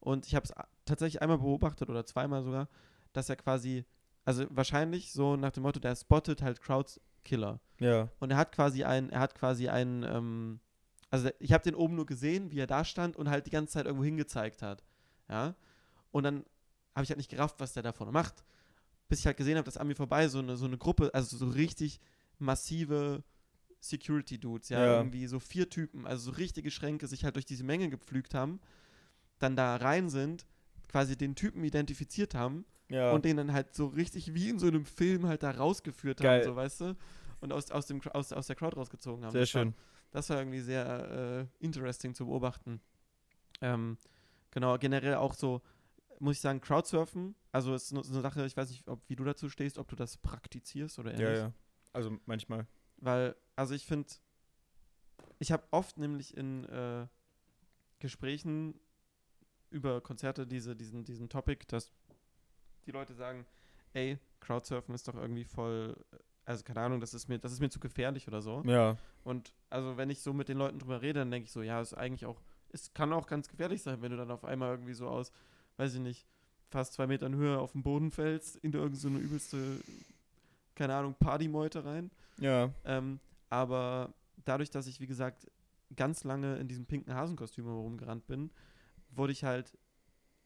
[0.00, 0.52] Und ich habe es
[0.84, 2.68] tatsächlich einmal beobachtet oder zweimal sogar,
[3.14, 3.84] dass er quasi,
[4.26, 7.60] also wahrscheinlich so nach dem Motto, der spottet halt Crowdskiller.
[7.80, 8.08] Ja.
[8.20, 10.60] Und er hat quasi einen, er hat quasi einen, ähm,
[11.14, 13.74] also ich habe den oben nur gesehen, wie er da stand und halt die ganze
[13.74, 14.82] Zeit irgendwo hingezeigt hat.
[15.28, 15.54] Ja.
[16.10, 16.44] Und dann
[16.94, 18.44] habe ich halt nicht gerafft, was der da vorne macht.
[19.08, 21.36] Bis ich halt gesehen habe, dass an mir vorbei so eine, so eine Gruppe, also
[21.36, 22.00] so richtig
[22.38, 23.22] massive
[23.80, 24.96] Security-Dudes, ja, Ja.
[24.98, 28.60] irgendwie so vier Typen, also so richtige Schränke, sich halt durch diese Menge gepflügt haben,
[29.38, 30.46] dann da rein sind,
[30.88, 33.12] quasi den Typen identifiziert haben Ja.
[33.12, 36.40] und den dann halt so richtig wie in so einem Film halt da rausgeführt Geil.
[36.40, 36.96] haben, so weißt du?
[37.40, 39.32] Und aus, aus, dem, aus, aus der Crowd rausgezogen haben.
[39.32, 39.74] Sehr das War, schön.
[40.14, 42.80] Das war irgendwie sehr äh, interesting zu beobachten.
[43.60, 43.98] Ähm,
[44.52, 45.60] genau, generell auch so,
[46.20, 49.24] muss ich sagen, Crowdsurfen, also ist so eine Sache, ich weiß nicht, ob, wie du
[49.24, 51.52] dazu stehst, ob du das praktizierst oder eher Ja, ja.
[51.92, 52.68] Also manchmal.
[52.98, 54.08] Weil, also ich finde,
[55.40, 57.08] ich habe oft nämlich in äh,
[57.98, 58.78] Gesprächen
[59.70, 61.92] über Konzerte diese, diesen, diesen Topic, dass
[62.86, 63.46] die Leute sagen,
[63.94, 67.60] ey, Crowdsurfen ist doch irgendwie voll, äh, also keine Ahnung, das ist mir, das ist
[67.60, 68.62] mir zu gefährlich oder so.
[68.66, 68.96] Ja.
[69.22, 71.80] Und also wenn ich so mit den Leuten drüber rede, dann denke ich so, ja,
[71.80, 72.40] ist eigentlich auch,
[72.70, 75.32] es kann auch ganz gefährlich sein, wenn du dann auf einmal irgendwie so aus,
[75.76, 76.26] weiß ich nicht,
[76.68, 79.80] fast zwei Metern Höhe auf den Boden fällst, in irgendeine so eine übelste,
[80.74, 82.10] keine Ahnung, Partymeute rein.
[82.38, 82.70] Ja.
[82.84, 84.12] Ähm, aber
[84.44, 85.50] dadurch, dass ich, wie gesagt,
[85.94, 88.50] ganz lange in diesem pinken Hasenkostüm herumgerannt bin,
[89.10, 89.78] wurde ich halt,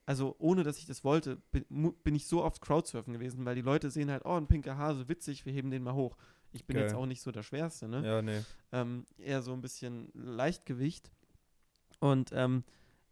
[0.09, 3.90] also ohne dass ich das wollte, bin, ich so oft Crowdsurfen gewesen, weil die Leute
[3.90, 6.16] sehen halt, oh, ein pinker Hase, witzig, wir heben den mal hoch.
[6.50, 6.84] Ich bin Geil.
[6.84, 8.06] jetzt auch nicht so der Schwerste, ne?
[8.06, 8.40] Ja, nee.
[8.72, 11.11] ähm, eher so ein bisschen Leichtgewicht.
[12.00, 12.64] Und ähm,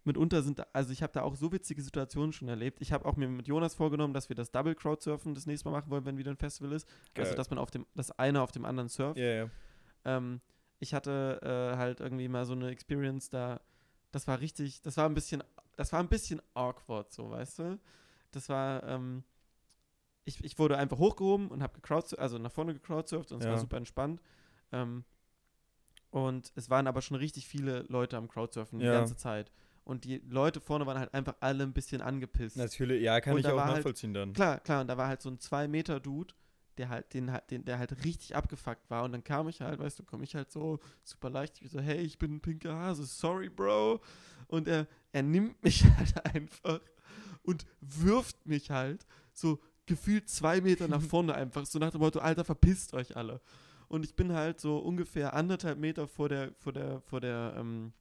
[0.04, 2.80] mitunter sind, also ich habe da auch so witzige Situationen schon erlebt.
[2.80, 5.78] Ich habe auch mir mit Jonas vorgenommen, dass wir das Double Crowdsurfen das nächste Mal
[5.78, 6.88] machen wollen, wenn wieder ein Festival ist.
[7.14, 7.36] Also Geil.
[7.36, 9.18] dass man auf dem, das eine auf dem anderen surft.
[9.18, 9.50] Ja, ja.
[10.06, 10.40] Ähm,
[10.78, 13.60] ich hatte äh, halt irgendwie mal so eine Experience da,
[14.12, 15.44] das war richtig, das war ein bisschen,
[15.76, 17.78] das war ein bisschen awkward, so, weißt du?
[18.32, 19.22] Das war, ähm,
[20.24, 23.54] ich, ich wurde einfach hochgehoben und habe gecrowdsurft, also nach vorne gecrowdsurft und es war
[23.54, 23.58] Ja.
[23.60, 24.20] super entspannt.
[24.72, 25.04] Ähm,
[26.10, 28.92] und es waren aber schon richtig viele Leute am Crowdsurfen die Ja.
[28.92, 29.50] ganze Zeit.
[29.84, 32.56] Und die Leute vorne waren halt einfach alle ein bisschen angepisst.
[32.56, 34.32] Natürlich, ja, kann Und ich auch war halt- nachvollziehen dann.
[34.32, 36.34] Klar, klar, und da war halt so ein 2-Meter-Dude,
[36.78, 39.04] der halt, den, halt- den, der halt richtig abgefuckt war.
[39.04, 41.80] Und dann kam ich halt, weißt du, komme ich halt so super leicht, ich so,
[41.80, 44.00] hey, ich bin ein pinker Hase, sorry, Bro.
[44.48, 46.80] Und er, er nimmt mich halt einfach
[47.42, 52.18] und wirft mich halt so gefühlt zwei Meter nach vorne einfach, so nach dem Motto,
[52.18, 53.40] Alter, verpisst euch alle.
[53.88, 57.92] Und ich bin halt so ungefähr anderthalb Meter vor der, vor der, vor der, ähm,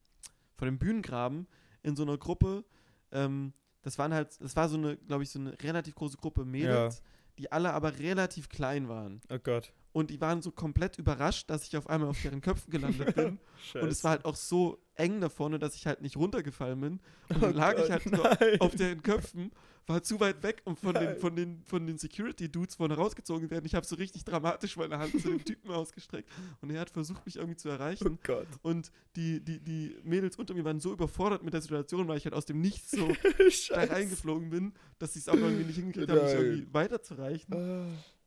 [0.56, 1.46] vor dem Bühnengraben
[1.84, 2.64] in so einer Gruppe.
[3.12, 3.52] Ähm,
[3.82, 7.02] das waren halt, das war so eine, glaube ich, so eine relativ große Gruppe Mädels,
[7.38, 9.20] die alle aber relativ klein waren.
[9.30, 9.72] Oh Gott.
[9.96, 13.38] Und die waren so komplett überrascht, dass ich auf einmal auf deren Köpfen gelandet bin.
[13.80, 17.00] Und es war halt auch so eng da vorne, dass ich halt nicht runtergefallen bin.
[17.30, 18.60] Und dann Oh lag ich Gott, halt so nein.
[18.60, 19.50] auf deren Köpfen,
[19.86, 21.16] war zu weit weg, um von den, Nein.
[21.16, 23.64] von den, von den Security-Dudes vorne rausgezogen werden.
[23.64, 26.28] Ich habe so richtig dramatisch meine Hand zu dem Typen ausgestreckt
[26.60, 28.18] und er hat versucht, mich irgendwie zu Oh erreichen.
[28.22, 28.48] Gott.
[28.62, 32.24] Und die, die, die Mädels unter mir waren so überfordert mit der Situation, weil ich
[32.24, 33.08] halt aus dem Nichts so
[33.70, 37.54] da reingeflogen bin, dass sie es auch irgendwie nicht hingekriegt haben, mich irgendwie weiterzureichen.
[37.54, 37.86] Ah.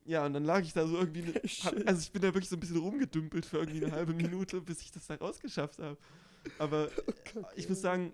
[0.09, 1.33] Ja, und dann lag ich da so irgendwie, ne,
[1.63, 4.59] hab, also ich bin da wirklich so ein bisschen rumgedümpelt für irgendwie eine halbe Minute,
[4.59, 5.97] bis ich das da rausgeschafft habe.
[6.57, 8.11] Aber äh, ich muss sagen,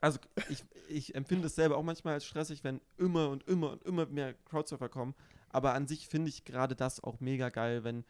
[0.00, 3.82] also ich, ich empfinde es selber auch manchmal als stressig, wenn immer und immer und
[3.84, 5.14] immer mehr Crowdsurfer kommen.
[5.50, 8.06] Aber an sich finde ich gerade das auch mega geil, wenn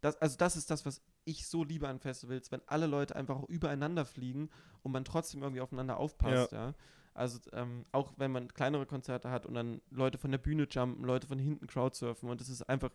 [0.00, 3.36] das, also das ist das, was ich so liebe an Festivals, wenn alle Leute einfach
[3.36, 4.48] auch übereinander fliegen
[4.82, 6.72] und man trotzdem irgendwie aufeinander aufpasst, ja.
[7.16, 11.04] Also ähm, auch wenn man kleinere Konzerte hat und dann Leute von der Bühne jumpen,
[11.04, 12.90] Leute von hinten crowdsurfen und das ist einfach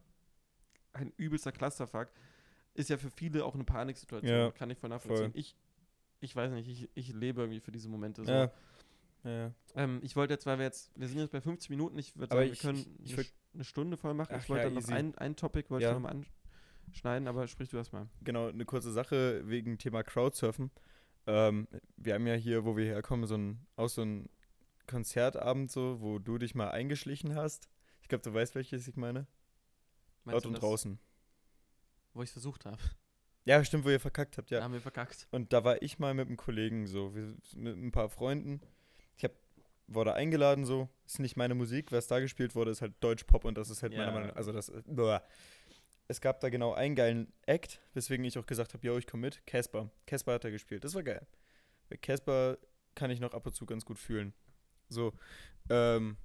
[0.94, 2.10] ein übelster Clusterfuck,
[2.74, 5.32] ist ja für viele auch eine Paniksituation, Ja, kann ich voll nachvollziehen.
[5.32, 5.40] voll.
[5.40, 5.56] Ich,
[6.20, 8.32] ich weiß nicht, ich, ich lebe irgendwie für diese Momente so.
[8.32, 8.52] Ja.
[9.24, 9.52] Ja.
[9.76, 12.34] Ähm, ich wollte jetzt, weil wir jetzt, wir sind jetzt bei 50 Minuten, ich würde
[12.34, 14.34] sagen, wir ich- können ich- ich eine, Stunde voll machen.
[14.38, 15.90] Ach ich wollte ja, dann noch ein, ein Topic, wollte Ja.
[15.92, 16.16] ich nochmal
[16.88, 18.08] anschneiden, aber sprich du erst mal.
[18.24, 20.72] Genau, eine kurze Sache wegen Thema Crowdsurfen.
[21.28, 21.68] Ähm,
[21.98, 24.30] wir haben ja hier, wo wir herkommen, so ein, auch so ein
[24.88, 27.70] Konzertabend so, wo du dich mal eingeschlichen hast.
[28.02, 29.28] Ich glaube, du weißt, welches ich meine.
[30.26, 31.00] Laut und draußen.
[32.14, 32.78] Wo ich es versucht habe.
[33.46, 34.64] Ja, stimmt, wo ihr verkackt habt, Da ja.
[34.64, 35.28] haben wir verkackt.
[35.32, 38.62] Und da war ich mal mit einem Kollegen so, wir, mit ein paar Freunden.
[39.18, 39.32] Ich hab,
[39.88, 43.58] wurde eingeladen so, ist nicht meine Musik, was da gespielt wurde, ist halt Deutsch-Pop und
[43.58, 44.12] das ist halt meiner Ja.
[44.12, 45.24] Meinung nach, also das, äh, boah.
[46.12, 49.22] Es gab da genau einen geilen Act, weswegen ich auch gesagt habe, yo, ich komme
[49.22, 49.46] mit.
[49.48, 49.90] Casper.
[50.06, 51.26] Casper hat da gespielt, das war geil.
[51.90, 52.58] Bei Casper
[52.96, 54.34] kann ich noch ab und zu ganz gut fühlen.
[54.90, 55.14] So,
[55.70, 56.18] ähm,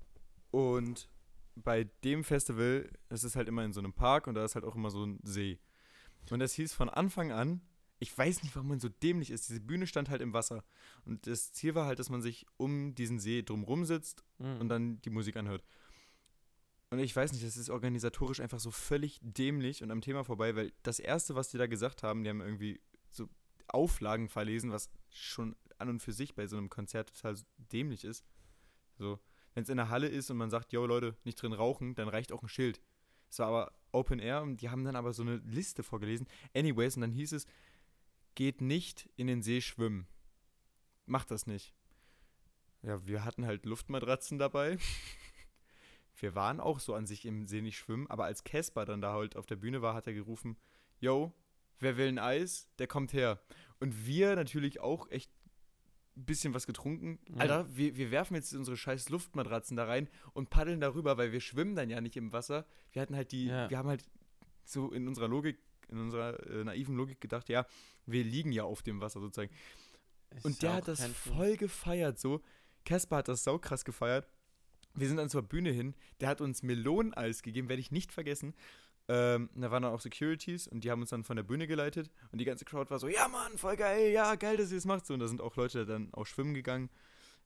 [0.51, 1.09] und
[1.55, 4.65] bei dem Festival, das ist halt immer in so einem Park und da ist halt
[4.65, 5.61] auch immer so ein See.
[6.33, 7.61] Und das hieß von Anfang an,
[8.01, 9.49] ich weiß nicht, warum man so dämlich ist.
[9.49, 10.65] Diese Bühne stand halt im Wasser.
[11.05, 14.61] Und das Ziel war halt, dass man sich um diesen See drumrum sitzt Mhm.
[14.61, 15.63] und dann die Musik anhört.
[16.91, 20.55] Und ich weiß nicht, das ist organisatorisch einfach so völlig dämlich und am Thema vorbei,
[20.55, 22.81] weil das Erste, was die da gesagt haben, die haben irgendwie
[23.11, 23.29] so
[23.67, 27.37] Auflagen verlesen, was schon an und für sich bei so einem Konzert total
[27.73, 28.25] dämlich ist.
[28.99, 29.19] So,
[29.55, 32.09] wenn es in der Halle ist und man sagt, yo Leute, nicht drin rauchen, dann
[32.09, 32.81] reicht auch ein Schild.
[33.29, 36.29] Es war aber Open Air und die haben dann aber so eine Liste vorgelesen.
[36.55, 37.47] Anyways, und dann hieß es,
[38.35, 40.07] geht nicht in den See schwimmen.
[41.07, 41.75] Macht das nicht.
[42.83, 44.79] Ja, wir hatten halt Luftmatratzen dabei.
[46.19, 49.13] Wir waren auch so an sich im See nicht schwimmen, aber als Casper dann da
[49.13, 50.57] halt auf der Bühne war, hat er gerufen,
[50.99, 51.33] yo,
[51.79, 53.41] wer will ein Eis, der kommt her.
[53.81, 55.31] Und wir natürlich auch echt
[56.17, 57.19] ein bisschen was getrunken.
[57.29, 57.37] Ja.
[57.43, 61.41] Alter, wir, wir werfen jetzt unsere scheiß Luftmatratzen da rein und paddeln darüber, weil wir
[61.41, 62.65] schwimmen dann ja nicht im Wasser.
[62.93, 63.69] Wir hatten halt die, Ja.
[63.69, 64.09] wir haben halt
[64.65, 65.59] so in unserer Logik,
[65.89, 67.67] in unserer äh, naiven Logik gedacht, ja,
[68.07, 69.53] wir liegen ja auf dem Wasser sozusagen.
[70.35, 72.41] Ist Und der hat das voll gefeiert, so.
[72.85, 74.27] Casper hat das saukrass gefeiert.
[74.97, 75.95] Wir sind dann zur Bühne hin.
[76.21, 78.55] Der hat uns Meloneneis gegeben, werde ich nicht vergessen.
[79.09, 82.11] Ähm, da waren dann auch Securities und die haben uns dann von der Bühne geleitet.
[82.33, 84.85] Und die ganze Crowd war so: Ja, Mann, voll geil, ja, geil, dass ihr es
[84.85, 85.07] macht.
[85.07, 86.91] So, und da sind auch Leute dann auch schwimmen gegangen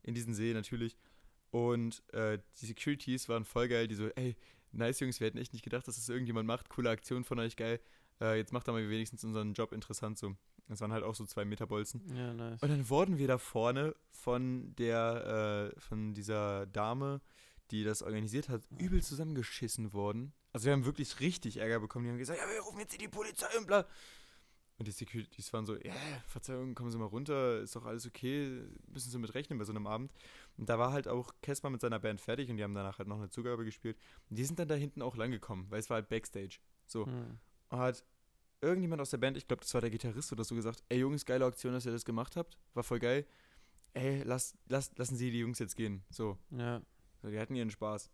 [0.02, 0.96] in diesen See natürlich.
[1.50, 3.88] Und äh, die Securities waren voll geil.
[3.88, 4.36] Die so: Ey,
[4.72, 6.70] nice, Jungs, wir hätten echt nicht gedacht, dass das irgendjemand macht.
[6.70, 7.80] Coole Aktion von euch, geil.
[8.20, 10.18] Äh, jetzt macht doch mal wenigstens unseren Job interessant.
[10.18, 10.36] So.
[10.70, 12.00] Das waren halt auch so zwei Meter Bolzen.
[12.14, 12.62] Ja, nice.
[12.62, 17.20] Und dann wurden wir da vorne von der, äh, von dieser Dame,
[17.72, 20.32] die das organisiert hat, übel zusammengeschissen worden.
[20.52, 22.04] Also wir haben wirklich richtig Ärger bekommen.
[22.04, 23.84] Die haben gesagt, ja, wir rufen jetzt hier die Polizei und bla.
[24.78, 25.92] Und die Securities waren so, ja,
[26.26, 29.72] Verzeihung, kommen Sie mal runter, ist doch alles okay, müssen Sie mit rechnen bei so
[29.72, 30.12] einem Abend.
[30.56, 33.08] Und da war halt auch Casper mit seiner Band fertig und die haben danach halt
[33.08, 33.98] noch eine Zugabe gespielt.
[34.30, 36.60] Und die sind dann da hinten auch lang gekommen, weil es war halt Backstage.
[36.86, 37.06] So.
[37.06, 37.38] Hm.
[37.70, 38.04] Und hat
[38.60, 41.24] irgendjemand aus der Band, ich glaube, das war der Gitarrist oder so, gesagt, ey Jungs,
[41.24, 42.56] geile Aktion, dass ihr das gemacht habt.
[42.74, 43.26] War voll geil.
[43.94, 46.02] Ey, lass, lass, lassen Sie die Jungs jetzt gehen.
[46.10, 46.38] So.
[46.50, 46.80] Ja.
[47.22, 48.10] Die hatten ihren Spaß.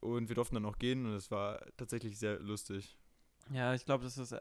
[0.00, 2.96] Und wir durften dann auch gehen und es war tatsächlich sehr lustig.
[3.50, 4.34] Ja, ich glaube, das ist.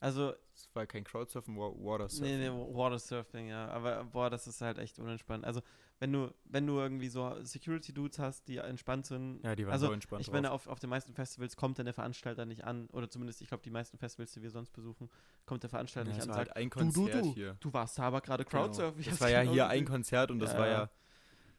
[0.00, 2.26] Also, Es war kein Crowdsurfen, Wa- Watersurfen.
[2.40, 3.68] nee, nee, Watersurfing, ja.
[3.68, 5.44] Aber boah, das ist halt echt unentspannt.
[5.44, 5.60] Also,
[6.02, 9.40] wenn du, wenn du irgendwie so Security-Dudes hast, die entspannt sind.
[9.44, 10.34] Ja, die waren also, so entspannt Ich drauf.
[10.34, 12.88] meine, auf, auf den meisten Festivals kommt dann der Veranstalter nicht an.
[12.88, 15.08] Oder zumindest, ich glaube, die meisten Festivals, die wir sonst besuchen,
[15.46, 17.56] kommt der Veranstalter ja, nicht an und halt ein sagt, du, Konzert du, du, hier.
[17.60, 18.98] du warst da aber gerade Crowdsurfen.
[18.98, 19.84] Ich Das hab's war ja genau hier ein.
[19.84, 20.58] Konzert und das Ja.
[20.58, 20.90] war ja,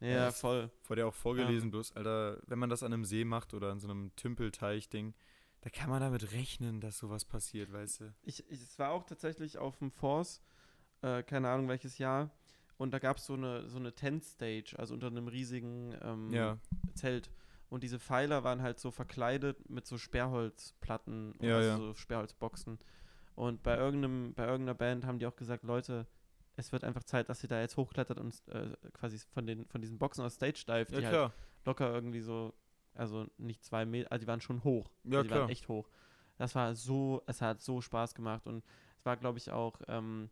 [0.01, 0.69] Ja, das- voll.
[0.89, 1.71] wurde ja auch vorgelesen, Ähm.
[1.71, 5.13] bloß, Alter, wenn man das an einem See macht oder an so einem Tümpelteich-Ding,
[5.61, 8.13] da kann man damit rechnen, dass sowas passiert, weißt du.
[8.23, 10.41] Ich, ich, es war auch tatsächlich auf dem Force,
[11.01, 12.29] äh, keine Ahnung welches Jahr,
[12.83, 16.57] und da gab es so eine, so eine Tent-Stage, also unter einem riesigen ähm, Ja.
[16.93, 17.31] Zelt.
[17.69, 21.77] Und diese Pfeiler waren halt so verkleidet mit so Sperrholzplatten Ja, oder ja.
[21.77, 22.77] so Sperrholzboxen.
[23.35, 26.05] Und bei irgendeinem, bei irgendeiner Band haben die auch gesagt, Leute,
[26.55, 29.81] es wird einfach Zeit, dass ihr da jetzt hochklettert und äh, quasi von den von
[29.81, 31.33] diesen Boxen aus Stage dive, Ja, die halt klar.
[31.65, 32.53] locker irgendwie so,
[32.93, 34.91] also nicht zwei Meter, also die waren schon hoch.
[35.03, 35.39] Ja, also die klar.
[35.41, 35.89] waren echt hoch.
[36.37, 38.63] Das war so, es hat so Spaß gemacht und
[38.99, 40.29] es war, glaube ich, auch, ähm,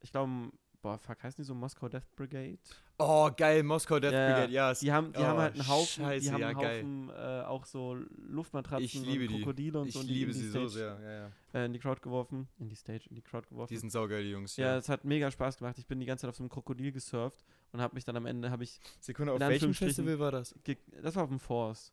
[0.00, 0.50] ich glaube,
[0.82, 2.58] boah, fuck, heißen die so Moskau Death Brigade?
[2.98, 4.26] Oh, geil, Moskau Death Ja.
[4.34, 4.74] Brigade, ja.
[4.74, 7.08] Die haben, die Oh, haben halt einen Haufen, scheiße, die haben ja, einen.
[7.08, 7.96] Haufen äh, auch so
[8.28, 9.38] Luftmatratzen Ich liebe und.
[9.40, 11.30] Krokodile und ich so die, liebe sie so Stage, sehr, ja, ja.
[11.60, 13.72] Äh, in die Crowd geworfen, in die Stage, in die Crowd geworfen.
[13.72, 14.56] Die sind saugeil, die Jungs.
[14.56, 15.78] ja, es hat mega Spaß gemacht.
[15.78, 18.26] Ich bin die ganze Zeit auf so einem Krokodil gesurft und habe mich dann am
[18.26, 20.54] Ende, habe ich, Sekunde, auf welchem Festival war das?
[21.02, 21.92] das war auf dem Force.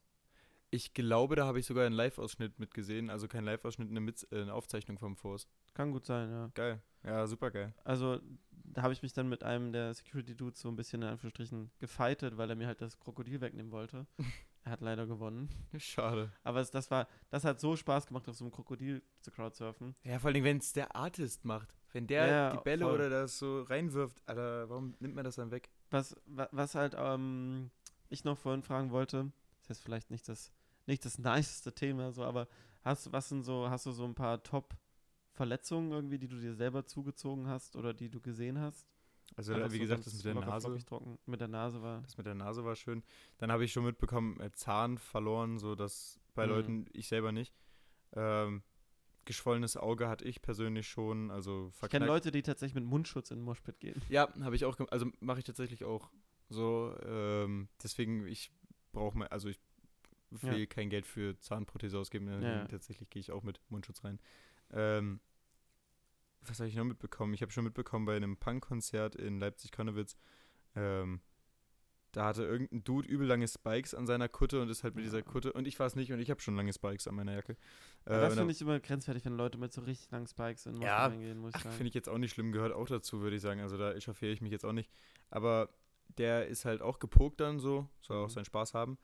[0.72, 3.09] Ich glaube, da habe ich sogar einen Live-Ausschnitt mitgesehen.
[3.09, 5.47] Also kein Live-Ausschnitt, eine, Mit äh, eine Aufzeichnung vom Force.
[5.74, 6.51] Kann gut sein, ja.
[6.53, 6.82] Geil.
[7.03, 7.74] Ja, super geil.
[7.84, 8.20] Also
[8.51, 12.38] da habe ich mich dann mit einem der Security-Dudes so ein bisschen in Anführungsstrichen gefightet,
[12.38, 14.05] weil er mir halt das Krokodil wegnehmen wollte.
[14.63, 15.49] er hat leider gewonnen.
[15.78, 16.32] Schade.
[16.43, 19.95] Aber es, das war, das hat so Spaß gemacht, auf so einem Krokodil zu crowdsurfen.
[20.03, 21.74] Ja, vor allem, wenn es der Artist macht.
[21.93, 22.93] Wenn der Ja, die Bälle voll.
[22.93, 25.72] oder das so reinwirft, Alter, warum nimmt man das dann weg?
[25.89, 27.72] Was, wa- was halt ähm,
[28.09, 30.51] ich noch vorhin fragen wollte, ist jetzt vielleicht nicht das,
[30.90, 32.48] nicht das niceste Thema, so, aber
[32.84, 36.86] hast, was sind so, hast du so ein paar Top-Verletzungen irgendwie, die du dir selber
[36.86, 38.86] zugezogen hast oder die du gesehen hast?
[39.36, 40.78] Also, da, wie so gesagt, das mit der Nase.
[40.86, 41.20] trocken.
[41.28, 42.02] Mit der Nase war.
[42.02, 43.04] Das mit der Nase war schön.
[43.38, 46.52] Dann habe ich schon mitbekommen, äh, Zahn verloren, so dass bei Mhm.
[46.52, 47.54] Leuten, ich selber nicht.
[48.14, 48.64] Ähm,
[49.26, 52.08] geschwollenes Auge hatte ich persönlich schon, also Ich kenne.
[52.08, 54.02] Leute, die tatsächlich mit Mundschutz in den Moshpit gehen.
[54.10, 56.10] Ja, habe ich auch, also mache ich tatsächlich auch
[56.50, 56.96] so.
[57.06, 58.52] Ähm, deswegen, ich
[58.92, 59.60] brauche mal, also ich
[60.32, 60.51] Ja.
[60.53, 62.25] will kein Geld für Zahnprothese ausgeben.
[62.27, 62.67] deswegen Ja, ja.
[62.67, 64.19] Tatsächlich gehe ich auch mit Mundschutz rein.
[64.71, 65.19] Ähm,
[66.41, 67.34] was habe ich noch mitbekommen?
[67.34, 70.15] Ich habe schon mitbekommen bei einem Punk-Konzert in Leipzig-Konnewitz,
[70.75, 71.21] ähm,
[72.11, 75.19] da hatte irgendein Dude übel lange Spikes an seiner Kutte und ist halt mit dieser
[75.19, 75.23] Ja.
[75.23, 77.51] Kutte, und ich war es nicht und ich habe schon lange Spikes an meiner Jacke.
[78.05, 80.82] Äh, das finde ich immer grenzwertig, wenn Leute mit so richtig langen Spikes in den
[80.82, 81.75] Ja, reingehen, muss ich sagen.
[81.75, 83.61] finde ich jetzt auch nicht schlimm, gehört auch dazu, würde ich sagen.
[83.61, 84.89] Also da echauffiere ich mich jetzt auch nicht.
[85.30, 85.69] Aber
[86.17, 88.32] der ist halt auch gepokt dann so, soll auch Mhm.
[88.34, 88.97] seinen Spaß haben.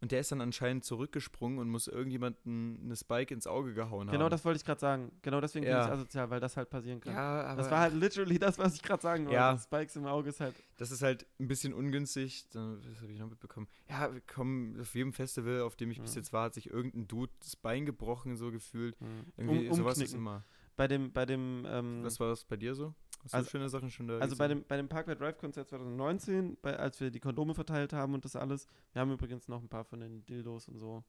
[0.00, 4.12] Und der ist dann anscheinend zurückgesprungen und muss irgendjemanden eine Spike ins Auge gehauen haben.
[4.12, 5.10] Genau das wollte ich gerade sagen.
[5.22, 5.80] Genau deswegen Ja.
[5.82, 7.14] finde ich asozial, weil das halt passieren kann.
[7.14, 9.34] Ja, aber das war halt literally das, was ich gerade sagen wollte.
[9.34, 9.58] Ja.
[9.58, 10.54] Spikes im Auge ist halt.
[10.76, 12.48] das ist halt ein bisschen ungünstig.
[12.50, 13.66] Dann, was habe ich noch mitbekommen?
[13.90, 16.18] Ja, wir kommen auf jedem Festival, auf dem ich bis Mhm.
[16.20, 19.00] jetzt war, hat sich irgendein Dude das Bein gebrochen, so gefühlt.
[19.00, 20.44] mh, Irgendwie um, sowas ist immer.
[20.78, 22.94] Bei dem, bei dem, ähm, Was war das bei dir so?
[23.24, 25.68] Hast Also- du schöne Sachen schon da also bei dem, bei dem Parkway Drive Konzert
[25.68, 28.68] 2019, bei, als wir die Kondome verteilt haben und das alles.
[28.92, 31.02] Wir haben übrigens noch ein paar von den Dildos und so.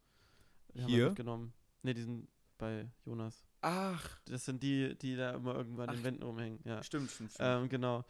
[0.74, 1.06] Die Hier?
[1.10, 1.54] mitgenommen.
[1.84, 3.46] Ne, die sind bei Jonas.
[3.62, 6.60] Ach, Das sind die, die da immer irgendwann in Wänden rumhängen.
[6.64, 6.82] Ja.
[6.82, 7.48] stimmt, stimmt, stimmt.
[7.48, 8.04] Ähm, genau.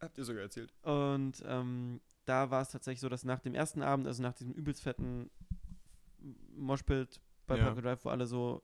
[0.00, 0.72] Habt ihr sogar erzählt.
[0.82, 4.52] Und ähm, da war es tatsächlich so, dass nach dem ersten Abend, also nach diesem
[4.52, 5.30] übelst fetten
[6.54, 7.64] Moshpit bei Ja.
[7.64, 8.62] Parkway Drive, wo alle so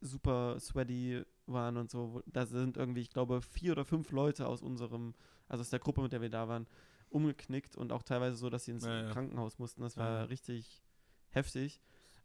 [0.00, 4.62] super sweaty waren und so, da sind irgendwie, ich glaube, vier oder fünf Leute aus
[4.62, 5.14] unserem,
[5.48, 6.66] also aus der Gruppe, mit der wir da waren,
[7.10, 9.10] umgeknickt und auch teilweise so, dass sie ins Ja, ja.
[9.10, 9.82] Krankenhaus mussten.
[9.82, 10.22] Das war ja.
[10.24, 10.82] richtig
[11.30, 11.80] heftig.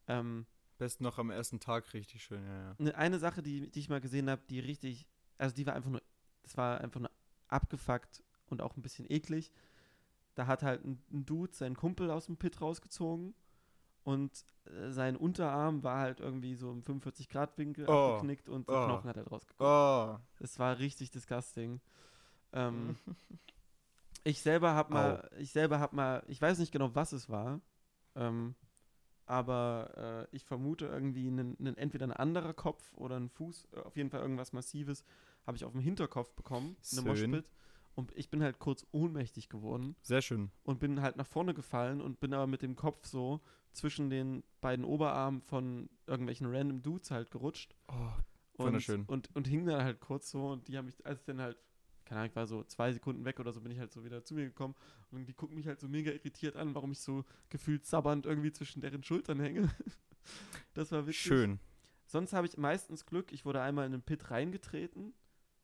[0.07, 0.45] Ähm,
[0.77, 2.75] Best noch am ersten Tag richtig schön, ja, ja.
[2.77, 5.07] Ne, eine Sache, die, die ich mal gesehen habe, die richtig,
[5.37, 6.03] also die war einfach nur,
[6.43, 7.11] das war einfach nur
[7.47, 9.51] abgefuckt und auch ein bisschen eklig.
[10.35, 13.33] Da hat halt ein, ein Dude seinen Kumpel aus dem Pit rausgezogen
[14.07, 17.91] und äh, sein Unterarm war halt irgendwie so im 45-Grad-Winkel Oh.
[18.15, 18.85] abgeknickt und der Oh.
[18.85, 19.69] Knochen hat halt rausgekommen.
[19.69, 20.17] Oh.
[20.39, 21.81] Das war richtig disgusting.
[22.53, 22.95] Ähm,
[24.23, 27.59] ich selber hab mal, ich selber hab mal, ich weiß nicht genau, was es war,
[28.15, 28.55] ähm,
[29.25, 33.79] aber äh, ich vermute irgendwie einen, einen, entweder ein anderer Kopf oder ein Fuß, äh,
[33.81, 35.03] auf jeden Fall irgendwas Massives,
[35.45, 37.03] habe ich auf dem Hinterkopf bekommen, eine Schön.
[37.97, 40.51] Und ich bin halt kurz ohnmächtig geworden Sehr schön.
[40.61, 43.41] und bin halt nach vorne gefallen und bin aber mit dem Kopf so
[43.71, 47.73] zwischen den beiden Oberarmen von irgendwelchen random Dudes halt gerutscht.
[47.87, 47.93] Oh,
[48.53, 49.03] Und, Wunderschön.
[49.05, 51.57] Und, und hing dann halt kurz so und die haben mich, als ich dann halt,
[52.05, 54.23] keine Ahnung, ich war so zwei Sekunden weg oder so, bin ich halt so wieder
[54.23, 54.75] zu mir gekommen
[55.09, 58.51] und die gucken mich halt so mega irritiert an, warum ich so gefühlt sabbernd irgendwie
[58.51, 59.71] zwischen deren Schultern hänge.
[60.75, 61.21] das war witzig.
[61.21, 61.59] schön.
[62.05, 65.15] Sonst habe ich meistens Glück, ich wurde einmal in einen Pit reingetreten,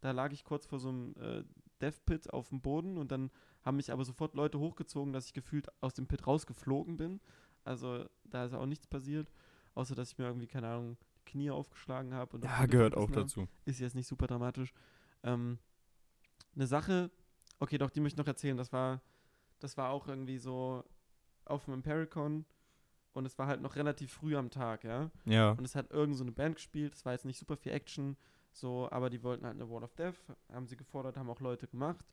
[0.02, 1.44] da lag ich kurz vor so einem äh,
[1.84, 3.30] Death Pit auf dem Boden und dann
[3.64, 7.20] haben mich aber sofort Leute hochgezogen, dass ich gefühlt aus dem Pit rausgeflogen bin.
[7.66, 9.32] Also da ist auch nichts passiert,
[9.76, 12.40] außer dass ich mir irgendwie, keine Ahnung, die Knie aufgeschlagen habe.
[12.42, 13.48] Ja, gehört auch dazu.
[13.66, 14.74] Ist jetzt nicht super dramatisch.
[15.24, 15.60] Ähm,
[16.56, 17.12] eine Sache,
[17.60, 18.58] okay, doch, die möchte ich noch erzählen.
[18.58, 19.02] Das war,
[19.60, 20.84] das war auch irgendwie so
[21.46, 22.46] auf dem Impericon
[23.14, 25.12] und es war halt noch relativ früh am Tag, ja.
[25.26, 25.52] Ja.
[25.52, 28.18] Und es hat irgend so eine Band gespielt, es war jetzt nicht super viel Action,
[28.54, 30.16] so, aber die wollten halt eine Wall of Death,
[30.52, 32.06] haben sie gefordert, haben auch Leute gemacht.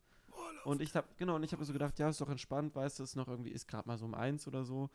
[0.64, 3.02] Und ich hab, genau, und ich habe so gedacht, ja, ist doch entspannt, weißt du,
[3.02, 4.90] ist noch irgendwie, ist gerade mal so um eins oder so.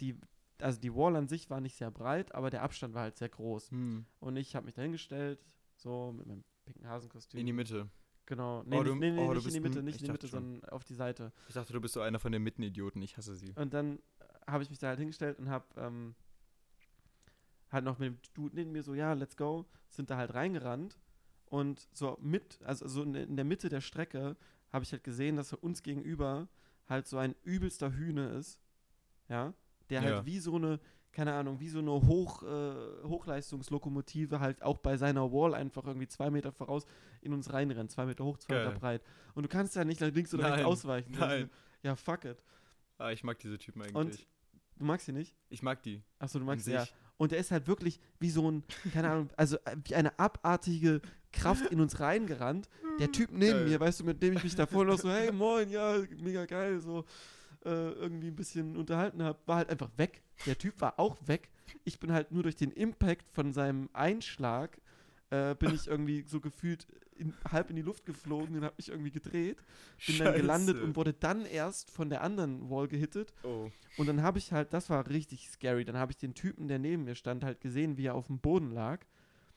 [0.00, 0.16] Die,
[0.58, 3.28] also die Wall an sich war nicht sehr breit, aber der Abstand war halt sehr
[3.28, 3.70] groß.
[3.70, 4.04] Hm.
[4.20, 5.38] Und ich habe mich da hingestellt,
[5.76, 7.40] so mit meinem pinken Hasenkostüm.
[7.40, 7.88] In die Mitte.
[8.26, 8.62] Genau.
[8.64, 10.12] Nee, Oh, nicht, du- nee, nee, oh, nicht in die Mitte, nicht ich in die
[10.12, 10.40] Mitte, schon.
[10.42, 11.32] sondern auf die Seite.
[11.48, 13.02] Ich dachte, du bist so einer von den Mittenidioten.
[13.02, 13.52] Ich hasse sie.
[13.56, 13.98] Und dann
[14.46, 16.14] habe ich mich da halt hingestellt und habe ähm,
[17.72, 20.98] halt noch mit dem Dude neben mir so, ja, let's go, sind da halt reingerannt.
[21.46, 24.36] Und so mit, also so in, der Mitte der Strecke
[24.72, 26.48] habe ich halt gesehen, dass uns gegenüber
[26.88, 28.58] halt so ein übelster Hühne ist.
[29.28, 29.52] Ja.
[29.90, 30.14] Der Ja.
[30.16, 30.80] halt wie so eine,
[31.12, 36.08] keine Ahnung, wie so eine Hoch, äh, Hochleistungslokomotive halt auch bei seiner Wall einfach irgendwie
[36.08, 36.86] zwei Meter voraus
[37.20, 37.90] in uns reinrennt.
[37.90, 38.66] Zwei Meter hoch, zwei Geil.
[38.68, 39.02] Meter breit.
[39.34, 41.12] Und du kannst ja nicht nach links oder rechts Nein, ausweichen.
[41.18, 41.50] nein.
[41.82, 42.42] Ja, fuck it.
[42.98, 43.94] Ah, ich mag diese Typen eigentlich.
[43.94, 44.26] Und-
[44.78, 45.36] Du magst sie nicht?
[45.50, 46.02] ich mag die.
[46.18, 46.74] Achso, du magst sich.
[46.74, 46.86] ja.
[47.16, 51.00] Und der ist halt wirklich wie so ein, keine Ahnung, also äh, wie eine abartige
[51.32, 52.68] Kraft in uns reingerannt.
[52.98, 53.68] Der Typ neben Geil.
[53.68, 56.44] mir, weißt du, mit dem ich mich da vorhin noch so, hey, moin, ja, mega
[56.44, 57.04] geil, so
[57.64, 60.22] äh, irgendwie ein bisschen unterhalten habe, war halt einfach weg.
[60.46, 61.48] Der Typ war auch weg.
[61.84, 64.78] Ich bin halt nur durch den Impact von seinem Einschlag,
[65.32, 68.90] äh, bin ich irgendwie so gefühlt in, halb in die Luft geflogen und habe mich
[68.90, 69.56] irgendwie gedreht.
[70.06, 70.84] Bin dann gelandet Scheiße.
[70.84, 73.32] und wurde dann erst von der anderen Wall gehittet.
[73.42, 73.70] Oh.
[73.96, 76.78] Und dann habe ich halt, das war richtig scary, dann habe ich den Typen, der
[76.78, 79.06] neben mir stand, halt gesehen, wie er auf dem Boden lag.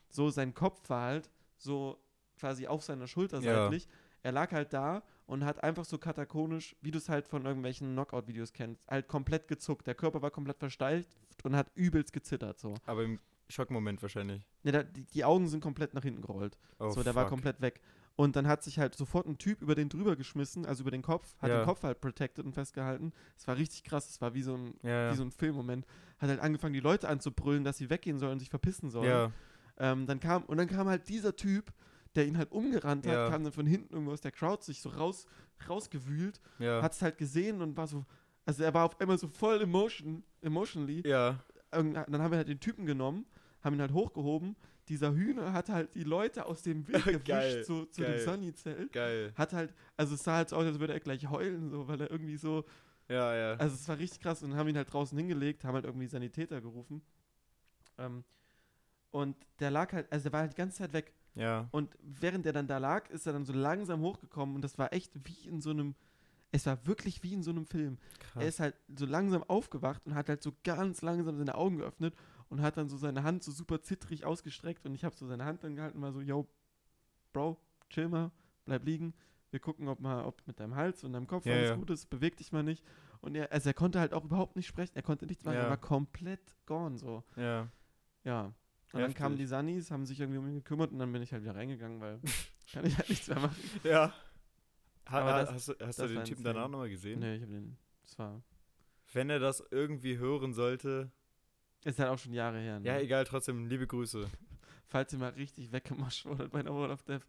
[0.08, 1.98] So, sein Kopf war halt so
[2.38, 3.64] quasi auf seiner Schulter Ja.
[3.64, 3.86] seitlich.
[4.22, 7.92] Er lag halt da und hat einfach so katakonisch, wie du es halt von irgendwelchen
[7.92, 9.86] Knockout-Videos kennst, halt komplett gezuckt.
[9.86, 11.14] Der Körper war komplett versteift
[11.44, 12.74] und hat übelst gezittert, so.
[12.86, 14.42] Aber im Schockmoment wahrscheinlich.
[14.62, 16.58] Ne, da, die, die Augen sind komplett nach hinten gerollt.
[16.78, 17.30] Oh, so, der war fuck.
[17.30, 17.80] komplett weg.
[18.16, 21.02] Und dann hat sich halt sofort ein Typ über den drüber geschmissen, also über den
[21.02, 21.58] Kopf, hat Ja.
[21.60, 23.12] den Kopf halt protected und festgehalten.
[23.36, 25.12] Es war richtig krass, es war wie so ein Ja, ja.
[25.12, 25.86] wie so ein Filmmoment,
[26.18, 29.08] hat halt angefangen, die Leute anzubrüllen, dass sie weggehen sollen, sich verpissen sollen.
[29.08, 29.32] ja.
[29.78, 31.70] Ähm, dann kam, und dann kam halt dieser Typ,
[32.14, 33.28] der ihn halt umgerannt hat, Ja.
[33.28, 35.26] kam dann von hinten irgendwo aus der Crowd sich so raus,
[35.68, 36.80] rausgewühlt, Ja.
[36.82, 38.06] hat es halt gesehen und war so,
[38.46, 41.06] also er war auf einmal so voll emotion, emotionally.
[41.06, 41.38] ja.
[41.76, 43.26] Dann haben wir halt den Typen genommen,
[43.62, 44.56] haben ihn halt hochgehoben.
[44.88, 48.18] Dieser Hühner hat halt die Leute aus dem Weg gewischt Geil, so, zu geil.
[48.18, 48.92] dem Sunny-Zelt.
[48.92, 49.32] Geil.
[49.36, 52.00] Hat halt, also es sah halt so aus, als würde er gleich heulen, so, weil
[52.00, 52.64] er irgendwie so,
[53.08, 53.54] Ja, ja.
[53.56, 56.60] also es war richtig krass und haben ihn halt draußen hingelegt, haben halt irgendwie Sanitäter
[56.60, 57.02] gerufen.
[57.98, 58.22] Ähm,
[59.10, 61.12] und der lag halt, also der war halt die ganze Zeit weg.
[61.34, 61.68] ja.
[61.72, 64.92] Und während der dann da lag, ist er dann so langsam hochgekommen und das war
[64.92, 65.94] echt wie in so einem,
[66.56, 67.98] es war wirklich wie in so einem Film.
[68.18, 68.42] Krass.
[68.42, 72.14] Er ist halt so langsam aufgewacht und hat halt so ganz langsam seine Augen geöffnet
[72.48, 75.44] und hat dann so seine Hand so super zittrig ausgestreckt und ich habe so seine
[75.44, 76.46] Hand dann gehalten und war so, yo,
[77.32, 77.58] Bro,
[77.90, 78.30] chill mal,
[78.64, 79.14] bleib liegen.
[79.50, 81.76] Wir gucken, ob mal, ob mit deinem Hals und deinem Kopf Ja, alles ja.
[81.76, 82.84] gut ist, beweg dich mal nicht.
[83.20, 85.62] Und er, also er konnte halt auch überhaupt nicht sprechen, er konnte nichts machen, Ja.
[85.64, 87.22] er war komplett gone so.
[87.36, 87.68] ja.
[88.24, 88.52] Ja.
[88.92, 89.46] Und dann kamen Heftig.
[89.46, 92.00] die Sunnies, haben sich irgendwie um ihn gekümmert und dann bin ich halt wieder reingegangen,
[92.00, 92.20] weil
[92.72, 93.56] kann ich halt nichts mehr machen.
[93.84, 94.12] Ja.
[95.08, 97.20] Ha, ha- das- hast du, hast das du den Typen danach nochmal gesehen?
[97.20, 98.42] Nee, ich habe den, das war,
[99.12, 101.10] Wenn er das irgendwie hören sollte.
[101.84, 102.80] ist halt auch schon Jahre her.
[102.80, 102.86] Ne?
[102.86, 104.28] Ja, egal, trotzdem liebe Grüße.
[104.88, 107.26] Falls ihr mal richtig weggemascht wurdet bei der World of Death,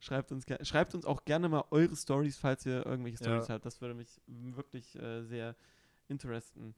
[0.00, 3.24] schreibt uns, schreibt uns auch gerne mal eure Stories, falls ihr irgendwelche Ja.
[3.30, 3.64] Stories habt.
[3.66, 5.56] Das würde mich wirklich äh, sehr
[6.08, 6.74] interesten.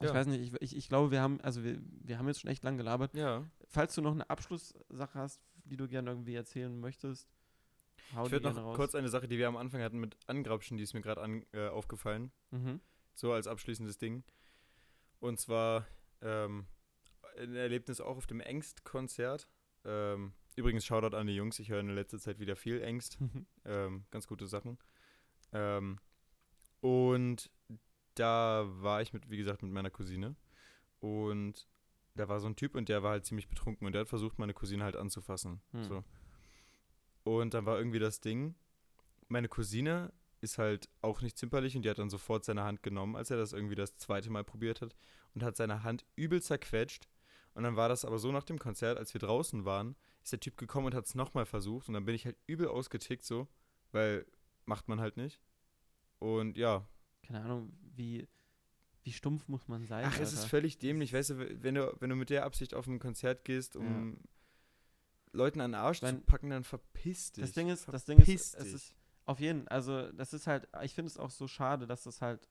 [0.00, 0.14] Ich Ja.
[0.14, 2.64] weiß nicht, ich, ich, ich glaube, wir haben, also wir, wir haben jetzt schon echt
[2.64, 3.14] lang gelabert.
[3.14, 3.44] Ja.
[3.68, 7.28] Falls du noch eine Abschlusssache hast, die du gerne irgendwie erzählen möchtest,
[8.14, 8.76] hau Ich würde noch raus.
[8.76, 11.68] kurz eine Sache, die wir am Anfang hatten mit Angrapschen, die ist mir gerade äh,
[11.68, 12.32] aufgefallen.
[12.50, 12.80] Mhm.
[13.14, 14.24] So als abschließendes Ding.
[15.20, 15.86] Und zwar
[16.20, 16.66] ähm,
[17.38, 19.48] ein Erlebnis auch auf dem Ängst-Konzert.
[19.84, 21.58] Ähm, übrigens, Shoutout an die Jungs.
[21.58, 23.18] Ich höre in letzter Zeit wieder viel Ängst.
[23.66, 24.76] Ähm, ganz gute Sachen.
[25.52, 25.98] Ähm,
[26.80, 27.50] und
[28.14, 30.36] da war ich mit, wie gesagt, mit meiner Cousine.
[31.00, 31.66] Und
[32.14, 34.38] da war so ein Typ und der war halt ziemlich betrunken und der hat versucht,
[34.38, 35.62] meine Cousine halt anzufassen.
[35.72, 35.84] Hm.
[35.84, 36.04] So.
[37.24, 38.54] Und dann war irgendwie das Ding,
[39.28, 43.16] meine Cousine ist halt auch nicht zimperlich und die hat dann sofort seine Hand genommen,
[43.16, 44.94] als er das irgendwie das zweite Mal probiert hat
[45.34, 47.08] und hat seine Hand übel zerquetscht.
[47.54, 50.40] Und dann war das aber so nach dem Konzert, als wir draußen waren, ist der
[50.40, 53.48] Typ gekommen und hat es nochmal versucht und dann bin ich halt übel ausgetickt so,
[53.92, 54.26] weil
[54.66, 55.40] macht man halt nicht.
[56.18, 56.86] Und ja,
[57.22, 58.28] Keine Ahnung, wie,
[59.02, 60.04] wie stumpf muss man sein?
[60.06, 62.86] ach, es ist völlig dämlich, weißt du, wenn du, wenn du mit der Absicht auf
[62.86, 64.18] ein Konzert gehst, um
[65.34, 67.42] Leuten an den Arsch mein, zu packen, dann verpiss dich.
[67.42, 68.94] Das Ding ist, das Ding ist, es ist
[69.26, 72.48] auf jeden, also das ist halt, ich finde es auch so schade, dass das halt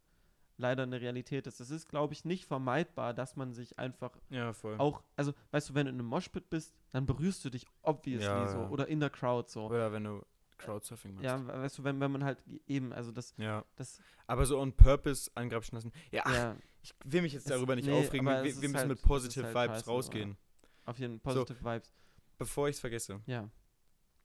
[0.57, 1.59] leider eine Realität ist.
[1.59, 4.75] Es ist, glaube ich, nicht vermeidbar, dass man sich einfach Ja, voll.
[4.77, 8.25] auch, also weißt du, wenn du in einem Moshpit bist, dann berührst du dich obviously
[8.25, 8.69] Ja, so ja.
[8.69, 9.65] oder in der Crowd so.
[9.65, 10.21] Oder wenn du
[10.57, 11.25] Crowdsurfing machst.
[11.25, 13.65] Ja, weißt du, wenn, wenn man halt eben, also das, Ja.
[13.75, 15.91] das, Aber so on purpose angrapschen lassen.
[16.11, 18.25] Ja, ach, ja, ich will mich jetzt Es- darüber nicht nee, aufregen.
[18.27, 20.37] Wir, es wir müssen halt- mit es Positive halt Vibes rausgehen.
[20.85, 21.91] auf jeden Fall positive Vibes.
[22.37, 23.21] Bevor ich es vergesse.
[23.25, 23.49] Ja.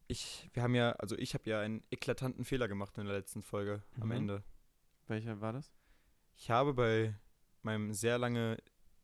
[0.06, 3.42] ich, wir haben ja, also ich habe ja einen eklatanten Fehler gemacht in der letzten
[3.42, 4.12] Folge am Mhm.
[4.12, 4.44] Ende.
[5.06, 5.72] Welcher war das?
[6.36, 7.14] Ich habe bei
[7.62, 8.56] meinem sehr lange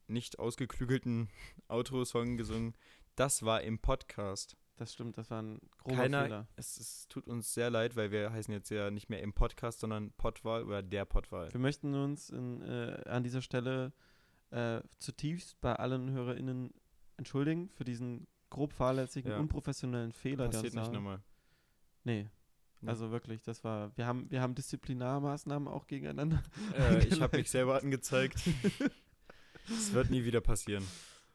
[0.07, 1.29] nicht ausgeklügelten
[1.69, 2.75] Outro-Song gesungen,
[3.17, 4.57] das war im Podcast.
[4.77, 6.49] Das stimmt, das war ein grober Keiner, Fehler.
[6.57, 9.81] es, es tut uns sehr leid, weil wir heißen jetzt ja nicht mehr im Podcast,
[9.81, 11.53] sondern Podwahl oder der Podwahl.
[11.53, 13.93] Wir möchten uns in, äh, an dieser Stelle
[14.51, 16.75] äh, zutiefst bei allen HörerInnen
[17.17, 19.39] entschuldigen für diesen grob fahrlässigen, Ja.
[19.39, 21.21] unprofessionellen Fehler, der Passiert nicht nochmal.
[22.05, 22.29] Nee.
[22.87, 26.43] Also wirklich, das war, wir haben, wir haben Disziplinarmaßnahmen auch gegeneinander.
[26.77, 28.39] Äh, ich habe mich selber angezeigt.
[29.71, 30.85] Es wird nie wieder passieren.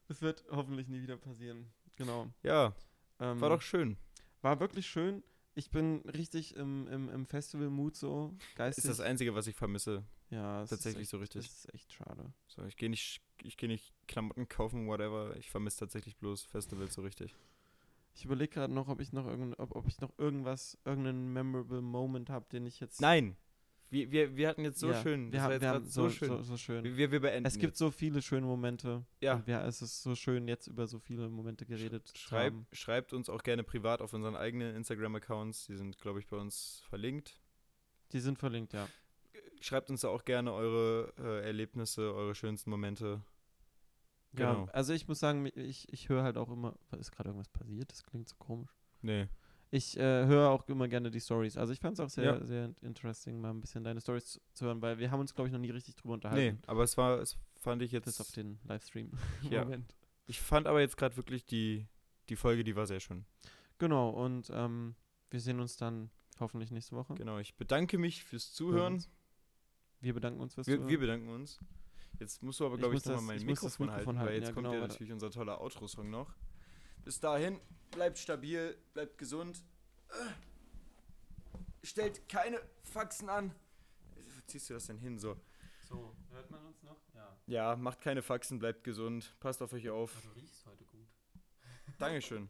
[0.08, 1.72] Das wird hoffentlich nie wieder passieren.
[1.96, 2.28] Genau.
[2.44, 2.74] Ja,
[3.20, 3.98] Ähm, war doch schön.
[4.42, 5.24] war wirklich schön.
[5.56, 8.86] Ich bin richtig im, im, im Festival-Mood so geistig.
[8.86, 10.04] Ist das Einzige, was ich vermisse.
[10.30, 11.48] ja, es tatsächlich ist so echt, richtig.
[11.48, 12.34] Das ist echt schade.
[12.48, 15.36] So, ich gehe nicht, ich gehe nicht Klamotten kaufen, whatever.
[15.38, 17.36] Ich vermisse tatsächlich bloß Festivals so richtig.
[18.16, 21.82] Ich überlege gerade noch, ob ich noch irgend, ob, ob ich noch irgendwas, irgendeinen memorable
[21.82, 23.02] Moment habe, den ich jetzt.
[23.02, 23.36] Nein!
[23.92, 25.32] Wir, wir, wir hatten jetzt so Ja, schön.
[25.32, 26.28] Wir haben, wir haben so, so, schön.
[26.30, 26.84] So, so schön.
[26.84, 27.80] Wir, wir beenden es gibt jetzt.
[27.80, 29.04] so viele schöne Momente.
[29.20, 29.42] Ja.
[29.48, 32.68] Ja, es ist so schön, jetzt über so viele Momente geredet zu Schreib, haben.
[32.72, 35.66] schreibt uns auch gerne privat auf unseren eigenen Instagram-Accounts.
[35.66, 37.40] Die sind, glaube ich, bei uns verlinkt.
[38.12, 38.88] Die sind verlinkt, ja.
[39.62, 43.22] Schreibt uns da auch gerne eure äh, Erlebnisse, eure schönsten Momente.
[44.38, 44.70] Ja, Genau.
[44.72, 46.76] also ich muss sagen, ich, ich höre halt auch immer.
[47.00, 47.92] Ist gerade irgendwas passiert?
[47.92, 48.70] Das klingt so komisch.
[49.02, 49.28] Nee.
[49.72, 51.56] Ich äh, höre auch immer gerne die Stories.
[51.58, 52.44] Also ich fand es auch sehr, Ja.
[52.46, 55.48] sehr interesting, mal ein bisschen deine Stories zu, zu hören, weil wir haben uns, glaube
[55.48, 56.62] ich, noch nie richtig drüber Nee, unterhalten.
[56.66, 58.38] aber es war, es fand ich Bis auf jetzt.
[58.38, 59.12] den Livestream.
[59.52, 59.64] Ja.
[59.64, 59.96] Moment.
[60.26, 61.88] Ich fand aber jetzt gerade wirklich die,
[62.30, 63.26] die Folge, die war sehr schön.
[63.78, 64.96] Genau, und ähm,
[65.30, 66.10] wir sehen uns dann
[66.40, 67.14] hoffentlich nächste Woche.
[67.16, 69.04] Genau, ich bedanke mich fürs Zuhören.
[70.02, 70.90] Wir bedanken uns fürs Wir, Zuhören.
[70.90, 71.60] wir bedanken uns.
[72.20, 74.26] Jetzt musst du aber, Ich glaube ich, muss nochmal mein ich Mikrofon, Mikrofon halten, weil
[74.28, 76.34] halten, jetzt ja, kommt genau, ja weil- natürlich unser toller Outro-Song noch.
[77.04, 77.60] Bis dahin,
[77.92, 79.64] bleibt stabil, bleibt gesund.
[81.84, 83.56] Stellt keine Faxen an.
[84.16, 85.18] Wo ziehst du das denn hin?
[85.18, 85.38] So.
[85.88, 86.98] so, hört man uns noch?
[87.14, 87.38] Ja.
[87.48, 89.36] Ja, macht keine Faxen, bleibt gesund.
[89.40, 90.14] Passt auf euch auf.
[90.22, 91.08] Du riechst heute gut.
[92.00, 92.50] Dankeschön.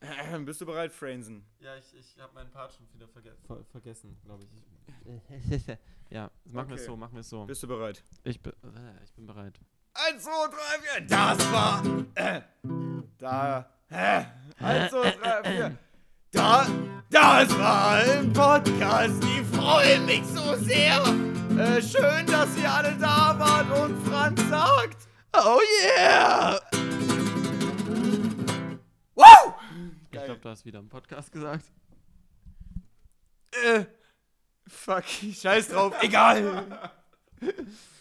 [0.44, 1.44] Bist du bereit, Franzen?
[1.60, 5.68] Ja, ich, ich habe meinen Part schon wieder verge ver vergessen, glaube ich.
[6.10, 6.90] ja, machen wir es Okay.
[6.90, 7.44] so, machen wir es so.
[7.46, 8.02] Bist du bereit?
[8.22, 9.58] Ich, bin äh, ich bin bereit.
[9.94, 11.06] Eins, zwei, drei, vier.
[11.06, 11.82] Das war.
[12.16, 12.42] Äh,
[13.18, 13.70] da.
[13.88, 14.26] Hä?
[14.60, 15.78] Eins, zwei, drei, vier.
[16.32, 16.66] Da.
[17.10, 19.22] Das war ein Podcast.
[19.22, 21.00] Die freuen mich so sehr.
[21.56, 25.08] Äh, schön, dass ihr alle da wart und Franz sagt.
[25.32, 26.58] Oh yeah!
[29.14, 29.54] Wow!
[30.02, 31.66] Ich glaube, du hast wieder im Podcast gesagt.
[33.64, 33.84] Äh,
[34.66, 36.90] fuck, scheiß drauf, egal.